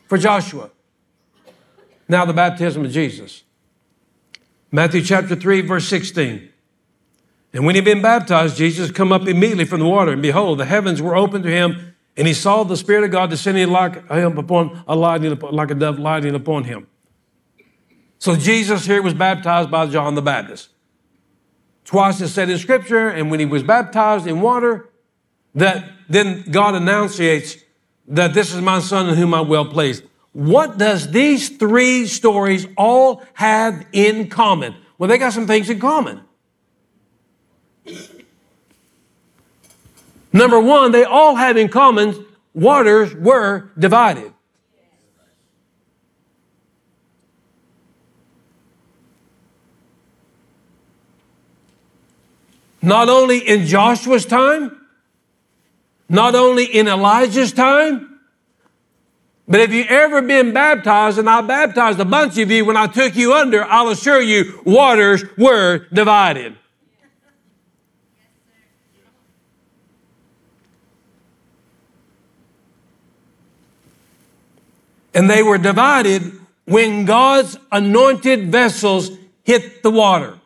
for 0.07 0.17
Joshua. 0.17 0.71
Now, 2.09 2.25
the 2.25 2.33
baptism 2.33 2.85
of 2.85 2.91
Jesus. 2.91 3.43
Matthew 4.71 5.01
chapter 5.01 5.35
3, 5.35 5.61
verse 5.61 5.87
16. 5.87 6.49
And 7.53 7.65
when 7.65 7.75
he 7.75 7.77
had 7.77 7.85
been 7.85 8.01
baptized, 8.01 8.57
Jesus 8.57 8.91
come 8.91 9.11
up 9.11 9.27
immediately 9.27 9.65
from 9.65 9.79
the 9.79 9.87
water, 9.87 10.11
and 10.11 10.21
behold, 10.21 10.59
the 10.59 10.65
heavens 10.65 11.01
were 11.01 11.15
opened 11.15 11.43
to 11.43 11.49
him, 11.49 11.95
and 12.15 12.27
he 12.27 12.33
saw 12.33 12.63
the 12.63 12.77
Spirit 12.77 13.03
of 13.03 13.11
God 13.11 13.29
descending 13.29 13.69
like 13.69 14.09
him 14.09 14.37
upon 14.37 14.83
a 14.87 14.95
lighting, 14.95 15.37
like 15.51 15.71
a 15.71 15.75
dove 15.75 15.99
lighting 15.99 16.35
upon 16.35 16.65
him. 16.65 16.87
So 18.19 18.35
Jesus 18.35 18.85
here 18.85 19.01
was 19.01 19.13
baptized 19.13 19.69
by 19.69 19.85
John 19.87 20.15
the 20.15 20.21
Baptist. 20.21 20.69
Twice 21.85 22.19
it 22.19 22.29
said 22.29 22.49
in 22.49 22.57
Scripture, 22.57 23.09
and 23.09 23.31
when 23.31 23.39
he 23.39 23.45
was 23.45 23.63
baptized 23.63 24.27
in 24.27 24.41
water, 24.41 24.89
that 25.55 25.89
then 26.09 26.43
God 26.49 26.75
enunciates 26.75 27.57
that 28.07 28.33
this 28.33 28.53
is 28.53 28.61
my 28.61 28.79
son 28.79 29.09
in 29.09 29.15
whom 29.15 29.33
I'm 29.33 29.47
well 29.47 29.65
pleased. 29.65 30.03
What 30.33 30.77
does 30.77 31.11
these 31.11 31.49
three 31.49 32.05
stories 32.05 32.67
all 32.77 33.23
have 33.33 33.85
in 33.91 34.29
common? 34.29 34.75
Well, 34.97 35.09
they 35.09 35.17
got 35.17 35.33
some 35.33 35.47
things 35.47 35.69
in 35.69 35.79
common. 35.79 36.21
Number 40.31 40.59
one, 40.59 40.91
they 40.91 41.03
all 41.03 41.35
have 41.35 41.57
in 41.57 41.69
common 41.69 42.25
waters 42.53 43.13
were 43.15 43.71
divided. 43.77 44.33
Not 52.81 53.09
only 53.09 53.39
in 53.39 53.65
Joshua's 53.65 54.25
time, 54.25 54.76
not 56.09 56.35
only 56.35 56.65
in 56.65 56.87
Elijah's 56.87 57.51
time, 57.51 58.19
but 59.47 59.61
if 59.61 59.71
you 59.71 59.85
ever 59.87 60.21
been 60.21 60.51
baptized, 60.51 61.19
and 61.19 61.29
I 61.29 61.41
baptized 61.41 61.99
a 61.99 62.05
bunch 62.05 62.37
of 62.37 62.51
you 62.51 62.65
when 62.65 62.75
I 62.75 62.87
took 62.87 63.15
you 63.15 63.33
under, 63.33 63.63
I'll 63.63 63.89
assure 63.89 64.21
you 64.21 64.61
waters 64.65 65.23
were 65.37 65.87
divided. 65.93 66.57
And 75.13 75.29
they 75.29 75.41
were 75.41 75.57
divided 75.57 76.33
when 76.65 77.05
God's 77.05 77.57
anointed 77.71 78.51
vessels 78.51 79.09
hit 79.43 79.81
the 79.81 79.89
water. 79.89 80.36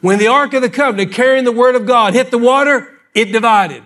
When 0.00 0.18
the 0.18 0.28
Ark 0.28 0.54
of 0.54 0.62
the 0.62 0.70
Covenant 0.70 1.12
carrying 1.12 1.44
the 1.44 1.52
Word 1.52 1.74
of 1.74 1.86
God 1.86 2.14
hit 2.14 2.30
the 2.30 2.38
water, 2.38 2.98
it 3.14 3.26
divided. 3.26 3.82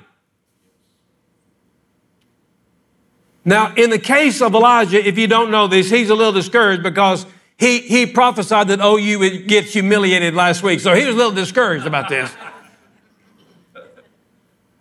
Now, 3.44 3.74
in 3.74 3.90
the 3.90 3.98
case 3.98 4.40
of 4.40 4.54
Elijah, 4.54 5.06
if 5.06 5.18
you 5.18 5.26
don't 5.26 5.50
know 5.50 5.66
this, 5.66 5.90
he's 5.90 6.08
a 6.08 6.14
little 6.14 6.32
discouraged 6.32 6.82
because 6.82 7.26
he, 7.58 7.80
he 7.80 8.06
prophesied 8.06 8.68
that 8.68 8.80
oh, 8.80 8.96
OU 8.96 9.18
would 9.18 9.48
get 9.48 9.64
humiliated 9.64 10.34
last 10.34 10.62
week. 10.62 10.80
So 10.80 10.94
he 10.94 11.04
was 11.04 11.14
a 11.14 11.18
little 11.18 11.32
discouraged 11.32 11.86
about 11.86 12.08
this. 12.08 12.34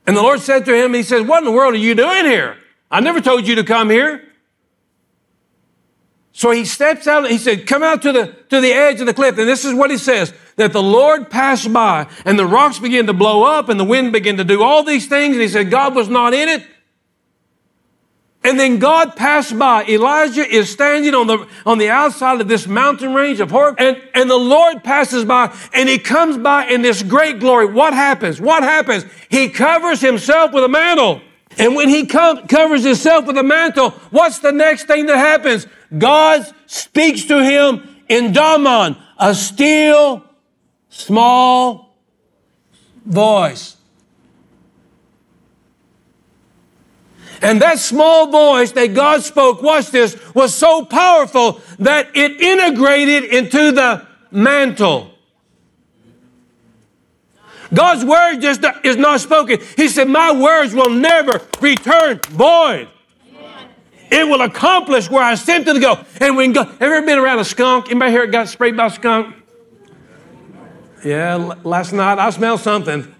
And 0.06 0.16
the 0.16 0.22
Lord 0.22 0.40
said 0.40 0.66
to 0.66 0.76
him, 0.76 0.94
He 0.94 1.04
said, 1.04 1.28
What 1.28 1.40
in 1.40 1.46
the 1.46 1.52
world 1.52 1.74
are 1.74 1.78
you 1.78 1.96
doing 1.96 2.26
here? 2.26 2.58
I 2.90 3.00
never 3.00 3.22
told 3.22 3.48
you 3.48 3.56
to 3.56 3.64
come 3.64 3.90
here. 3.90 4.24
So 6.36 6.50
he 6.50 6.66
steps 6.66 7.08
out, 7.08 7.30
he 7.30 7.38
said, 7.38 7.68
Come 7.68 7.84
out 7.84 8.02
to 8.02 8.12
the, 8.12 8.36
to 8.50 8.60
the 8.60 8.74
edge 8.74 9.00
of 9.00 9.06
the 9.06 9.14
cliff. 9.14 9.38
And 9.38 9.48
this 9.48 9.64
is 9.64 9.74
what 9.74 9.92
he 9.92 9.98
says 9.98 10.34
that 10.56 10.74
the 10.74 10.84
Lord 10.84 11.30
passed 11.30 11.72
by, 11.72 12.08
and 12.26 12.38
the 12.38 12.46
rocks 12.46 12.80
began 12.80 13.08
to 13.08 13.14
blow 13.14 13.44
up, 13.44 13.70
and 13.70 13.80
the 13.80 13.84
wind 13.84 14.12
began 14.12 14.38
to 14.38 14.44
do 14.44 14.62
all 14.62 14.84
these 14.84 15.08
things. 15.08 15.36
And 15.36 15.42
he 15.42 15.48
said, 15.48 15.70
God 15.72 15.96
was 15.96 16.10
not 16.10 16.34
in 16.34 16.50
it. 16.50 16.66
And 18.44 18.60
then 18.60 18.78
God 18.78 19.16
passed 19.16 19.58
by. 19.58 19.86
Elijah 19.86 20.46
is 20.46 20.70
standing 20.70 21.16
on 21.16 21.28
the, 21.28 21.48
on 21.66 21.78
the 21.78 21.90
outside 21.90 22.42
of 22.42 22.48
this 22.48 22.68
mountain 22.68 23.14
range 23.14 23.40
of 23.40 23.52
Horeb, 23.52 23.76
and, 23.78 24.02
and 24.14 24.30
the 24.30 24.36
Lord 24.36 24.84
passes 24.84 25.24
by, 25.24 25.56
and 25.72 25.88
he 25.88 25.98
comes 25.98 26.38
by 26.38 26.66
in 26.66 26.82
this 26.82 27.04
great 27.04 27.40
glory. 27.40 27.68
What 27.68 27.94
happens? 27.94 28.42
What 28.42 28.64
happens? 28.64 29.06
He 29.30 29.50
covers 29.50 30.02
himself 30.02 30.52
with 30.52 30.64
a 30.64 30.68
mantle. 30.68 31.22
And 31.58 31.76
when 31.76 31.90
he 31.90 32.06
com- 32.06 32.48
covers 32.48 32.84
himself 32.84 33.26
with 33.26 33.38
a 33.38 33.44
mantle, 33.44 33.92
what's 34.10 34.40
the 34.40 34.52
next 34.52 34.86
thing 34.86 35.06
that 35.08 35.18
happens? 35.18 35.68
God 35.98 36.46
speaks 36.66 37.26
to 37.26 37.44
him 37.44 37.88
in 38.10 38.32
Daman, 38.32 38.98
a 39.18 39.36
still, 39.36 40.24
small 40.90 41.98
voice. 43.06 43.78
And 47.42 47.62
that 47.62 47.78
small 47.80 48.28
voice 48.28 48.72
that 48.72 48.94
God 48.94 49.22
spoke, 49.22 49.62
watch 49.62 49.92
this, 49.92 50.18
was 50.34 50.56
so 50.56 50.86
powerful 50.86 51.60
that 51.80 52.16
it 52.16 52.40
integrated 52.40 53.26
into 53.26 53.74
the 53.74 54.08
mantle. 54.32 55.13
God's 57.74 58.06
word 58.06 58.40
just 58.40 58.64
is 58.84 58.98
not 58.98 59.20
spoken. 59.20 59.60
He 59.76 59.88
said, 59.88 60.08
My 60.08 60.32
words 60.32 60.74
will 60.74 60.90
never 60.90 61.42
return 61.60 62.20
void. 62.30 62.88
It 64.12 64.28
will 64.28 64.42
accomplish 64.42 65.10
where 65.10 65.24
I 65.24 65.34
sent 65.36 65.68
it 65.68 65.74
to 65.74 65.80
go. 65.80 66.00
And 66.22 66.38
when 66.38 66.54
God, 66.54 66.70
ever 66.80 67.02
been 67.02 67.18
around 67.18 67.40
a 67.40 67.46
skunk? 67.46 67.90
Anybody 67.90 68.12
here 68.12 68.28
got 68.28 68.48
sprayed 68.48 68.78
by 68.78 68.88
a 68.88 68.90
skunk? 68.92 69.36
Yeah, 71.04 71.36
last 71.64 71.94
night 71.94 72.20
I 72.20 72.30
smelled 72.30 72.60
something. 72.60 73.14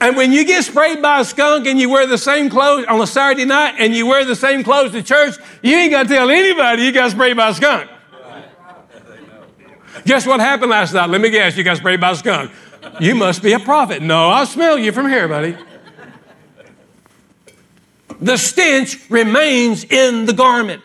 And 0.00 0.16
when 0.16 0.32
you 0.32 0.44
get 0.44 0.64
sprayed 0.64 1.00
by 1.00 1.20
a 1.20 1.24
skunk 1.24 1.66
and 1.66 1.78
you 1.78 1.88
wear 1.88 2.06
the 2.06 2.18
same 2.18 2.50
clothes 2.50 2.86
on 2.86 3.00
a 3.00 3.06
Saturday 3.06 3.44
night 3.44 3.76
and 3.78 3.94
you 3.94 4.06
wear 4.06 4.24
the 4.24 4.36
same 4.36 4.62
clothes 4.62 4.92
to 4.92 5.02
church, 5.02 5.36
you 5.62 5.74
ain't 5.74 5.90
got 5.90 6.04
to 6.04 6.08
tell 6.08 6.30
anybody 6.30 6.82
you 6.82 6.92
got 6.92 7.10
sprayed 7.10 7.36
by 7.36 7.50
a 7.50 7.54
skunk. 7.54 7.90
Guess 10.04 10.26
what 10.26 10.40
happened 10.40 10.70
last 10.70 10.92
night? 10.92 11.08
Let 11.10 11.20
me 11.20 11.30
guess, 11.30 11.56
you 11.56 11.64
got 11.64 11.76
sprayed 11.76 12.00
by 12.00 12.10
a 12.10 12.16
skunk. 12.16 12.50
You 13.00 13.14
must 13.14 13.42
be 13.42 13.52
a 13.52 13.58
prophet. 13.58 14.02
No, 14.02 14.28
I 14.28 14.44
smell 14.44 14.78
you 14.78 14.92
from 14.92 15.08
here, 15.08 15.26
buddy. 15.28 15.56
The 18.20 18.36
stench 18.36 19.10
remains 19.10 19.84
in 19.84 20.26
the 20.26 20.32
garment. 20.32 20.82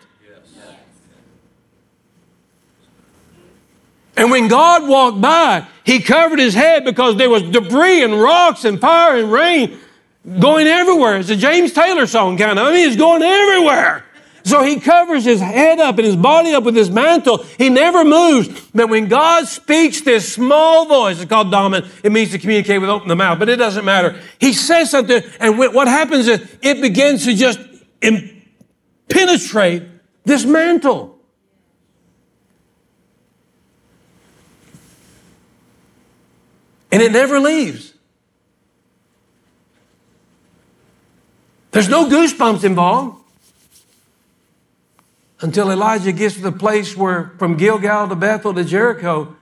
And 4.16 4.30
when 4.30 4.48
God 4.48 4.86
walked 4.88 5.20
by, 5.20 5.66
he 5.84 6.00
covered 6.00 6.38
his 6.38 6.54
head 6.54 6.84
because 6.84 7.16
there 7.16 7.30
was 7.30 7.42
debris 7.42 8.04
and 8.04 8.20
rocks 8.20 8.64
and 8.64 8.80
fire 8.80 9.16
and 9.16 9.32
rain 9.32 9.78
going 10.38 10.66
everywhere. 10.66 11.16
It's 11.16 11.30
a 11.30 11.36
James 11.36 11.72
Taylor 11.72 12.06
song, 12.06 12.36
kind 12.36 12.58
of. 12.58 12.66
I 12.66 12.72
mean, 12.72 12.86
it's 12.86 12.96
going 12.96 13.22
everywhere. 13.22 14.04
So 14.44 14.62
he 14.62 14.80
covers 14.80 15.24
his 15.24 15.40
head 15.40 15.78
up 15.78 15.98
and 15.98 16.06
his 16.06 16.16
body 16.16 16.52
up 16.52 16.64
with 16.64 16.74
his 16.74 16.90
mantle. 16.90 17.38
He 17.58 17.68
never 17.68 18.04
moves. 18.04 18.48
But 18.70 18.88
when 18.88 19.06
God 19.08 19.46
speaks 19.46 20.00
this 20.00 20.32
small 20.32 20.86
voice, 20.86 21.20
it's 21.20 21.28
called 21.28 21.50
daman, 21.50 21.88
it 22.02 22.10
means 22.10 22.32
to 22.32 22.38
communicate 22.38 22.80
with 22.80 22.90
open 22.90 23.08
the 23.08 23.16
mouth, 23.16 23.38
but 23.38 23.48
it 23.48 23.56
doesn't 23.56 23.84
matter. 23.84 24.20
He 24.40 24.52
says 24.52 24.90
something, 24.90 25.22
and 25.38 25.58
what 25.58 25.86
happens 25.86 26.26
is 26.26 26.56
it 26.60 26.80
begins 26.80 27.24
to 27.24 27.34
just 27.34 27.60
penetrate 29.08 29.84
this 30.24 30.44
mantle. 30.44 31.18
And 36.90 37.00
it 37.00 37.12
never 37.12 37.38
leaves. 37.38 37.94
There's 41.70 41.88
no 41.88 42.06
goosebumps 42.06 42.64
involved 42.64 43.21
until 45.42 45.70
Elijah 45.70 46.12
gets 46.12 46.36
to 46.36 46.40
the 46.40 46.52
place 46.52 46.96
where 46.96 47.32
from 47.38 47.56
Gilgal 47.56 48.08
to 48.08 48.14
Bethel 48.14 48.54
to 48.54 48.64
Jericho, 48.64 49.36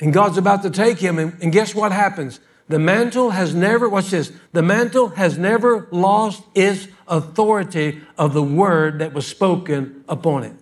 and 0.00 0.12
God's 0.12 0.38
about 0.38 0.62
to 0.62 0.70
take 0.70 0.98
him. 0.98 1.18
And, 1.18 1.36
and 1.42 1.52
guess 1.52 1.74
what 1.74 1.92
happens? 1.92 2.40
The 2.68 2.78
mantle 2.78 3.30
has 3.30 3.54
never, 3.54 3.88
watch 3.88 4.10
this, 4.10 4.32
the 4.52 4.62
mantle 4.62 5.08
has 5.10 5.36
never 5.36 5.86
lost 5.90 6.42
its 6.54 6.88
authority 7.06 8.00
of 8.16 8.32
the 8.32 8.42
word 8.42 9.00
that 9.00 9.12
was 9.12 9.26
spoken 9.26 10.04
upon 10.08 10.44
it. 10.44 10.56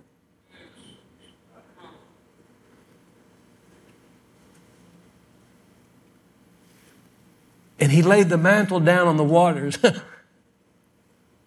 And 7.79 7.91
he 7.91 8.01
laid 8.01 8.29
the 8.29 8.37
mantle 8.37 8.79
down 8.79 9.07
on 9.07 9.17
the 9.17 9.23
waters. 9.23 9.77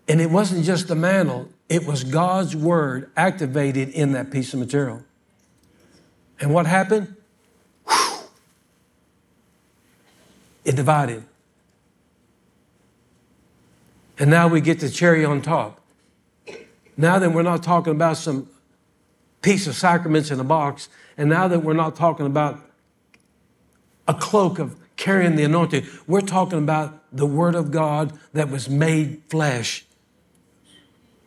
and 0.09 0.21
it 0.21 0.31
wasn't 0.31 0.65
just 0.65 0.89
the 0.89 0.95
mantle, 0.95 1.49
it 1.69 1.87
was 1.87 2.05
God's 2.05 2.55
word 2.55 3.11
activated 3.17 3.89
in 3.91 4.13
that 4.13 4.31
piece 4.31 4.53
of 4.55 4.61
material. 4.61 5.03
And 6.41 6.53
what 6.53 6.67
happened? 6.67 7.17
Whew. 7.89 8.19
It 10.65 10.77
divided. 10.77 11.25
And 14.19 14.31
now 14.31 14.49
we 14.49 14.61
get 14.61 14.81
the 14.81 14.89
cherry 14.89 15.25
on 15.25 15.43
top. 15.43 15.81
Now 16.97 17.19
that 17.19 17.33
we're 17.33 17.43
not 17.43 17.63
talking 17.63 17.93
about 17.93 18.17
some 18.17 18.49
piece 19.43 19.67
of 19.67 19.75
sacraments 19.75 20.31
in 20.31 20.41
a 20.41 20.45
box, 20.45 20.89
and 21.19 21.29
now 21.29 21.49
that 21.49 21.61
we're 21.61 21.75
not 21.75 21.97
talking 21.97 22.27
about 22.27 22.61
a 24.09 24.15
cloak 24.15 24.59
of 24.59 24.77
carrying 24.97 25.37
the 25.37 25.45
anointing. 25.45 25.87
We're 26.07 26.21
talking 26.23 26.59
about 26.59 27.03
the 27.13 27.27
Word 27.27 27.55
of 27.55 27.71
God 27.71 28.19
that 28.33 28.51
was 28.51 28.69
made 28.69 29.23
flesh 29.29 29.85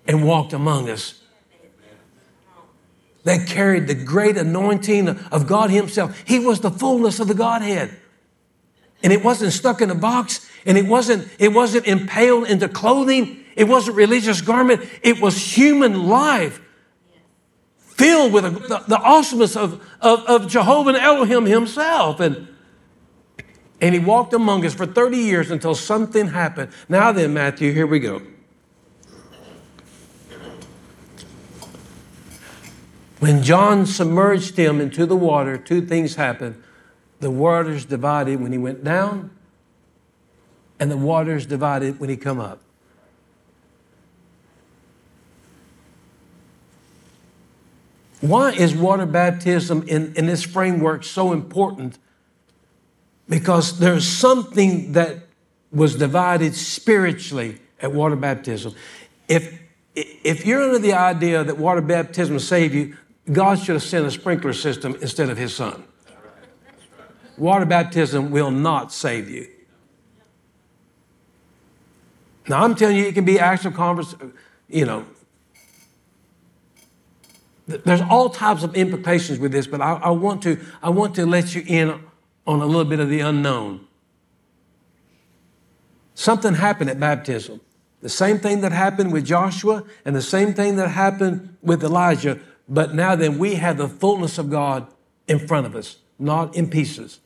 and 0.10 0.26
walked 0.26 0.54
among 0.54 0.90
us. 0.90 1.22
That 3.26 3.48
carried 3.48 3.86
the 3.86 3.94
great 3.94 4.38
anointing 4.38 5.08
of 5.08 5.46
God 5.46 5.70
Himself. 5.70 6.20
He 6.26 6.40
was 6.40 6.62
the 6.62 6.72
fullness 6.72 7.20
of 7.20 7.28
the 7.28 7.36
Godhead. 7.36 7.96
And 9.04 9.14
it 9.14 9.24
wasn't 9.24 9.54
stuck 9.54 9.82
in 9.82 9.92
a 9.92 9.96
box, 9.96 10.50
and 10.66 10.80
it 10.80 10.88
wasn't, 10.88 11.28
it 11.38 11.54
wasn't 11.54 11.86
impaled 11.86 12.48
into 12.48 12.68
clothing, 12.68 13.46
it 13.56 13.66
wasn't 13.66 13.98
religious 13.98 14.42
garment, 14.42 14.82
it 15.04 15.22
was 15.22 15.38
human 15.56 16.08
life 16.08 16.60
filled 17.78 18.34
with 18.34 18.46
the, 18.46 18.84
the 18.88 18.98
awesomeness 18.98 19.56
of, 19.56 19.86
of, 20.02 20.26
of 20.26 20.48
Jehovah 20.48 20.90
and 20.90 20.98
Elohim 20.98 21.46
Himself. 21.46 22.20
And 22.20 22.48
and 23.80 23.94
he 23.94 24.00
walked 24.00 24.34
among 24.34 24.66
us 24.66 24.74
for 24.74 24.86
30 24.86 25.18
years 25.18 25.52
until 25.52 25.74
something 25.74 26.28
happened. 26.28 26.72
Now 26.90 27.14
then, 27.14 27.34
Matthew, 27.34 27.72
here 27.72 27.88
we 27.88 28.00
go. 28.00 28.22
When 33.20 33.44
John 33.44 33.86
submerged 33.86 34.58
him 34.58 34.80
into 34.80 35.06
the 35.06 35.16
water, 35.16 35.58
two 35.58 35.86
things 35.86 36.16
happened. 36.16 36.62
The 37.20 37.30
waters 37.30 37.84
divided 37.84 38.42
when 38.42 38.54
he 38.54 38.58
went 38.58 38.84
down, 38.84 39.32
and 40.80 40.90
the 40.90 40.98
waters 40.98 41.46
divided 41.46 42.00
when 42.00 42.10
he 42.10 42.16
come 42.16 42.40
up. 42.40 42.62
Why 48.22 48.52
is 48.52 48.74
water 48.74 49.06
baptism 49.06 49.84
in, 49.88 50.14
in 50.16 50.26
this 50.26 50.44
framework 50.44 51.04
so 51.04 51.34
important? 51.34 51.98
Because 53.28 53.80
there's 53.80 54.08
something 54.08 54.94
that 54.94 55.20
was 55.72 55.96
divided 55.96 56.56
spiritually 56.56 57.60
at 57.82 57.94
water 57.94 58.16
baptism. 58.16 58.76
If, 59.28 59.60
if 59.96 60.46
you're 60.46 60.64
under 60.64 60.80
the 60.80 60.94
idea 60.94 61.44
that 61.44 61.58
water 61.58 61.82
baptism 61.82 62.36
will 62.36 62.42
save 62.42 62.74
you, 62.74 62.98
God 63.32 63.60
should 63.60 63.76
have 63.76 63.84
sent 63.84 64.06
a 64.06 64.12
sprinkler 64.12 64.54
system 64.54 64.98
instead 65.02 65.30
of 65.30 65.38
his 65.38 65.56
son. 65.56 65.84
Water 67.38 67.66
baptism 67.66 68.32
will 68.32 68.52
not 68.52 68.92
save 68.92 69.30
you. 69.30 69.48
Now, 72.48 72.64
I'm 72.64 72.76
telling 72.76 72.98
you, 72.98 73.06
it 73.06 73.14
can 73.14 73.26
be 73.26 73.40
actual 73.40 73.72
converse, 73.72 74.16
you 74.68 74.86
know. 74.86 75.06
There's 77.68 78.02
all 78.02 78.30
types 78.30 78.64
of 78.64 78.76
implications 78.76 79.38
with 79.38 79.52
this, 79.52 79.68
but 79.68 79.80
I, 79.80 79.94
I, 79.94 80.10
want 80.10 80.42
to, 80.44 80.60
I 80.82 80.90
want 80.90 81.14
to 81.16 81.28
let 81.28 81.54
you 81.54 81.64
in 81.68 82.04
on 82.48 82.62
a 82.62 82.66
little 82.66 82.86
bit 82.86 83.00
of 83.00 83.10
the 83.10 83.20
unknown. 83.20 83.86
Something 86.16 86.56
happened 86.56 86.90
at 86.90 87.00
baptism. 87.00 87.62
The 88.02 88.10
same 88.10 88.40
thing 88.40 88.62
that 88.62 88.72
happened 88.72 89.14
with 89.14 89.26
Joshua 89.26 89.84
and 90.04 90.16
the 90.16 90.22
same 90.22 90.54
thing 90.54 90.78
that 90.78 90.90
happened 90.90 91.58
with 91.62 91.84
Elijah, 91.84 92.40
but 92.70 92.94
now 92.94 93.16
then 93.16 93.38
we 93.38 93.56
have 93.56 93.78
the 93.78 93.88
fullness 93.88 94.38
of 94.38 94.50
God 94.50 94.88
in 95.28 95.40
front 95.40 95.66
of 95.66 95.76
us, 95.76 95.98
not 96.18 96.56
in 96.56 96.70
pieces. 96.70 97.20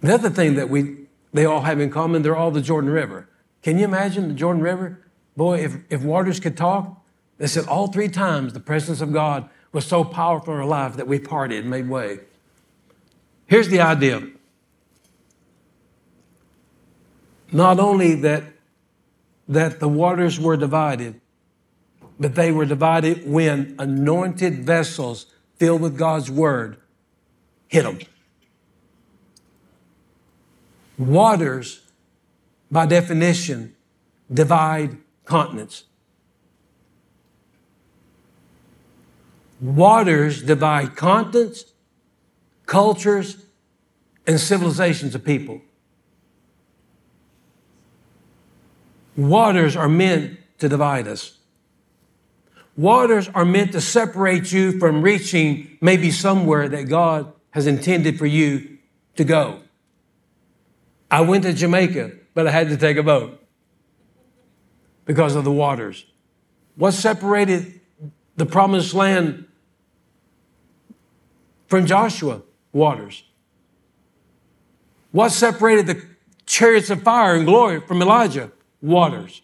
The 0.00 0.14
other 0.14 0.30
thing 0.30 0.54
that 0.54 0.70
we 0.70 0.96
they 1.32 1.44
all 1.44 1.62
have 1.62 1.80
in 1.80 1.90
common, 1.90 2.22
they're 2.22 2.36
all 2.36 2.50
the 2.50 2.60
Jordan 2.60 2.90
River. 2.90 3.28
Can 3.62 3.78
you 3.78 3.84
imagine 3.84 4.28
the 4.28 4.34
Jordan 4.34 4.62
River? 4.62 5.00
Boy, 5.36 5.58
if, 5.58 5.76
if 5.88 6.02
waters 6.02 6.40
could 6.40 6.56
talk, 6.56 7.00
they 7.38 7.46
said 7.46 7.66
all 7.66 7.86
three 7.86 8.08
times 8.08 8.52
the 8.52 8.60
presence 8.60 9.00
of 9.00 9.12
God 9.12 9.48
was 9.72 9.86
so 9.86 10.02
powerful 10.02 10.54
in 10.54 10.60
our 10.60 10.66
life 10.66 10.96
that 10.96 11.06
we 11.06 11.18
parted 11.18 11.60
and 11.60 11.70
made 11.70 11.88
way. 11.88 12.20
Here's 13.46 13.68
the 13.68 13.80
idea. 13.80 14.28
Not 17.52 17.78
only 17.78 18.14
that, 18.16 18.44
that 19.50 19.80
the 19.80 19.88
waters 19.88 20.38
were 20.38 20.56
divided, 20.56 21.20
but 22.20 22.36
they 22.36 22.52
were 22.52 22.64
divided 22.64 23.28
when 23.28 23.74
anointed 23.80 24.64
vessels 24.64 25.26
filled 25.56 25.80
with 25.80 25.98
God's 25.98 26.30
word 26.30 26.76
hit 27.66 27.82
them. 27.82 27.98
Waters, 30.96 31.80
by 32.70 32.86
definition, 32.86 33.74
divide 34.32 34.98
continents. 35.24 35.84
Waters 39.60 40.42
divide 40.42 40.94
continents, 40.94 41.64
cultures, 42.66 43.44
and 44.28 44.38
civilizations 44.38 45.16
of 45.16 45.24
people. 45.24 45.60
Waters 49.20 49.76
are 49.76 49.88
meant 49.88 50.38
to 50.60 50.68
divide 50.70 51.06
us. 51.06 51.36
Waters 52.74 53.28
are 53.34 53.44
meant 53.44 53.72
to 53.72 53.80
separate 53.82 54.50
you 54.50 54.78
from 54.78 55.02
reaching 55.02 55.76
maybe 55.82 56.10
somewhere 56.10 56.70
that 56.70 56.88
God 56.88 57.30
has 57.50 57.66
intended 57.66 58.18
for 58.18 58.24
you 58.24 58.78
to 59.16 59.24
go. 59.24 59.60
I 61.10 61.20
went 61.20 61.44
to 61.44 61.52
Jamaica, 61.52 62.12
but 62.32 62.46
I 62.46 62.50
had 62.50 62.70
to 62.70 62.78
take 62.78 62.96
a 62.96 63.02
boat 63.02 63.38
because 65.04 65.36
of 65.36 65.44
the 65.44 65.52
waters. 65.52 66.06
What 66.76 66.92
separated 66.92 67.78
the 68.36 68.46
promised 68.46 68.94
land 68.94 69.46
from 71.66 71.84
Joshua? 71.84 72.40
Waters. 72.72 73.22
What 75.12 75.30
separated 75.30 75.86
the 75.88 76.06
chariots 76.46 76.88
of 76.88 77.02
fire 77.02 77.34
and 77.34 77.44
glory 77.44 77.82
from 77.82 78.00
Elijah? 78.00 78.50
Waters. 78.82 79.42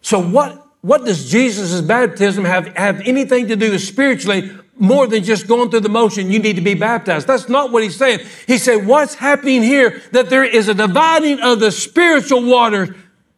So, 0.00 0.20
what, 0.20 0.66
what 0.80 1.04
does 1.04 1.30
Jesus' 1.30 1.80
baptism 1.80 2.44
have, 2.44 2.66
have 2.76 3.00
anything 3.00 3.48
to 3.48 3.56
do 3.56 3.72
with 3.72 3.82
spiritually 3.82 4.50
more 4.76 5.06
than 5.06 5.22
just 5.22 5.46
going 5.46 5.70
through 5.70 5.80
the 5.80 5.88
motion, 5.88 6.30
you 6.30 6.38
need 6.38 6.56
to 6.56 6.62
be 6.62 6.74
baptized. 6.74 7.26
That's 7.26 7.48
not 7.48 7.70
what 7.70 7.82
he's 7.82 7.96
saying. 7.96 8.20
He 8.46 8.58
said, 8.58 8.86
what's 8.86 9.14
happening 9.14 9.62
here? 9.62 10.02
That 10.12 10.30
there 10.30 10.44
is 10.44 10.68
a 10.68 10.74
dividing 10.74 11.40
of 11.40 11.60
the 11.60 11.70
spiritual 11.70 12.44
waters 12.44 12.90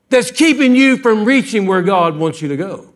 that's 0.08 0.30
keeping 0.30 0.74
you 0.74 0.96
from 0.96 1.24
reaching 1.24 1.66
where 1.66 1.82
God 1.82 2.16
wants 2.16 2.40
you 2.40 2.48
to 2.48 2.56
go. 2.56 2.92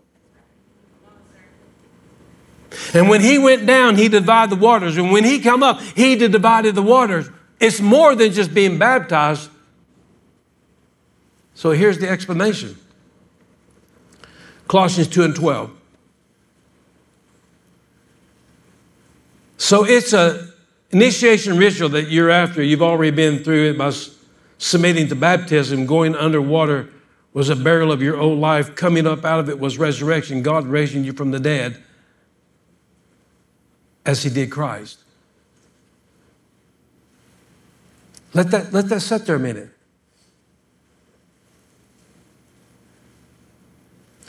And 2.95 3.09
when 3.09 3.21
he 3.21 3.39
went 3.39 3.67
down, 3.67 3.97
he 3.97 4.09
divided 4.09 4.51
the 4.51 4.63
waters. 4.63 4.97
And 4.97 5.13
when 5.13 5.25
he 5.25 5.41
come 5.41 5.63
up, 5.63 5.81
he 5.81 6.17
divided 6.17 6.75
the 6.75 6.83
waters. 6.83 7.29
It's 7.59 7.81
more 7.81 8.15
than 8.15 8.33
just 8.33 8.55
being 8.55 8.79
baptized. 8.79 9.51
So 11.61 11.73
here's 11.73 11.99
the 11.99 12.09
explanation. 12.09 12.75
Colossians 14.67 15.09
2 15.09 15.25
and 15.25 15.37
12. 15.37 15.71
So 19.59 19.85
it's 19.85 20.15
a 20.15 20.49
initiation 20.91 21.59
ritual 21.59 21.91
that 21.91 22.09
you're 22.09 22.31
after. 22.31 22.63
You've 22.63 22.81
already 22.81 23.15
been 23.15 23.45
through 23.45 23.73
it 23.73 23.77
by 23.77 23.93
submitting 24.57 25.09
to 25.09 25.15
baptism. 25.15 25.85
Going 25.85 26.17
underwater 26.17 26.89
was 27.35 27.51
a 27.51 27.57
burial 27.57 27.93
of 27.93 28.01
your 28.01 28.17
old 28.17 28.39
life. 28.39 28.75
Coming 28.75 29.07
up 29.07 29.27
out 29.27 29.41
of 29.41 29.51
it 29.51 29.61
was 29.61 29.77
resurrection. 29.77 30.41
God 30.41 30.67
raising 30.67 31.05
you 31.05 31.13
from 31.13 31.31
the 31.31 31.41
dead 31.41 31.77
as 34.07 34.23
he 34.23 34.31
did 34.31 34.51
Christ. 34.51 34.99
Let 38.33 38.51
that, 38.51 38.73
let 38.73 38.89
that 38.89 39.01
sit 39.01 39.27
there 39.27 39.37
a 39.37 39.39
minute. 39.39 39.75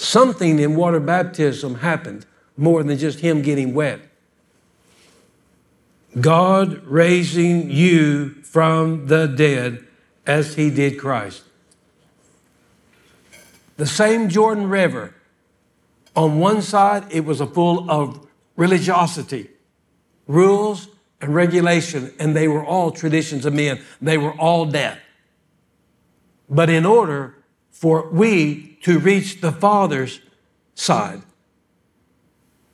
Something 0.01 0.57
in 0.57 0.75
water 0.75 0.99
baptism 0.99 1.75
happened 1.75 2.25
more 2.57 2.81
than 2.81 2.97
just 2.97 3.19
him 3.19 3.43
getting 3.43 3.75
wet. 3.75 3.99
God 6.19 6.83
raising 6.87 7.69
you 7.69 8.31
from 8.41 9.05
the 9.05 9.27
dead 9.27 9.85
as 10.25 10.55
he 10.55 10.71
did 10.71 10.97
Christ. 10.97 11.43
The 13.77 13.85
same 13.85 14.27
Jordan 14.27 14.69
River, 14.69 15.13
on 16.15 16.39
one 16.39 16.63
side, 16.63 17.05
it 17.11 17.23
was 17.23 17.39
a 17.39 17.45
full 17.45 17.89
of 17.89 18.25
religiosity, 18.55 19.51
rules 20.25 20.87
and 21.21 21.35
regulation, 21.35 22.11
and 22.17 22.35
they 22.35 22.47
were 22.47 22.65
all 22.65 22.89
traditions 22.89 23.45
of 23.45 23.53
men. 23.53 23.79
They 24.01 24.17
were 24.17 24.33
all 24.33 24.65
death. 24.65 24.97
But 26.49 26.71
in 26.71 26.87
order 26.87 27.35
for 27.69 28.09
we 28.09 28.70
to 28.81 28.99
reach 28.99 29.41
the 29.41 29.51
Father's 29.51 30.21
side, 30.75 31.21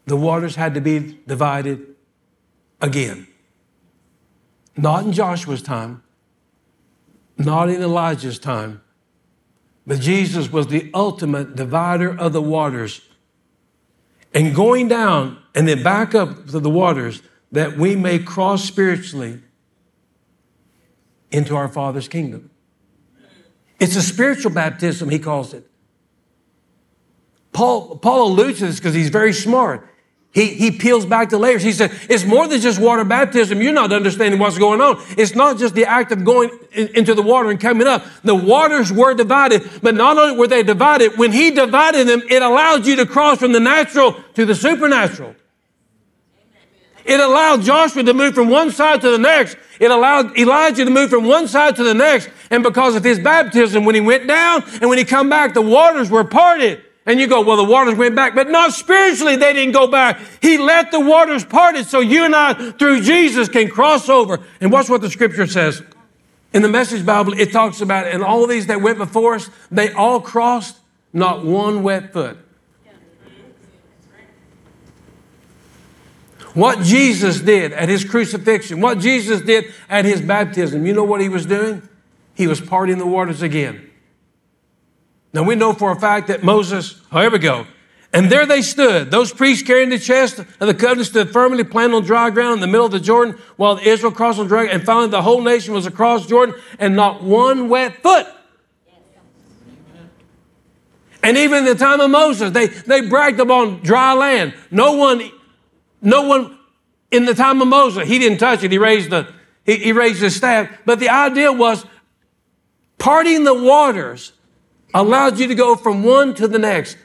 the 0.06 0.16
waters 0.16 0.56
had 0.56 0.74
to 0.74 0.82
be 0.82 1.20
divided 1.28 1.96
again. 2.82 3.28
Not 4.78 5.04
in 5.04 5.12
Joshua's 5.12 5.62
time, 5.62 6.04
not 7.38 7.70
in 7.70 7.82
Elijah's 7.82 8.40
time, 8.40 8.82
but 9.86 10.00
Jesus 10.00 10.52
was 10.52 10.68
the 10.68 10.90
ultimate 10.94 11.56
divider 11.56 12.18
of 12.18 12.34
the 12.34 12.42
waters. 12.42 13.02
And 14.34 14.54
going 14.54 14.88
down 14.88 15.40
and 15.56 15.68
then 15.68 15.82
back 15.82 16.14
up 16.14 16.48
to 16.48 16.60
the 16.60 16.70
waters 16.70 17.22
that 17.52 17.78
we 17.78 17.96
may 17.96 18.20
cross 18.20 18.64
spiritually 18.64 19.42
into 21.32 21.56
our 21.56 21.68
Father's 21.68 22.08
kingdom. 22.08 22.50
It's 23.80 23.96
a 23.96 24.02
spiritual 24.02 24.52
baptism, 24.52 25.10
he 25.10 25.20
calls 25.20 25.54
it. 25.54 25.70
Paul, 27.58 27.98
Paul 27.98 28.28
alludes 28.28 28.60
to 28.60 28.68
this 28.68 28.76
because 28.76 28.94
he's 28.94 29.10
very 29.10 29.34
smart. 29.34 29.90
He, 30.32 30.46
he 30.54 30.70
peels 30.70 31.08
back 31.08 31.32
the 31.32 31.40
layers. 31.40 31.64
He 31.64 31.72
said, 31.72 31.92
it's 32.08 32.24
more 32.24 32.48
than 32.48 32.62
just 32.62 32.80
water 32.80 33.04
baptism. 33.04 33.64
You're 33.64 33.74
not 33.74 33.92
understanding 33.92 34.40
what's 34.40 34.60
going 34.60 34.80
on. 34.80 35.04
It's 35.18 35.34
not 35.34 35.58
just 35.58 35.74
the 35.74 35.86
act 35.86 36.12
of 36.12 36.24
going 36.24 36.52
in, 36.74 36.90
into 36.90 37.16
the 37.16 37.24
water 37.24 37.50
and 37.50 37.60
coming 37.60 37.88
up. 37.88 38.06
The 38.24 38.36
waters 38.36 38.94
were 38.94 39.16
divided, 39.16 39.68
but 39.82 39.96
not 39.96 40.20
only 40.20 40.38
were 40.38 40.46
they 40.46 40.62
divided, 40.62 41.18
when 41.18 41.32
he 41.32 41.50
divided 41.50 42.08
them, 42.08 42.22
it 42.30 42.44
allowed 42.44 42.86
you 42.86 42.96
to 42.98 43.08
cross 43.08 43.40
from 43.40 43.54
the 43.54 43.60
natural 43.60 44.16
to 44.36 44.46
the 44.46 44.54
supernatural. 44.54 45.34
It 47.06 47.20
allowed 47.20 47.64
Joshua 47.64 48.04
to 48.04 48.14
move 48.14 48.36
from 48.36 48.50
one 48.50 48.70
side 48.70 49.02
to 49.02 49.10
the 49.10 49.18
next. 49.18 49.58
It 49.80 49.90
allowed 49.90 50.38
Elijah 50.38 50.86
to 50.86 50.92
move 50.92 51.10
from 51.10 51.26
one 51.26 51.48
side 51.48 51.76
to 51.78 51.84
the 51.84 51.96
next. 51.96 52.30
And 52.52 52.62
because 52.62 52.96
of 52.96 53.04
his 53.04 53.18
baptism, 53.18 53.84
when 53.84 53.96
he 53.96 54.02
went 54.02 54.28
down 54.28 54.62
and 54.80 54.90
when 54.90 55.00
he 55.00 55.06
come 55.06 55.28
back, 55.28 55.56
the 55.56 55.62
waters 55.64 56.12
were 56.12 56.24
parted. 56.24 56.84
And 57.08 57.22
you 57.22 57.28
go, 57.28 57.42
well, 57.42 57.56
the 57.56 57.64
waters 57.64 57.96
went 57.96 58.16
back, 58.16 58.36
but 58.36 58.50
not 58.50 58.74
spiritually, 58.74 59.38
they 59.38 59.54
didn't 59.54 59.72
go 59.72 59.88
back. 59.88 60.20
He 60.42 60.58
let 60.58 60.92
the 60.92 61.00
waters 61.00 61.46
parted 61.46 61.88
so 61.88 62.02
you 62.02 62.26
and 62.26 62.36
I, 62.36 62.72
through 62.72 63.02
Jesus, 63.02 63.48
can 63.48 63.70
cross 63.70 64.10
over. 64.10 64.42
And 64.60 64.74
watch 64.74 64.90
what 64.90 65.00
the 65.00 65.10
scripture 65.10 65.48
says. 65.48 65.82
In 66.54 66.62
the 66.62 66.68
Message 66.68 67.06
Bible, 67.06 67.32
it 67.32 67.54
talks 67.54 67.80
about, 67.80 68.08
and 68.08 68.22
all 68.22 68.46
these 68.46 68.68
that 68.68 68.82
went 68.82 68.98
before 68.98 69.36
us, 69.36 69.50
they 69.72 69.94
all 69.94 70.20
crossed, 70.20 70.78
not 71.14 71.46
one 71.46 71.82
wet 71.82 72.12
foot. 72.12 72.38
What 76.54 76.84
Jesus 76.84 77.40
did 77.40 77.72
at 77.72 77.88
his 77.88 78.04
crucifixion, 78.04 78.82
what 78.82 79.00
Jesus 79.00 79.42
did 79.42 79.74
at 79.88 80.04
his 80.04 80.20
baptism, 80.20 80.86
you 80.86 80.92
know 80.92 81.04
what 81.04 81.22
he 81.22 81.30
was 81.30 81.46
doing? 81.46 81.88
He 82.34 82.48
was 82.48 82.60
parting 82.60 82.98
the 82.98 83.06
waters 83.06 83.42
again. 83.42 83.87
Now 85.38 85.44
we 85.44 85.54
know 85.54 85.72
for 85.72 85.92
a 85.92 85.96
fact 85.96 86.30
that 86.30 86.42
Moses, 86.42 87.00
oh, 87.12 87.22
here 87.22 87.30
we 87.30 87.38
go. 87.38 87.68
And 88.12 88.28
there 88.28 88.48
they 88.48 88.64
stood. 88.64 89.12
Those 89.12 89.32
priests 89.32 89.62
carrying 89.62 89.90
the 89.90 90.00
chest 90.00 90.40
of 90.40 90.48
the 90.58 90.74
covenant 90.74 91.06
stood 91.06 91.32
firmly 91.32 91.64
planted 91.64 91.96
on 91.96 92.04
dry 92.06 92.32
ground 92.32 92.56
in 92.56 92.62
the 92.62 92.66
middle 92.66 92.88
of 92.88 92.92
the 92.92 93.00
Jordan 93.00 93.40
while 93.56 93.78
Israel 93.78 94.12
crossed 94.12 94.40
on 94.40 94.48
dry 94.48 94.66
And 94.66 94.84
finally, 94.84 95.10
the 95.10 95.22
whole 95.22 95.44
nation 95.44 95.76
was 95.76 95.86
across 95.86 96.26
Jordan 96.26 96.56
and 96.80 96.96
not 96.96 97.22
one 97.22 97.70
wet 97.70 98.02
foot. 98.02 98.26
And 101.22 101.38
even 101.38 101.60
in 101.60 101.66
the 101.66 101.76
time 101.76 102.00
of 102.00 102.10
Moses, 102.10 102.50
they, 102.50 102.66
they 102.66 103.02
bragged 103.02 103.40
upon 103.40 103.84
dry 103.84 104.14
land. 104.14 104.56
No 104.72 104.94
one, 104.94 105.30
no 106.02 106.24
one 106.24 106.58
in 107.12 107.26
the 107.26 107.36
time 107.36 107.62
of 107.62 107.68
Moses, 107.68 108.08
he 108.08 108.18
didn't 108.18 108.40
touch 108.40 108.64
it. 108.64 108.72
He 108.72 108.80
raised 108.80 109.12
the, 109.12 109.32
he, 109.68 109.76
he 109.76 109.92
raised 109.92 110.20
his 110.20 110.36
staff. 110.36 110.76
But 110.84 111.00
the 111.00 111.10
idea 111.10 111.54
was 111.54 111.86
parting 112.98 113.44
the 113.44 113.54
waters 113.54 114.34
allowed 115.02 115.40
you 115.40 115.48
to 115.48 115.56
go 115.56 115.76
from 115.76 116.04
one 116.04 116.34
to 116.36 116.48
the 116.48 116.60
next. 116.60 116.98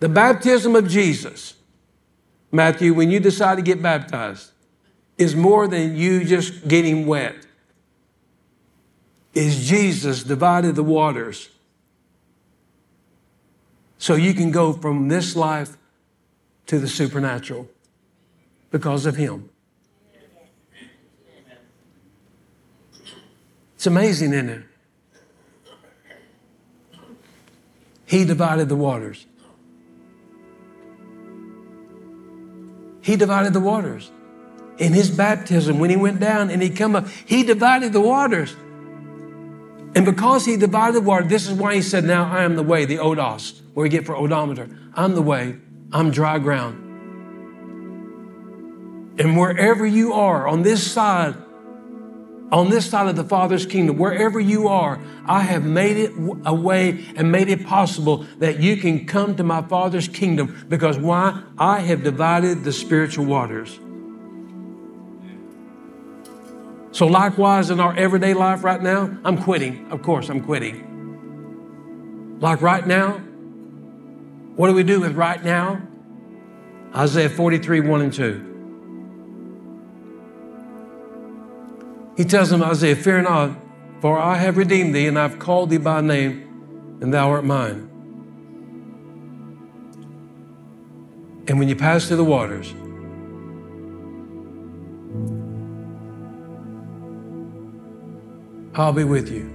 The 0.00 0.08
baptism 0.08 0.76
of 0.76 0.88
Jesus, 0.88 1.54
Matthew, 2.52 2.94
when 2.94 3.10
you 3.10 3.20
decide 3.20 3.56
to 3.56 3.62
get 3.62 3.82
baptized, 3.82 4.52
is 5.16 5.34
more 5.34 5.66
than 5.66 5.96
you 5.96 6.24
just 6.24 6.68
getting 6.68 7.06
wet. 7.06 7.34
Is 9.34 9.68
Jesus 9.68 10.22
divided 10.22 10.76
the 10.76 10.82
waters 10.82 11.48
so 13.98 14.14
you 14.14 14.32
can 14.32 14.50
go 14.50 14.72
from 14.72 15.08
this 15.08 15.34
life 15.34 15.76
to 16.66 16.78
the 16.78 16.88
supernatural 16.88 17.68
because 18.70 19.06
of 19.06 19.16
Him. 19.16 19.48
It's 23.74 23.86
amazing, 23.86 24.32
isn't 24.32 24.48
it? 24.48 24.62
He 28.08 28.24
divided 28.24 28.70
the 28.70 28.76
waters. 28.76 29.26
He 33.02 33.16
divided 33.16 33.52
the 33.52 33.60
waters. 33.60 34.10
In 34.78 34.94
his 34.94 35.10
baptism, 35.10 35.78
when 35.78 35.90
he 35.90 35.96
went 35.96 36.18
down 36.18 36.50
and 36.50 36.62
he 36.62 36.70
come 36.70 36.96
up, 36.96 37.06
he 37.26 37.42
divided 37.42 37.92
the 37.92 38.00
waters. 38.00 38.56
And 39.94 40.06
because 40.06 40.46
he 40.46 40.56
divided 40.56 40.94
the 40.94 41.02
water, 41.02 41.26
this 41.26 41.46
is 41.48 41.52
why 41.52 41.74
he 41.74 41.82
said, 41.82 42.04
Now 42.04 42.32
I 42.32 42.44
am 42.44 42.56
the 42.56 42.62
way, 42.62 42.86
the 42.86 42.96
odos, 42.96 43.60
where 43.74 43.82
we 43.82 43.90
get 43.90 44.06
for 44.06 44.16
odometer. 44.16 44.70
I'm 44.94 45.14
the 45.14 45.22
way, 45.22 45.56
I'm 45.92 46.10
dry 46.10 46.38
ground. 46.38 46.84
And 49.20 49.36
wherever 49.36 49.84
you 49.84 50.14
are 50.14 50.48
on 50.48 50.62
this 50.62 50.90
side 50.90 51.34
on 52.50 52.70
this 52.70 52.88
side 52.88 53.08
of 53.08 53.16
the 53.16 53.24
Father's 53.24 53.66
kingdom, 53.66 53.98
wherever 53.98 54.40
you 54.40 54.68
are, 54.68 54.98
I 55.26 55.42
have 55.42 55.64
made 55.64 55.98
it 55.98 56.12
a 56.46 56.54
way 56.54 57.04
and 57.14 57.30
made 57.30 57.48
it 57.48 57.66
possible 57.66 58.24
that 58.38 58.58
you 58.60 58.76
can 58.78 59.06
come 59.06 59.36
to 59.36 59.44
my 59.44 59.60
Father's 59.62 60.08
kingdom 60.08 60.64
because 60.68 60.98
why? 60.98 61.42
I 61.58 61.80
have 61.80 62.02
divided 62.02 62.64
the 62.64 62.72
spiritual 62.72 63.26
waters. 63.26 63.78
So, 66.92 67.06
likewise, 67.06 67.68
in 67.70 67.80
our 67.80 67.94
everyday 67.96 68.32
life 68.34 68.64
right 68.64 68.82
now, 68.82 69.16
I'm 69.24 69.42
quitting. 69.42 69.90
Of 69.90 70.02
course, 70.02 70.30
I'm 70.30 70.42
quitting. 70.42 70.86
Like 72.40 72.62
right 72.62 72.86
now, 72.86 73.18
what 74.56 74.68
do 74.68 74.74
we 74.74 74.84
do 74.84 75.00
with 75.00 75.14
right 75.14 75.44
now? 75.44 75.82
Isaiah 76.94 77.28
43, 77.28 77.80
1 77.80 78.00
and 78.00 78.12
2. 78.12 78.47
He 82.18 82.24
tells 82.24 82.50
him, 82.50 82.64
Isaiah, 82.64 82.96
fear 82.96 83.22
not, 83.22 83.52
for 84.00 84.18
I 84.18 84.34
have 84.38 84.56
redeemed 84.56 84.92
thee, 84.92 85.06
and 85.06 85.16
I've 85.16 85.38
called 85.38 85.70
thee 85.70 85.78
by 85.78 86.00
name, 86.00 86.98
and 87.00 87.14
thou 87.14 87.30
art 87.30 87.44
mine. 87.44 87.88
And 91.46 91.60
when 91.60 91.68
you 91.68 91.76
pass 91.76 92.08
through 92.08 92.16
the 92.16 92.24
waters, 92.24 92.74
I'll 98.74 98.92
be 98.92 99.04
with 99.04 99.30
you. 99.30 99.54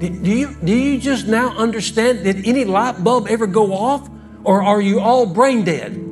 Do 0.00 0.30
you, 0.30 0.56
do 0.64 0.74
you 0.74 0.98
just 0.98 1.26
now 1.26 1.50
understand? 1.58 2.24
Did 2.24 2.48
any 2.48 2.64
light 2.64 3.04
bulb 3.04 3.26
ever 3.28 3.46
go 3.46 3.74
off? 3.74 4.08
Or 4.44 4.62
are 4.62 4.80
you 4.80 5.00
all 5.00 5.26
brain 5.26 5.62
dead? 5.62 6.07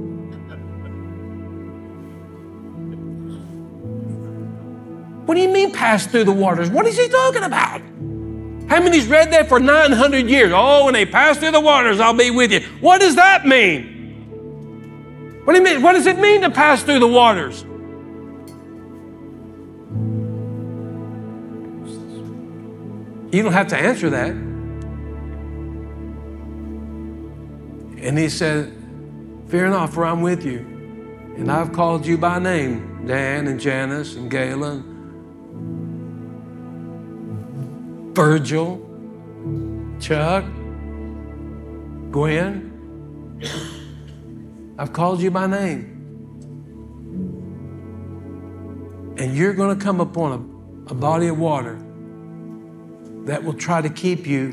What 5.27 5.35
do 5.35 5.41
you 5.41 5.49
mean 5.49 5.72
pass 5.72 6.07
through 6.07 6.22
the 6.24 6.33
waters? 6.33 6.70
What 6.70 6.87
is 6.87 6.97
he 6.97 7.09
talking 7.09 7.43
about? 7.43 7.81
How 8.68 8.81
many's 8.81 9.09
read 9.09 9.33
that 9.33 9.49
for 9.49 9.59
900 9.59 10.29
years? 10.29 10.53
Oh, 10.55 10.85
when 10.85 10.95
they 10.95 11.05
pass 11.05 11.37
through 11.37 11.51
the 11.51 11.61
waters, 11.61 11.99
I'll 11.99 12.14
be 12.14 12.31
with 12.31 12.53
you. 12.53 12.61
What 12.81 13.01
does 13.01 13.16
that 13.16 13.45
mean? 13.45 15.43
What 15.45 15.53
do 15.53 15.59
you 15.59 15.64
mean? 15.64 15.83
What 15.83 15.95
does 15.95 16.07
it 16.07 16.20
mean 16.20 16.43
to 16.43 16.51
pass 16.51 16.85
through 16.85 17.01
the 17.01 17.09
waters? 17.09 17.62
You 23.35 23.43
don't 23.43 23.53
have 23.53 23.68
to 23.68 23.77
answer 23.77 24.09
that. 24.11 24.31
And 28.01 28.16
he 28.16 28.29
said, 28.29 28.72
Fear 29.49 29.70
not, 29.70 29.93
for 29.93 30.05
I'm 30.05 30.22
with 30.22 30.45
you. 30.45 30.59
And 31.37 31.51
I've 31.51 31.72
called 31.72 32.07
you 32.07 32.16
by 32.16 32.39
name, 32.39 33.07
Dan 33.07 33.49
and 33.49 33.59
Janice 33.59 34.14
and 34.14 34.31
Galen 34.31 34.95
Virgil, 38.16 38.78
Chuck, 40.00 40.42
Gwen. 42.10 42.72
I've 44.78 44.94
called 44.94 45.20
you 45.20 45.30
by 45.30 45.46
name. 45.46 45.92
And 49.18 49.36
you're 49.36 49.52
going 49.52 49.78
to 49.78 49.84
come 49.84 50.00
upon 50.00 50.32
a, 50.88 50.92
a 50.92 50.94
body 50.94 51.26
of 51.26 51.38
water 51.38 51.78
that 53.26 53.44
will 53.44 53.52
try 53.52 53.82
to 53.82 53.90
keep 53.90 54.26
you 54.26 54.52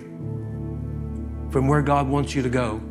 from 1.49 1.69
where 1.69 1.81
God 1.81 2.09
wants 2.09 2.35
you 2.35 2.41
to 2.41 2.49
go. 2.49 2.81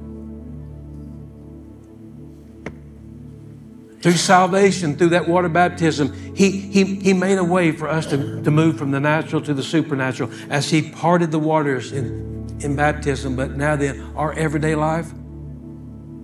Through 4.02 4.12
salvation, 4.12 4.96
through 4.96 5.10
that 5.10 5.28
water 5.28 5.48
baptism, 5.48 6.34
he, 6.34 6.50
he, 6.50 6.96
he 6.96 7.12
made 7.12 7.38
a 7.38 7.44
way 7.44 7.70
for 7.70 7.88
us 7.88 8.06
to, 8.06 8.42
to 8.42 8.50
move 8.50 8.76
from 8.76 8.90
the 8.90 8.98
natural 8.98 9.40
to 9.42 9.54
the 9.54 9.62
supernatural 9.62 10.28
as 10.50 10.68
He 10.68 10.90
parted 10.90 11.30
the 11.30 11.38
waters 11.38 11.92
in, 11.92 12.58
in 12.60 12.74
baptism. 12.74 13.36
But 13.36 13.52
now, 13.52 13.76
then, 13.76 14.00
our 14.16 14.32
everyday 14.32 14.74
life, 14.74 15.12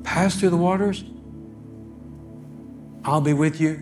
pass 0.02 0.40
through 0.40 0.50
the 0.50 0.56
waters, 0.56 1.04
I'll 3.04 3.20
be 3.20 3.32
with 3.32 3.60
you. 3.60 3.74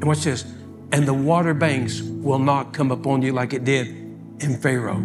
And 0.00 0.04
watch 0.04 0.24
this. 0.24 0.44
And 0.90 1.06
the 1.06 1.14
water 1.14 1.52
banks 1.52 2.00
will 2.00 2.38
not 2.38 2.72
come 2.72 2.90
upon 2.90 3.20
you 3.20 3.32
like 3.32 3.52
it 3.52 3.64
did 3.64 3.88
in 4.40 4.56
Pharaoh. 4.58 5.00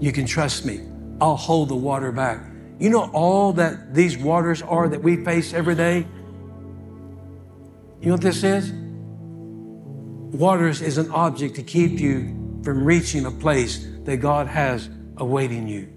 You 0.00 0.12
can 0.12 0.24
trust 0.24 0.64
me. 0.64 0.80
I'll 1.20 1.36
hold 1.36 1.68
the 1.68 1.76
water 1.76 2.10
back. 2.10 2.40
You 2.78 2.90
know 2.90 3.10
all 3.12 3.52
that 3.54 3.94
these 3.94 4.16
waters 4.16 4.62
are 4.62 4.88
that 4.88 5.02
we 5.02 5.24
face 5.24 5.52
every 5.52 5.74
day? 5.74 6.06
You 8.00 8.06
know 8.06 8.12
what 8.12 8.20
this 8.20 8.44
is? 8.44 8.70
Waters 8.70 10.80
is 10.80 10.98
an 10.98 11.10
object 11.10 11.56
to 11.56 11.62
keep 11.62 11.98
you 11.98 12.60
from 12.62 12.84
reaching 12.84 13.26
a 13.26 13.30
place 13.30 13.86
that 14.04 14.18
God 14.18 14.46
has 14.46 14.88
awaiting 15.16 15.66
you. 15.66 15.92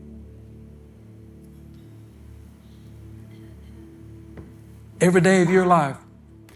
Every 5.00 5.22
day 5.22 5.42
of 5.42 5.50
your 5.50 5.66
life, 5.66 5.98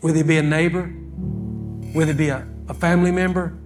whether 0.01 0.19
it 0.19 0.27
be 0.27 0.37
a 0.37 0.43
neighbor, 0.43 0.85
whether 1.93 2.11
it 2.11 2.17
be 2.17 2.29
a, 2.29 2.47
a 2.67 2.73
family 2.73 3.11
member, 3.11 3.57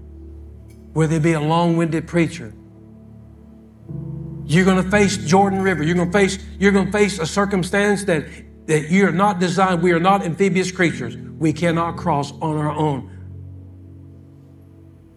whether 0.93 1.15
it 1.15 1.23
be 1.23 1.33
a 1.33 1.39
long 1.39 1.77
winded 1.77 2.07
preacher, 2.07 2.53
you're 4.49 4.65
going 4.65 4.83
to 4.83 4.89
face 4.89 5.15
Jordan 5.15 5.61
River. 5.61 5.83
You're 5.83 5.93
going 5.93 6.11
to 6.11 6.17
face, 6.17 6.39
you're 6.57 6.71
going 6.71 6.87
to 6.87 6.91
face 6.91 7.19
a 7.19 7.25
circumstance 7.27 8.05
that, 8.05 8.25
that 8.65 8.89
you're 8.89 9.11
not 9.11 9.39
designed. 9.39 9.83
We 9.83 9.91
are 9.91 9.99
not 9.99 10.25
amphibious 10.25 10.71
creatures. 10.71 11.15
We 11.15 11.53
cannot 11.53 11.97
cross 11.97 12.31
on 12.41 12.57
our 12.57 12.71
own. 12.71 13.15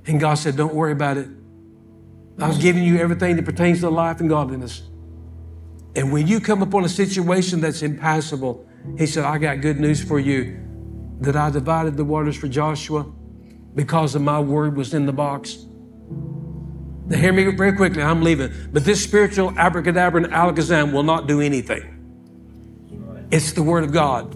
And 0.04 0.20
God 0.20 0.34
said, 0.34 0.54
Don't 0.54 0.74
worry 0.74 0.92
about 0.92 1.16
it. 1.16 1.28
I've 2.38 2.60
given 2.60 2.82
you 2.82 2.98
everything 2.98 3.36
that 3.36 3.46
pertains 3.46 3.80
to 3.80 3.88
life 3.88 4.20
and 4.20 4.28
godliness. 4.28 4.82
And 5.96 6.12
when 6.12 6.26
you 6.26 6.38
come 6.38 6.60
upon 6.60 6.84
a 6.84 6.88
situation 6.88 7.62
that's 7.62 7.80
impassable, 7.80 8.68
He 8.98 9.06
said, 9.06 9.24
I 9.24 9.38
got 9.38 9.62
good 9.62 9.80
news 9.80 10.04
for 10.04 10.20
you 10.20 10.60
that 11.22 11.36
I 11.36 11.48
divided 11.48 11.96
the 11.96 12.04
waters 12.04 12.36
for 12.36 12.48
Joshua 12.48 13.10
because 13.74 14.14
of 14.14 14.20
my 14.20 14.40
word 14.40 14.76
was 14.76 14.92
in 14.92 15.06
the 15.06 15.12
box 15.12 15.64
Now, 17.12 17.18
hear 17.18 17.34
me 17.34 17.44
very 17.44 17.74
quickly, 17.74 18.02
I'm 18.02 18.22
leaving. 18.22 18.50
But 18.72 18.86
this 18.86 19.04
spiritual 19.04 19.52
abracadabra 19.58 20.22
and 20.24 20.32
alakazam 20.32 20.94
will 20.94 21.02
not 21.02 21.26
do 21.26 21.42
anything. 21.42 23.26
It's 23.30 23.52
the 23.52 23.62
Word 23.62 23.84
of 23.84 23.92
God. 23.92 24.34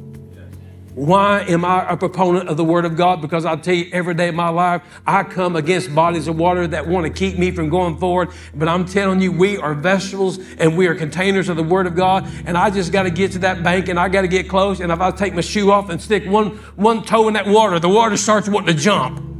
Why 0.95 1.41
am 1.49 1.65
I 1.65 1.91
a 1.91 1.97
proponent 1.97 2.51
of 2.51 2.59
the 2.59 2.65
Word 2.65 2.85
of 2.85 2.95
God? 2.95 3.23
Because 3.23 3.47
I'll 3.47 3.57
tell 3.57 3.75
you, 3.75 3.89
every 3.95 4.13
day 4.13 4.29
of 4.29 4.35
my 4.35 4.51
life, 4.51 4.83
I 5.07 5.23
come 5.23 5.57
against 5.57 5.95
bodies 5.95 6.29
of 6.29 6.37
water 6.37 6.67
that 6.67 6.87
want 6.87 7.07
to 7.07 7.11
keep 7.11 7.39
me 7.39 7.51
from 7.51 7.71
going 7.71 7.97
forward. 7.97 8.29
But 8.55 8.69
I'm 8.69 8.85
telling 8.85 9.23
you, 9.23 9.33
we 9.33 9.57
are 9.57 9.73
vegetables 9.73 10.39
and 10.59 10.77
we 10.77 10.87
are 10.87 10.95
containers 10.95 11.49
of 11.49 11.57
the 11.57 11.63
Word 11.63 11.87
of 11.87 11.97
God. 11.97 12.29
And 12.45 12.59
I 12.59 12.69
just 12.69 12.93
got 12.93 13.05
to 13.05 13.11
get 13.11 13.33
to 13.33 13.39
that 13.39 13.63
bank 13.63 13.89
and 13.89 13.99
I 13.99 14.11
got 14.11 14.21
to 14.21 14.29
get 14.29 14.51
close. 14.51 14.81
And 14.81 14.93
if 14.93 15.01
I 15.01 15.11
take 15.13 15.33
my 15.33 15.41
shoe 15.41 15.71
off 15.71 15.89
and 15.89 15.99
stick 15.99 16.27
one, 16.27 16.57
one 16.77 17.03
toe 17.03 17.27
in 17.27 17.33
that 17.35 17.47
water, 17.47 17.79
the 17.79 17.89
water 17.89 18.19
starts 18.19 18.51
wanting 18.51 18.77
to 18.77 18.83
jump. 18.83 19.36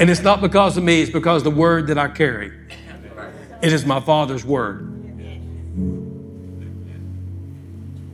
And 0.00 0.08
it's 0.08 0.22
not 0.22 0.40
because 0.40 0.78
of 0.78 0.82
me, 0.82 1.02
it's 1.02 1.12
because 1.12 1.42
the 1.42 1.50
Word 1.50 1.88
that 1.88 1.98
I 1.98 2.08
carry. 2.08 2.50
It 3.60 3.70
is 3.70 3.84
my 3.84 4.00
Father's 4.00 4.46
Word. 4.46 4.86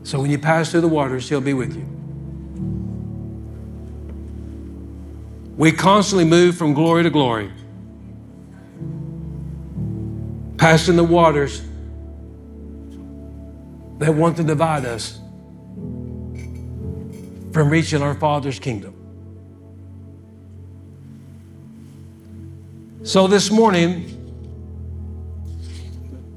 So 0.02 0.20
when 0.20 0.32
you 0.32 0.38
pass 0.38 0.72
through 0.72 0.80
the 0.80 0.88
waters, 0.88 1.28
He'll 1.28 1.40
be 1.40 1.54
with 1.54 1.76
you. 1.76 1.86
We 5.56 5.70
constantly 5.70 6.24
move 6.24 6.56
from 6.56 6.74
glory 6.74 7.04
to 7.04 7.10
glory, 7.10 7.52
passing 10.58 10.96
the 10.96 11.04
waters 11.04 11.60
that 13.98 14.12
want 14.12 14.36
to 14.38 14.42
divide 14.42 14.84
us 14.84 15.20
from 17.52 17.70
reaching 17.70 18.02
our 18.02 18.14
Father's 18.14 18.58
kingdom. 18.58 18.95
So 23.06 23.28
this 23.28 23.52
morning, 23.52 24.04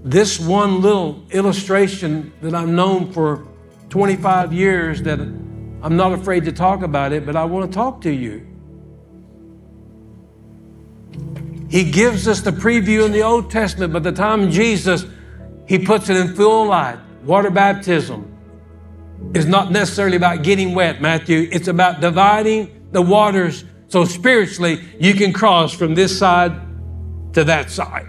this 0.03 0.39
one 0.39 0.81
little 0.81 1.25
illustration 1.31 2.31
that 2.43 2.53
I'm 2.53 2.75
known 2.75 3.11
for 3.11 3.47
25 3.89 4.53
years 4.53 5.01
that 5.01 5.19
I'm 5.19 5.97
not 5.97 6.13
afraid 6.13 6.45
to 6.45 6.51
talk 6.51 6.83
about 6.83 7.11
it, 7.11 7.25
but 7.25 7.35
I 7.35 7.43
want 7.45 7.71
to 7.71 7.75
talk 7.75 8.01
to 8.01 8.11
you. 8.11 8.45
He 11.71 11.89
gives 11.89 12.27
us 12.27 12.41
the 12.41 12.51
preview 12.51 13.03
in 13.03 13.13
the 13.13 13.23
Old 13.23 13.49
Testament, 13.49 13.91
but 13.91 14.03
the 14.03 14.11
time 14.11 14.51
Jesus, 14.51 15.07
he 15.67 15.79
puts 15.79 16.07
it 16.07 16.17
in 16.17 16.35
full 16.35 16.67
light. 16.67 16.99
Water 17.23 17.49
baptism 17.49 18.31
is 19.33 19.47
not 19.47 19.71
necessarily 19.71 20.17
about 20.17 20.43
getting 20.43 20.75
wet, 20.75 21.01
Matthew. 21.01 21.49
It's 21.51 21.67
about 21.67 21.99
dividing 21.99 22.89
the 22.91 23.01
waters 23.01 23.65
so 23.89 24.05
spiritually 24.05 24.79
you 24.99 25.13
can 25.15 25.33
cross 25.33 25.73
from 25.73 25.95
this 25.95 26.17
side 26.17 26.53
to 27.33 27.43
that 27.43 27.69
side. 27.69 28.05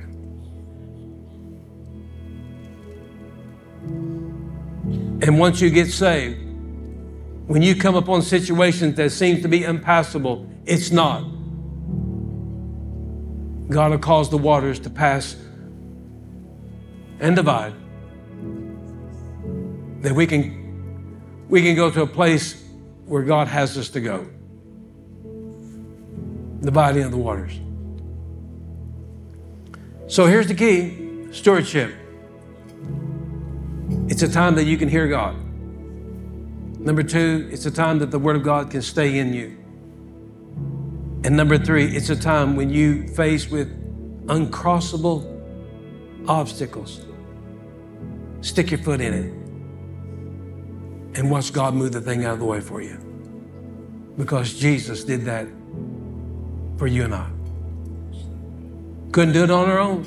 And 5.22 5.38
once 5.38 5.60
you 5.60 5.68
get 5.70 5.88
saved, 5.88 6.38
when 7.46 7.62
you 7.62 7.74
come 7.74 7.96
upon 7.96 8.22
situations 8.22 8.94
that 8.96 9.10
seem 9.10 9.42
to 9.42 9.48
be 9.48 9.64
impassable, 9.64 10.48
it's 10.64 10.90
not. 10.90 11.22
God 13.68 13.90
will 13.90 13.98
cause 13.98 14.30
the 14.30 14.38
waters 14.38 14.78
to 14.80 14.90
pass 14.90 15.36
and 17.20 17.36
divide. 17.36 17.74
That 20.02 20.14
we 20.14 20.26
can 20.26 20.58
we 21.48 21.62
can 21.62 21.74
go 21.74 21.90
to 21.90 22.02
a 22.02 22.06
place 22.06 22.62
where 23.06 23.22
God 23.22 23.48
has 23.48 23.76
us 23.76 23.88
to 23.90 24.00
go. 24.00 24.26
Dividing 26.62 27.04
of 27.04 27.10
the 27.10 27.16
waters. 27.16 27.58
So 30.06 30.26
here's 30.26 30.46
the 30.46 30.54
key 30.54 31.32
stewardship. 31.32 31.94
It's 34.08 34.22
a 34.22 34.28
time 34.30 34.56
that 34.56 34.64
you 34.64 34.76
can 34.76 34.88
hear 34.88 35.06
God. 35.08 35.36
Number 36.80 37.02
two, 37.02 37.48
it's 37.52 37.66
a 37.66 37.70
time 37.70 37.98
that 38.00 38.10
the 38.10 38.18
Word 38.18 38.36
of 38.36 38.42
God 38.42 38.70
can 38.70 38.82
stay 38.82 39.18
in 39.18 39.32
you. 39.32 39.56
And 41.22 41.36
number 41.36 41.58
three, 41.58 41.94
it's 41.94 42.10
a 42.10 42.16
time 42.16 42.56
when 42.56 42.70
you 42.70 43.06
face 43.08 43.50
with 43.50 43.68
uncrossable 44.26 45.26
obstacles. 46.26 47.02
Stick 48.40 48.70
your 48.70 48.78
foot 48.78 49.00
in 49.00 49.14
it 49.14 49.40
and 51.18 51.30
watch 51.30 51.52
God 51.52 51.74
move 51.74 51.92
the 51.92 52.00
thing 52.00 52.24
out 52.24 52.34
of 52.34 52.38
the 52.38 52.46
way 52.46 52.60
for 52.60 52.80
you. 52.80 52.98
Because 54.16 54.54
Jesus 54.54 55.04
did 55.04 55.24
that 55.26 55.46
for 56.80 56.86
you 56.86 57.04
and 57.04 57.14
I. 57.14 57.28
Couldn't 59.12 59.34
do 59.34 59.44
it 59.44 59.50
on 59.50 59.68
our 59.68 59.78
own. 59.78 60.02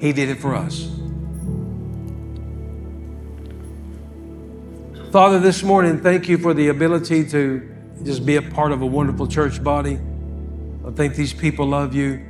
He 0.00 0.12
did 0.12 0.28
it 0.28 0.40
for 0.40 0.56
us. 0.56 0.90
Father, 5.12 5.38
this 5.38 5.62
morning, 5.62 6.00
thank 6.00 6.28
you 6.28 6.36
for 6.36 6.52
the 6.52 6.66
ability 6.66 7.28
to 7.28 7.62
just 8.02 8.26
be 8.26 8.34
a 8.34 8.42
part 8.42 8.72
of 8.72 8.82
a 8.82 8.86
wonderful 8.86 9.28
church 9.28 9.62
body. 9.62 10.00
I 10.84 10.90
think 10.90 11.14
these 11.14 11.32
people 11.32 11.68
love 11.68 11.94
you. 11.94 12.20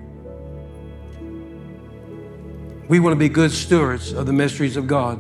We 2.91 3.01
want 3.01 3.15
to 3.15 3.19
be 3.19 3.31
good 3.31 3.53
stewards 3.53 4.13
of 4.13 4.27
the 4.27 4.35
mysteries 4.35 4.77
of 4.77 4.87
God. 4.87 5.19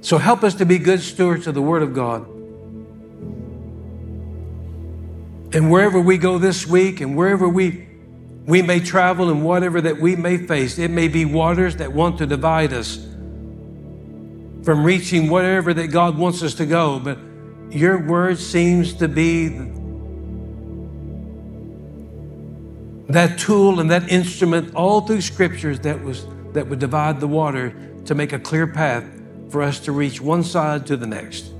So 0.00 0.18
help 0.18 0.42
us 0.42 0.56
to 0.56 0.66
be 0.66 0.78
good 0.78 1.00
stewards 1.00 1.46
of 1.46 1.54
the 1.54 1.62
Word 1.62 1.84
of 1.84 1.94
God. 1.94 2.37
And 5.52 5.70
wherever 5.70 6.00
we 6.00 6.18
go 6.18 6.38
this 6.38 6.66
week 6.66 7.00
and 7.00 7.16
wherever 7.16 7.48
we 7.48 7.86
we 8.46 8.62
may 8.62 8.80
travel 8.80 9.28
and 9.28 9.44
whatever 9.44 9.82
that 9.82 10.00
we 10.00 10.16
may 10.16 10.38
face, 10.38 10.78
it 10.78 10.90
may 10.90 11.08
be 11.08 11.26
waters 11.26 11.76
that 11.76 11.92
want 11.92 12.16
to 12.18 12.26
divide 12.26 12.72
us 12.72 12.96
from 14.64 14.84
reaching 14.84 15.28
whatever 15.28 15.74
that 15.74 15.88
God 15.88 16.16
wants 16.16 16.42
us 16.42 16.54
to 16.54 16.64
go, 16.64 16.98
but 16.98 17.18
your 17.70 18.06
word 18.06 18.38
seems 18.38 18.94
to 18.94 19.08
be 19.08 19.48
that 23.08 23.38
tool 23.38 23.80
and 23.80 23.90
that 23.90 24.10
instrument 24.10 24.74
all 24.74 25.02
through 25.02 25.20
scriptures 25.20 25.80
that 25.80 26.02
was 26.02 26.26
that 26.52 26.66
would 26.66 26.78
divide 26.78 27.20
the 27.20 27.28
water 27.28 27.74
to 28.06 28.14
make 28.14 28.32
a 28.32 28.38
clear 28.38 28.66
path 28.66 29.04
for 29.50 29.62
us 29.62 29.80
to 29.80 29.92
reach 29.92 30.22
one 30.22 30.42
side 30.42 30.86
to 30.86 30.96
the 30.96 31.06
next. 31.06 31.52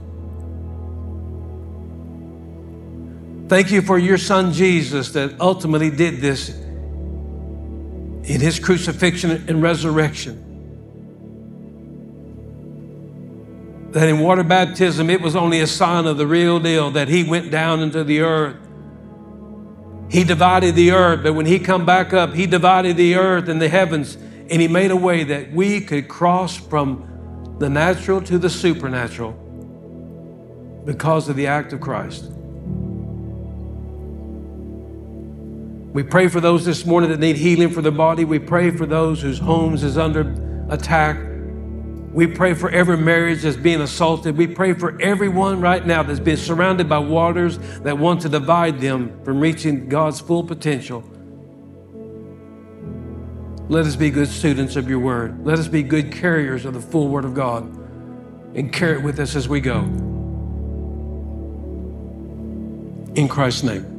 Thank 3.49 3.71
you 3.71 3.83
for 3.83 3.99
your 3.99 4.19
son 4.19 4.53
Jesus 4.53 5.13
that 5.13 5.41
ultimately 5.41 5.91
did 5.91 6.21
this 6.21 6.51
in 6.51 8.41
his 8.41 8.59
crucifixion 8.61 9.31
and 9.49 9.63
resurrection. 9.63 10.45
that 13.93 14.09
in 14.09 14.19
water 14.19 14.43
baptism 14.43 15.09
it 15.09 15.21
was 15.21 15.35
only 15.35 15.61
a 15.61 15.67
sign 15.67 16.07
of 16.07 16.19
the 16.19 16.27
real 16.27 16.61
deal 16.61 16.91
that 16.91 17.09
he 17.09 17.25
went 17.25 17.51
down 17.51 17.81
into 17.81 18.05
the 18.05 18.21
earth 18.21 18.57
he 20.11 20.25
divided 20.25 20.75
the 20.75 20.91
earth 20.91 21.23
but 21.23 21.33
when 21.33 21.47
he 21.47 21.59
come 21.59 21.87
back 21.87 22.13
up 22.13 22.35
he 22.35 22.47
divided 22.47 22.97
the 22.97 23.15
earth 23.15 23.49
and 23.49 23.61
the 23.63 23.69
heavens 23.69 24.17
and 24.17 24.61
he 24.61 24.69
made 24.69 24.91
a 24.91 24.97
way 24.97 25.25
that 25.25 25.51
we 25.53 25.81
could 25.81 26.07
cross 26.07 26.57
from 26.57 27.57
the 27.59 27.69
natural 27.69 28.21
to 28.21 28.39
the 28.39 28.51
supernatural 28.51 29.33
because 30.85 31.29
of 31.29 31.37
the 31.37 31.47
act 31.47 31.73
of 31.73 31.81
christ 31.81 32.31
we 35.93 36.03
pray 36.03 36.28
for 36.28 36.41
those 36.41 36.64
this 36.64 36.84
morning 36.84 37.11
that 37.11 37.20
need 37.20 37.36
healing 37.36 37.70
for 37.70 37.82
their 37.82 37.93
body 37.93 38.24
we 38.24 38.39
pray 38.39 38.70
for 38.70 38.86
those 38.86 39.20
whose 39.22 39.39
homes 39.39 39.82
is 39.82 39.97
under 39.99 40.22
attack 40.70 41.18
we 42.12 42.26
pray 42.26 42.55
for 42.55 42.70
every 42.70 42.97
marriage 42.97 43.43
that's 43.43 43.57
being 43.57 43.80
assaulted. 43.80 44.36
We 44.36 44.47
pray 44.47 44.72
for 44.72 45.01
everyone 45.01 45.61
right 45.61 45.86
now 45.86 46.03
that's 46.03 46.20
been 46.20 46.36
surrounded 46.36 46.89
by 46.89 46.99
waters 46.99 47.59
that 47.80 47.99
want 47.99 48.22
to 48.22 48.28
divide 48.28 48.80
them 48.80 49.22
from 49.24 49.41
reaching 49.41 49.89
God's 49.89 50.18
full 50.18 50.43
potential. 50.43 51.05
Let 53.68 53.84
us 53.84 53.97
be 53.97 54.09
good 54.11 54.28
students 54.28 54.76
of 54.76 54.89
your 54.89 54.99
word. 54.99 55.45
Let 55.45 55.59
us 55.59 55.68
be 55.68 55.82
good 55.82 56.11
carriers 56.11 56.64
of 56.64 56.72
the 56.72 56.80
full 56.80 57.09
word 57.09 57.26
of 57.26 57.34
God 57.34 57.64
and 58.55 58.72
carry 58.72 58.99
it 58.99 59.03
with 59.03 59.20
us 59.20 59.36
as 59.36 59.47
we 59.47 59.61
go. 59.61 59.80
In 63.14 63.28
Christ's 63.28 63.64
name. 63.64 63.98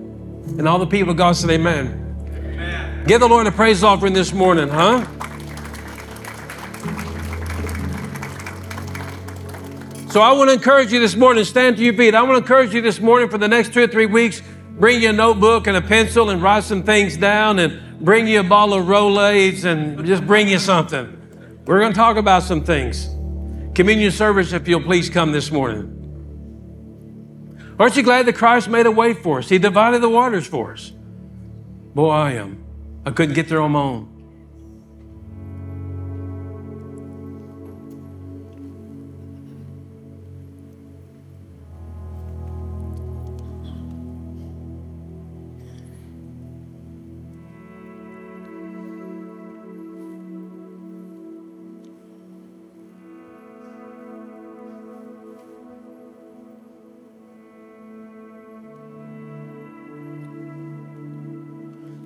And 0.58 0.68
all 0.68 0.80
the 0.80 0.88
people 0.88 1.12
of 1.12 1.18
God 1.18 1.36
said, 1.36 1.50
Amen. 1.50 2.18
amen. 2.34 3.06
Give 3.06 3.20
the 3.20 3.28
Lord 3.28 3.48
a 3.48 3.52
praise 3.52 3.84
offering 3.84 4.14
this 4.14 4.34
morning, 4.34 4.68
huh? 4.70 5.06
So 10.12 10.22
I 10.22 10.32
want 10.32 10.50
to 10.50 10.56
encourage 10.56 10.92
you 10.92 11.00
this 11.00 11.16
morning, 11.16 11.44
stand 11.44 11.78
to 11.78 11.84
your 11.84 11.94
feet. 11.94 12.16
I 12.16 12.24
want 12.24 12.34
to 12.34 12.38
encourage 12.38 12.74
you 12.74 12.82
this 12.82 13.00
morning 13.00 13.30
for 13.30 13.38
the 13.38 13.48
next 13.48 13.74
two 13.74 13.84
or 13.84 13.88
three 13.88 14.08
weeks, 14.08 14.42
bring 14.72 15.04
you 15.04 15.10
a 15.10 15.14
notebook 15.14 15.68
and 15.68 15.78
a 15.78 15.82
pencil 15.82 16.32
and 16.32 16.42
write 16.42 16.64
some 16.64 16.82
things 16.82 17.16
down 17.16 17.60
and 17.60 18.04
bring 18.04 18.28
you 18.28 18.40
a 18.40 18.44
bottle 18.44 18.74
of 18.74 18.88
Rolaids 18.88 19.66
and 19.66 20.04
just 20.08 20.26
bring 20.26 20.48
you 20.48 20.58
something. 20.58 21.16
We're 21.66 21.80
going 21.80 21.92
to 21.92 21.98
talk 21.98 22.18
about 22.18 22.42
some 22.42 22.64
things. 22.64 23.08
Communion 23.76 24.12
service, 24.12 24.52
if 24.52 24.68
you'll 24.68 24.82
please 24.82 25.12
come 25.12 25.32
this 25.32 25.52
morning. 25.52 25.99
Aren't 27.80 27.96
you 27.96 28.04
glad 28.04 28.26
that 28.26 28.34
Christ 28.34 28.68
made 28.68 28.86
a 28.86 28.92
way 28.92 29.14
for 29.14 29.40
us? 29.40 29.48
He 29.48 29.58
divided 29.58 30.02
the 30.02 30.10
waters 30.10 30.46
for 30.46 30.74
us. 30.74 30.92
Boy, 31.96 32.10
I 32.10 32.34
am. 32.34 32.64
I 33.06 33.12
couldn't 33.12 33.36
get 33.36 33.48
there 33.48 33.62
on 33.62 33.72
my 33.72 33.80
own. 33.80 34.19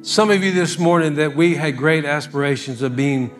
Some 0.06 0.32
of 0.32 0.44
you 0.44 0.52
this 0.52 0.78
morning 0.78 1.16
that 1.16 1.34
we 1.34 1.56
had 1.56 1.78
great 1.78 2.04
aspirations 2.04 2.82
of 2.82 2.94
being 2.94 3.32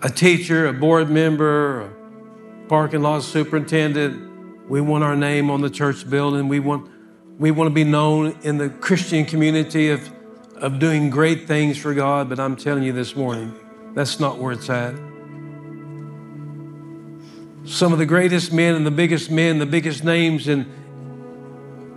a 0.00 0.08
teacher, 0.08 0.66
a 0.66 0.72
board 0.72 1.10
member, 1.10 1.82
a 1.82 2.68
parking 2.68 3.02
lot 3.02 3.22
superintendent. 3.22 4.66
We 4.66 4.80
want 4.80 5.04
our 5.04 5.14
name 5.14 5.50
on 5.50 5.60
the 5.60 5.68
church 5.68 6.08
building. 6.08 6.48
We 6.48 6.58
want, 6.58 6.90
we 7.38 7.50
want 7.50 7.68
to 7.68 7.74
be 7.74 7.84
known 7.84 8.34
in 8.40 8.56
the 8.56 8.70
Christian 8.70 9.26
community 9.26 9.90
of, 9.90 10.10
of 10.56 10.78
doing 10.78 11.10
great 11.10 11.46
things 11.46 11.76
for 11.76 11.92
God. 11.92 12.30
But 12.30 12.40
I'm 12.40 12.56
telling 12.56 12.84
you 12.84 12.94
this 12.94 13.14
morning, 13.14 13.54
that's 13.92 14.18
not 14.18 14.38
where 14.38 14.52
it's 14.52 14.70
at. 14.70 14.94
Some 17.66 17.92
of 17.92 17.98
the 17.98 18.06
greatest 18.06 18.54
men 18.54 18.74
and 18.74 18.86
the 18.86 18.90
biggest 18.90 19.30
men, 19.30 19.58
the 19.58 19.66
biggest 19.66 20.02
names 20.02 20.48
in, 20.48 20.64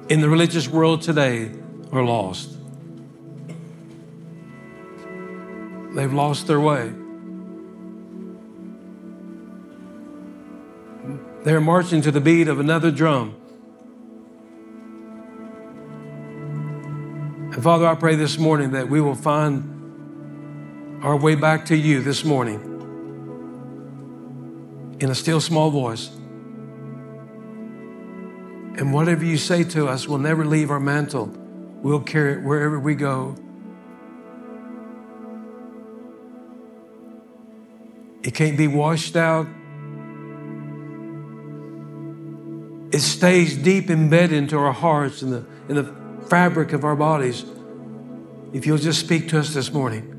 in 0.09 0.19
the 0.19 0.27
religious 0.27 0.67
world 0.67 1.01
today 1.01 1.51
are 1.95 2.03
lost. 2.03 2.55
They've 5.95 6.11
lost 6.11 6.47
their 6.47 6.59
way. 6.59 6.91
They're 11.43 11.61
marching 11.61 12.01
to 12.01 12.11
the 12.11 12.19
beat 12.19 12.47
of 12.47 12.59
another 12.59 12.91
drum. 12.91 13.35
And 17.53 17.63
Father, 17.63 17.87
I 17.87 17.95
pray 17.95 18.15
this 18.15 18.37
morning 18.37 18.71
that 18.71 18.89
we 18.89 18.99
will 18.99 19.15
find 19.15 21.03
our 21.03 21.15
way 21.15 21.35
back 21.35 21.65
to 21.67 21.77
you 21.77 22.01
this 22.01 22.25
morning 22.25 22.59
in 24.99 25.11
a 25.11 25.15
still 25.15 25.39
small 25.39 25.69
voice. 25.69 26.09
And 28.77 28.91
whatever 28.91 29.23
you 29.23 29.37
say 29.37 29.63
to 29.65 29.87
us 29.87 30.07
will 30.07 30.17
never 30.17 30.43
leave 30.45 30.71
our 30.71 30.79
mantle. 30.79 31.44
We'll 31.81 31.99
carry 31.99 32.33
it 32.33 32.41
wherever 32.41 32.79
we 32.79 32.95
go. 32.95 33.35
It 38.23 38.33
can't 38.33 38.57
be 38.57 38.67
washed 38.67 39.15
out. 39.15 39.47
It 42.91 43.01
stays 43.01 43.55
deep 43.55 43.89
embedded 43.89 44.31
into 44.31 44.57
our 44.57 44.71
hearts 44.71 45.21
and 45.21 45.31
the, 45.31 45.45
in 45.69 45.75
the 45.75 45.93
fabric 46.27 46.73
of 46.73 46.83
our 46.83 46.95
bodies. 46.95 47.45
If 48.53 48.65
you'll 48.65 48.77
just 48.77 48.99
speak 48.99 49.29
to 49.29 49.39
us 49.39 49.53
this 49.53 49.71
morning. 49.71 50.13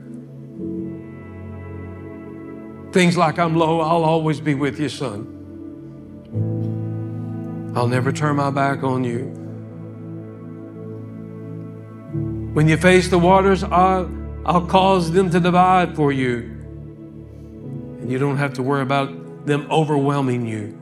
Things 2.92 3.16
like, 3.16 3.38
I'm 3.38 3.56
low, 3.56 3.80
I'll 3.80 4.04
always 4.04 4.40
be 4.40 4.54
with 4.54 4.78
you, 4.78 4.88
son. 4.88 5.32
I'll 7.74 7.88
never 7.88 8.12
turn 8.12 8.36
my 8.36 8.50
back 8.50 8.82
on 8.82 9.04
you. 9.04 9.45
When 12.56 12.68
you 12.68 12.78
face 12.78 13.08
the 13.10 13.18
waters, 13.18 13.62
I'll, 13.62 14.10
I'll 14.46 14.64
cause 14.64 15.12
them 15.12 15.28
to 15.28 15.38
divide 15.38 15.94
for 15.94 16.10
you. 16.10 16.38
And 18.00 18.10
you 18.10 18.18
don't 18.18 18.38
have 18.38 18.54
to 18.54 18.62
worry 18.62 18.80
about 18.80 19.44
them 19.44 19.66
overwhelming 19.70 20.46
you. 20.46 20.72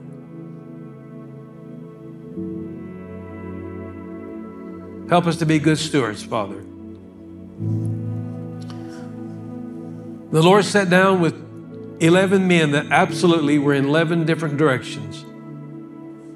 Help 5.08 5.26
us 5.26 5.36
to 5.38 5.46
be 5.46 5.58
good 5.58 5.78
stewards, 5.78 6.22
Father. 6.22 6.60
The 10.30 10.42
Lord 10.42 10.64
sat 10.64 10.88
down 10.88 11.20
with 11.20 11.34
11 12.00 12.46
men 12.46 12.70
that 12.70 12.86
absolutely 12.92 13.58
were 13.58 13.74
in 13.74 13.86
11 13.86 14.26
different 14.26 14.58
directions. 14.58 15.24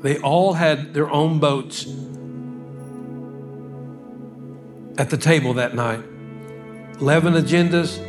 They 0.03 0.19
all 0.19 0.55
had 0.55 0.95
their 0.95 1.09
own 1.09 1.39
boats 1.39 1.87
at 4.99 5.11
the 5.11 5.17
table 5.17 5.55
that 5.55 5.75
night. 5.75 6.03
11 7.01 7.35
agendas. 7.35 8.05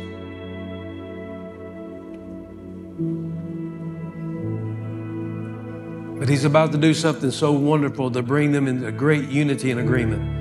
But 6.18 6.28
he's 6.28 6.44
about 6.44 6.72
to 6.72 6.78
do 6.78 6.92
something 6.92 7.30
so 7.30 7.52
wonderful 7.52 8.10
to 8.10 8.22
bring 8.22 8.50
them 8.52 8.66
into 8.66 8.90
great 8.90 9.28
unity 9.28 9.70
and 9.70 9.80
agreement. 9.80 10.38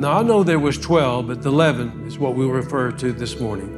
Now, 0.00 0.18
I 0.18 0.22
know 0.22 0.42
there 0.42 0.58
was 0.58 0.78
12, 0.78 1.26
but 1.26 1.42
the 1.42 1.50
11 1.50 2.06
is 2.06 2.18
what 2.18 2.34
we 2.34 2.46
refer 2.46 2.90
to 2.90 3.12
this 3.12 3.38
morning. 3.38 3.76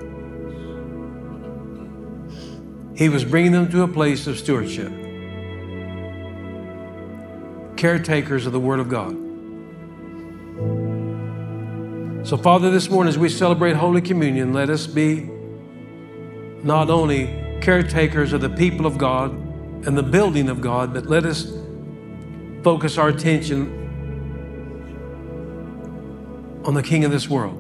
He 2.97 3.09
was 3.09 3.24
bringing 3.24 3.51
them 3.51 3.68
to 3.72 3.83
a 3.83 3.89
place 3.89 4.28
of 4.28 4.39
stewardship, 4.39 4.93
caretakers 7.76 8.47
of 8.47 8.53
the 8.53 8.61
Word 8.61 8.78
of 8.78 8.89
God. 8.89 9.21
So, 12.24 12.36
Father, 12.36 12.70
this 12.70 12.88
morning 12.88 13.08
as 13.08 13.18
we 13.18 13.28
celebrate 13.28 13.74
Holy 13.74 14.00
Communion, 14.00 14.52
let 14.52 14.70
us 14.70 14.86
be 14.86 15.28
not 16.62 16.88
only 16.88 17.58
caretakers 17.60 18.32
of 18.32 18.40
the 18.40 18.48
people 18.48 18.86
of 18.86 18.96
God 18.96 19.32
and 19.84 19.98
the 19.98 20.04
building 20.04 20.48
of 20.48 20.60
God, 20.60 20.94
but 20.94 21.06
let 21.06 21.24
us 21.26 21.52
focus 22.62 22.96
our 22.96 23.08
attention 23.08 23.80
on 26.64 26.74
the 26.74 26.82
King 26.82 27.04
of 27.04 27.10
this 27.10 27.28
world. 27.28 27.58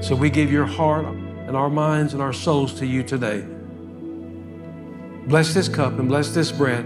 So 0.00 0.14
we 0.14 0.30
give 0.30 0.52
your 0.52 0.66
heart 0.66 1.06
and 1.06 1.56
our 1.56 1.70
minds 1.70 2.12
and 2.12 2.22
our 2.22 2.32
souls 2.32 2.74
to 2.74 2.86
you 2.86 3.02
today. 3.02 3.44
Bless 5.26 5.52
this 5.54 5.68
cup 5.68 5.98
and 5.98 6.06
bless 6.06 6.32
this 6.32 6.52
bread. 6.52 6.84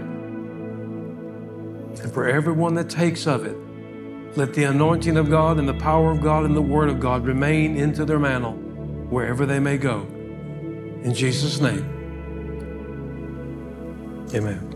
And 1.99 2.11
for 2.11 2.27
everyone 2.27 2.73
that 2.73 2.89
takes 2.89 3.27
of 3.27 3.45
it, 3.45 3.55
let 4.37 4.53
the 4.53 4.65
anointing 4.65 5.17
of 5.17 5.31
God 5.31 5.57
and 5.57 5.67
the 5.67 5.73
power 5.73 6.11
of 6.11 6.21
God 6.21 6.45
and 6.45 6.55
the 6.55 6.61
Word 6.61 6.89
of 6.89 6.99
God 6.99 7.25
remain 7.25 7.75
into 7.75 8.05
their 8.05 8.19
mantle 8.19 8.53
wherever 9.09 9.47
they 9.47 9.59
may 9.59 9.77
go. 9.77 10.01
In 11.03 11.11
Jesus' 11.13 11.59
name, 11.59 11.83
amen. 14.35 14.66